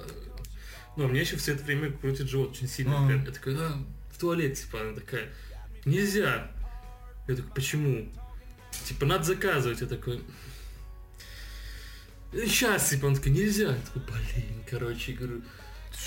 ну, 0.96 1.04
а 1.04 1.08
мне 1.08 1.20
еще 1.20 1.36
все 1.36 1.52
это 1.52 1.64
время 1.64 1.92
крутит 1.92 2.28
живот 2.28 2.52
очень 2.52 2.68
сильно. 2.68 3.04
А. 3.04 3.06
прям. 3.06 3.24
Я 3.24 3.30
такой, 3.30 3.56
а, 3.58 3.76
в 4.11 4.18
туалет, 4.18 4.54
типа, 4.54 4.80
она 4.80 4.94
такая, 4.94 5.28
нельзя. 5.84 6.50
Я 7.28 7.36
такой, 7.36 7.50
почему? 7.54 8.08
Типа, 8.84 9.04
надо 9.04 9.24
заказывать. 9.24 9.80
Я 9.80 9.86
такой, 9.86 10.22
сейчас, 12.45 12.91
типа, 12.91 13.07
он 13.07 13.14
такой, 13.16 13.32
нельзя. 13.32 13.68
Я 13.68 13.74
такой, 13.74 14.03
блин, 14.03 14.62
короче, 14.70 15.12
говорю, 15.12 15.43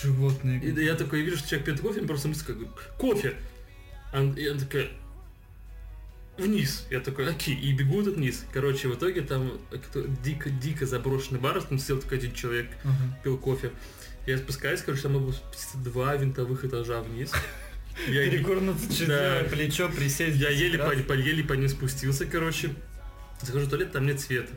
Животные. 0.04 0.62
И 0.62 0.84
я 0.86 0.94
такой 0.96 1.22
вижу, 1.22 1.38
что 1.38 1.50
человек 1.50 1.66
пьет 1.66 1.80
кофе, 1.82 2.02
просто 2.04 2.28
мысль 2.28 2.46
как 2.46 2.58
кофе. 2.98 3.34
И 4.14 4.48
он 4.48 4.60
такая, 4.60 4.88
вниз. 6.38 6.86
Я 6.90 7.00
такой, 7.00 7.28
окей, 7.30 7.56
и 7.56 7.74
бегу 7.74 8.04
тут 8.04 8.16
вниз. 8.16 8.46
Короче, 8.54 8.88
в 8.88 8.96
итоге 8.96 9.22
там 9.22 9.52
дико-дико 10.24 10.86
заброшенный 10.86 11.40
бар, 11.40 11.62
там 11.64 11.80
сидел 11.80 12.00
только 12.00 12.16
один 12.16 12.34
человек, 12.34 12.68
Ага. 12.84 13.20
пил 13.24 13.38
кофе. 13.38 13.72
Я 14.28 14.38
спускаюсь, 14.38 14.82
короче, 14.82 15.04
там 15.04 15.14
было 15.14 15.34
два 15.84 16.16
винтовых 16.16 16.64
этажа 16.66 17.02
вниз. 17.02 17.32
Я, 18.08 18.30
Перекурнуться 18.30 19.06
Да. 19.08 19.44
плечо, 19.50 19.90
присесть. 19.90 20.38
я 20.38 20.50
10 20.54 20.62
еле 20.62 20.78
по- 21.04 21.14
еле 21.14 21.44
по 21.44 21.54
ним 21.54 21.68
спустился, 21.68 22.26
короче. 22.26 22.74
Захожу 23.42 23.66
в 23.66 23.70
туалет, 23.70 23.92
там 23.92 24.06
нет 24.06 24.20
света. 24.22 24.52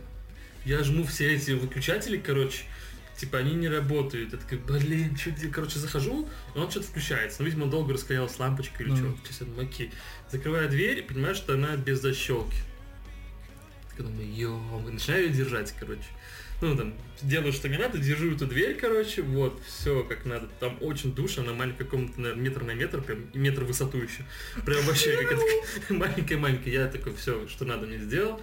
Я 0.65 0.83
жму 0.85 1.05
все 1.05 1.35
эти 1.35 1.53
выключатели, 1.53 2.17
короче, 2.19 2.63
типа 3.17 3.39
они 3.39 3.55
не 3.55 3.69
работают. 3.69 4.33
Я 4.33 4.39
такой, 4.39 4.59
блин, 4.59 5.17
что 5.17 5.31
делать? 5.33 5.55
Короче, 5.55 5.79
захожу, 5.79 6.29
и 6.55 6.59
он 6.59 6.71
что-то 6.71 6.87
включается. 6.87 7.43
Ну, 7.43 7.47
видимо, 7.47 7.67
долго 7.67 7.93
раскалялась 7.95 8.39
лампочка 8.39 8.83
или 8.83 8.91
Ну. 8.91 8.97
что. 8.97 9.17
Сейчас 9.25 9.49
думаю, 9.49 9.67
окей. 9.69 9.91
Закрываю 10.31 10.69
дверь 10.69 10.99
и 11.01 11.03
понимаю, 11.03 11.35
что 11.35 11.55
она 11.55 11.77
без 11.77 12.01
защелки. 12.01 12.57
Так 13.97 14.07
думаю, 14.07 14.33
ё 14.33 14.59
начинаю 14.91 15.25
ее 15.27 15.31
держать, 15.33 15.75
короче. 15.79 16.05
Ну, 16.63 16.77
там, 16.77 16.95
делаю, 17.23 17.53
что 17.53 17.67
мне 17.69 17.77
надо, 17.77 17.99
держу 17.99 18.31
эту 18.33 18.47
дверь, 18.47 18.77
короче, 18.77 19.23
вот, 19.23 19.61
все 19.67 20.05
как 20.05 20.25
надо. 20.25 20.47
Там 20.61 20.79
очень 20.81 21.13
душно, 21.13 21.43
она 21.43 21.53
маленькая 21.55 21.85
комната, 21.85 22.21
наверное, 22.21 22.43
метр 22.45 22.63
на 22.63 22.71
метр, 22.75 23.03
прям, 23.03 23.25
и 23.33 23.39
метр 23.39 23.65
высоту 23.65 23.99
еще. 23.99 24.25
Прям 24.65 24.81
вообще 24.85 25.17
как 25.27 25.41
маленькая-маленькая. 25.91 26.71
Я 26.73 26.87
такой, 26.87 27.17
все, 27.17 27.49
что 27.49 27.65
надо 27.65 27.89
мне 27.89 27.99
сделал. 27.99 28.41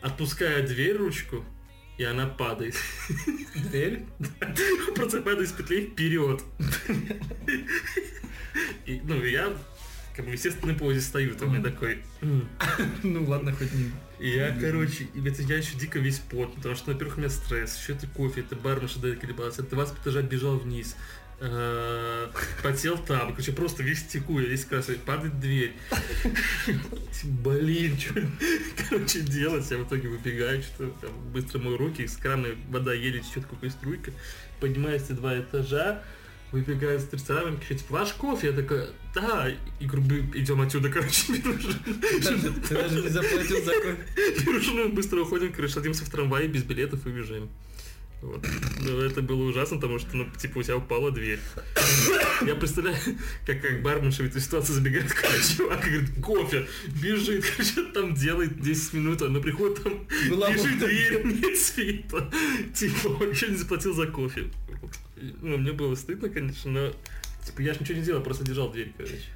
Отпускаю 0.00 0.66
дверь, 0.66 0.96
ручку, 0.96 1.44
и 1.98 2.04
она 2.04 2.26
падает. 2.26 2.74
Дверь? 3.54 4.04
Просто 4.94 5.22
падает 5.22 5.48
с 5.48 5.52
петлей 5.52 5.86
вперед. 5.86 6.42
И, 8.86 9.00
ну, 9.04 9.22
я, 9.24 9.52
как 10.14 10.24
бы, 10.24 10.30
в 10.30 10.34
естественной 10.34 10.74
позе 10.74 11.00
стою, 11.00 11.34
там 11.34 11.54
я 11.54 11.62
такой... 11.62 12.02
Ну 13.02 13.24
ладно, 13.24 13.52
хоть 13.52 13.72
не. 13.72 13.90
Я, 14.18 14.56
короче, 14.58 15.08
это 15.14 15.42
я 15.42 15.58
еще 15.58 15.76
дико 15.76 15.98
весь 15.98 16.18
пот, 16.18 16.54
потому 16.54 16.74
что, 16.74 16.92
во-первых, 16.92 17.16
у 17.16 17.20
меня 17.20 17.28
стресс, 17.28 17.76
еще 17.76 17.92
это 17.92 18.06
кофе, 18.06 18.40
это 18.40 18.56
бармен, 18.56 18.88
что 18.88 19.00
дает 19.00 19.20
колебался, 19.20 19.62
это 19.62 19.72
20 19.72 19.98
этажа 19.98 20.22
бежал 20.22 20.56
вниз, 20.56 20.96
потел 22.62 22.96
там, 22.98 23.32
короче, 23.32 23.52
просто 23.52 23.82
весь 23.82 24.04
теку, 24.04 24.40
я 24.40 24.48
весь 24.48 24.64
красный, 24.64 24.96
падает 24.96 25.38
дверь. 25.38 25.74
Блин, 27.24 27.98
что, 27.98 28.22
короче, 28.88 29.20
делать? 29.20 29.70
Я 29.70 29.78
в 29.78 29.86
итоге 29.86 30.08
выбегаю, 30.08 30.62
что 30.62 30.88
там 31.00 31.10
быстро 31.32 31.58
мою 31.58 31.76
руки, 31.76 32.02
из 32.02 32.16
крана 32.16 32.48
вода 32.68 32.94
еле 32.94 33.20
течет 33.20 33.44
какой 33.46 33.70
струйка, 33.70 34.12
поднимаюсь 34.60 35.02
эти 35.02 35.12
два 35.12 35.38
этажа, 35.38 36.02
выбегаю 36.52 36.98
с 36.98 37.12
ресторана, 37.12 37.58
кричит, 37.58 37.90
ваш 37.90 38.12
кофе? 38.14 38.48
Я 38.48 38.52
такая, 38.54 38.88
да, 39.14 39.52
и 39.78 39.84
грубо 39.84 40.16
идем 40.34 40.62
отсюда, 40.62 40.88
короче, 40.88 41.34
Ты 42.68 42.74
даже 42.74 43.02
не 43.02 43.08
заплатил 43.08 43.62
за 43.62 43.72
кофе. 43.74 44.60
Жену, 44.60 44.88
быстро 44.88 45.20
уходим, 45.20 45.52
короче, 45.52 45.74
садимся 45.74 46.04
в 46.04 46.08
трамвай 46.08 46.48
без 46.48 46.62
билетов 46.62 47.06
и 47.06 47.10
уезжаем. 47.10 47.50
Вот. 48.22 48.44
Ну, 48.80 49.00
это 49.00 49.20
было 49.20 49.42
ужасно, 49.44 49.76
потому 49.76 49.98
что, 49.98 50.16
ну, 50.16 50.26
типа, 50.38 50.58
у 50.58 50.62
тебя 50.62 50.76
упала 50.76 51.10
дверь. 51.10 51.38
Я 52.46 52.54
представляю, 52.54 52.96
как, 53.44 53.60
как 53.60 53.82
барменша 53.82 54.22
в 54.22 54.26
этой 54.26 54.40
ситуации 54.40 54.72
забегает, 54.72 55.12
короче, 55.12 55.56
чувак, 55.56 55.86
и 55.86 55.90
говорит, 55.90 56.10
кофе, 56.22 56.66
бежит, 57.02 57.44
короче, 57.56 57.82
там 57.92 58.14
делает 58.14 58.60
10 58.60 58.92
минут, 58.94 59.22
она 59.22 59.40
приходит, 59.40 59.82
там, 59.82 60.06
Была 60.30 60.50
бежит 60.50 60.78
дверь, 60.78 61.24
нет 61.24 61.58
света. 61.58 62.30
Типа, 62.74 63.08
он 63.08 63.30
еще 63.30 63.48
не 63.48 63.56
заплатил 63.56 63.94
за 63.94 64.06
кофе. 64.06 64.50
Ну, 65.42 65.58
мне 65.58 65.72
было 65.72 65.94
стыдно, 65.94 66.28
конечно, 66.28 66.70
но, 66.70 66.92
типа, 67.44 67.60
я 67.60 67.74
же 67.74 67.80
ничего 67.80 67.98
не 67.98 68.04
делал, 68.04 68.22
просто 68.22 68.44
держал 68.44 68.72
дверь, 68.72 68.92
короче. 68.96 69.26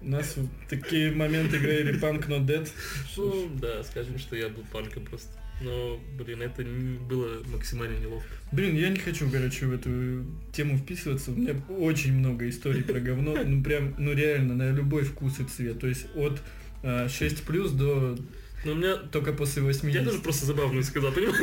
У 0.00 0.08
нас 0.08 0.36
такие 0.68 1.12
моменты 1.12 1.58
говорили 1.58 2.00
Punk 2.00 2.28
Not 2.28 2.46
Dead. 2.46 2.68
Ну, 3.16 3.50
да, 3.60 3.82
скажем, 3.84 4.18
что 4.18 4.36
я 4.36 4.48
был 4.48 4.64
панком 4.72 5.04
просто. 5.04 5.30
Но, 5.60 5.98
блин, 6.16 6.42
это 6.42 6.62
было 7.08 7.42
максимально 7.52 7.98
неловко. 7.98 8.28
Блин, 8.52 8.76
я 8.76 8.90
не 8.90 8.98
хочу, 8.98 9.28
короче, 9.30 9.66
в 9.66 9.72
эту 9.72 10.24
тему 10.52 10.78
вписываться. 10.78 11.32
У 11.32 11.34
меня 11.34 11.54
очень 11.68 12.14
много 12.14 12.48
историй 12.48 12.82
про 12.82 13.00
говно. 13.00 13.36
Ну 13.44 13.62
прям, 13.62 13.94
ну 13.98 14.12
реально, 14.12 14.54
на 14.54 14.70
любой 14.70 15.02
вкус 15.02 15.40
и 15.40 15.44
цвет. 15.44 15.80
То 15.80 15.88
есть 15.88 16.06
от 16.14 16.40
а, 16.82 17.08
6 17.08 17.42
плюс 17.42 17.72
до 17.72 18.16
Но 18.64 18.72
у 18.72 18.74
меня... 18.76 18.96
только 18.96 19.32
после 19.32 19.62
80. 19.62 19.94
Я 20.00 20.04
тоже 20.04 20.20
просто 20.20 20.46
забавно 20.46 20.82
сказал, 20.82 21.12
понимаешь? 21.12 21.36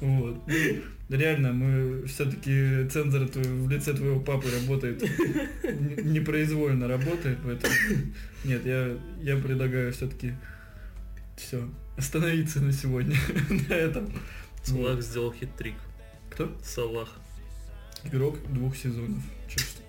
Вот. 0.00 0.42
Ну, 1.08 1.16
реально, 1.16 1.52
мы 1.52 2.06
все-таки 2.06 2.86
цензор 2.90 3.28
твой- 3.28 3.44
в 3.44 3.70
лице 3.70 3.94
твоего 3.94 4.20
папы 4.20 4.48
работает. 4.50 5.02
Непроизвольно 6.04 6.88
работает, 6.88 7.38
поэтому. 7.44 7.72
Нет, 8.44 8.66
я, 8.66 8.96
я 9.22 9.36
предлагаю 9.36 9.92
все-таки 9.92 10.34
все. 11.36 11.66
Остановиться 11.96 12.60
на 12.60 12.72
сегодня. 12.72 13.16
На 13.68 13.74
этом. 13.74 14.12
Салах 14.62 15.00
сделал 15.02 15.32
хит-трик. 15.32 15.74
Кто? 16.30 16.50
Салах. 16.62 17.16
Игрок 18.04 18.36
двух 18.52 18.76
сезонов. 18.76 19.22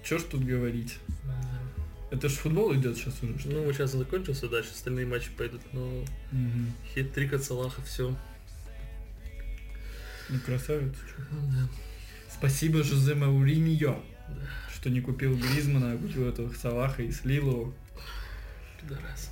Чё 0.04 0.18
ж- 0.20 0.24
тут 0.24 0.44
говорить? 0.46 1.00
Это 2.12 2.30
ж 2.30 2.34
футбол 2.34 2.74
идет 2.76 2.96
сейчас 2.98 3.22
уже, 3.24 3.38
что? 3.40 3.50
Ну, 3.50 3.64
вот 3.64 3.74
сейчас 3.76 3.94
он 3.94 4.00
закончился, 4.02 4.48
дальше 4.48 4.70
остальные 4.72 5.06
матчи 5.08 5.30
пойдут, 5.36 5.62
но 5.74 6.06
Мгм. 6.32 6.72
хит-трик 6.94 7.34
от 7.34 7.44
Салаха, 7.44 7.82
все. 7.82 8.16
Ну, 10.30 10.40
красавец. 10.46 10.94
чё. 10.94 11.24
Да. 11.32 11.68
Спасибо 12.32 12.84
Жозе 12.84 13.16
Мауриньо, 13.16 14.02
что 14.74 14.90
не 14.90 15.02
купил 15.02 15.36
Гризмана, 15.38 15.94
а 15.94 15.98
купил 15.98 16.28
этого 16.28 16.54
Салаха 16.54 17.02
и 17.04 17.12
слил 17.12 17.50
его. 17.50 17.74
Пидорас. 18.82 19.32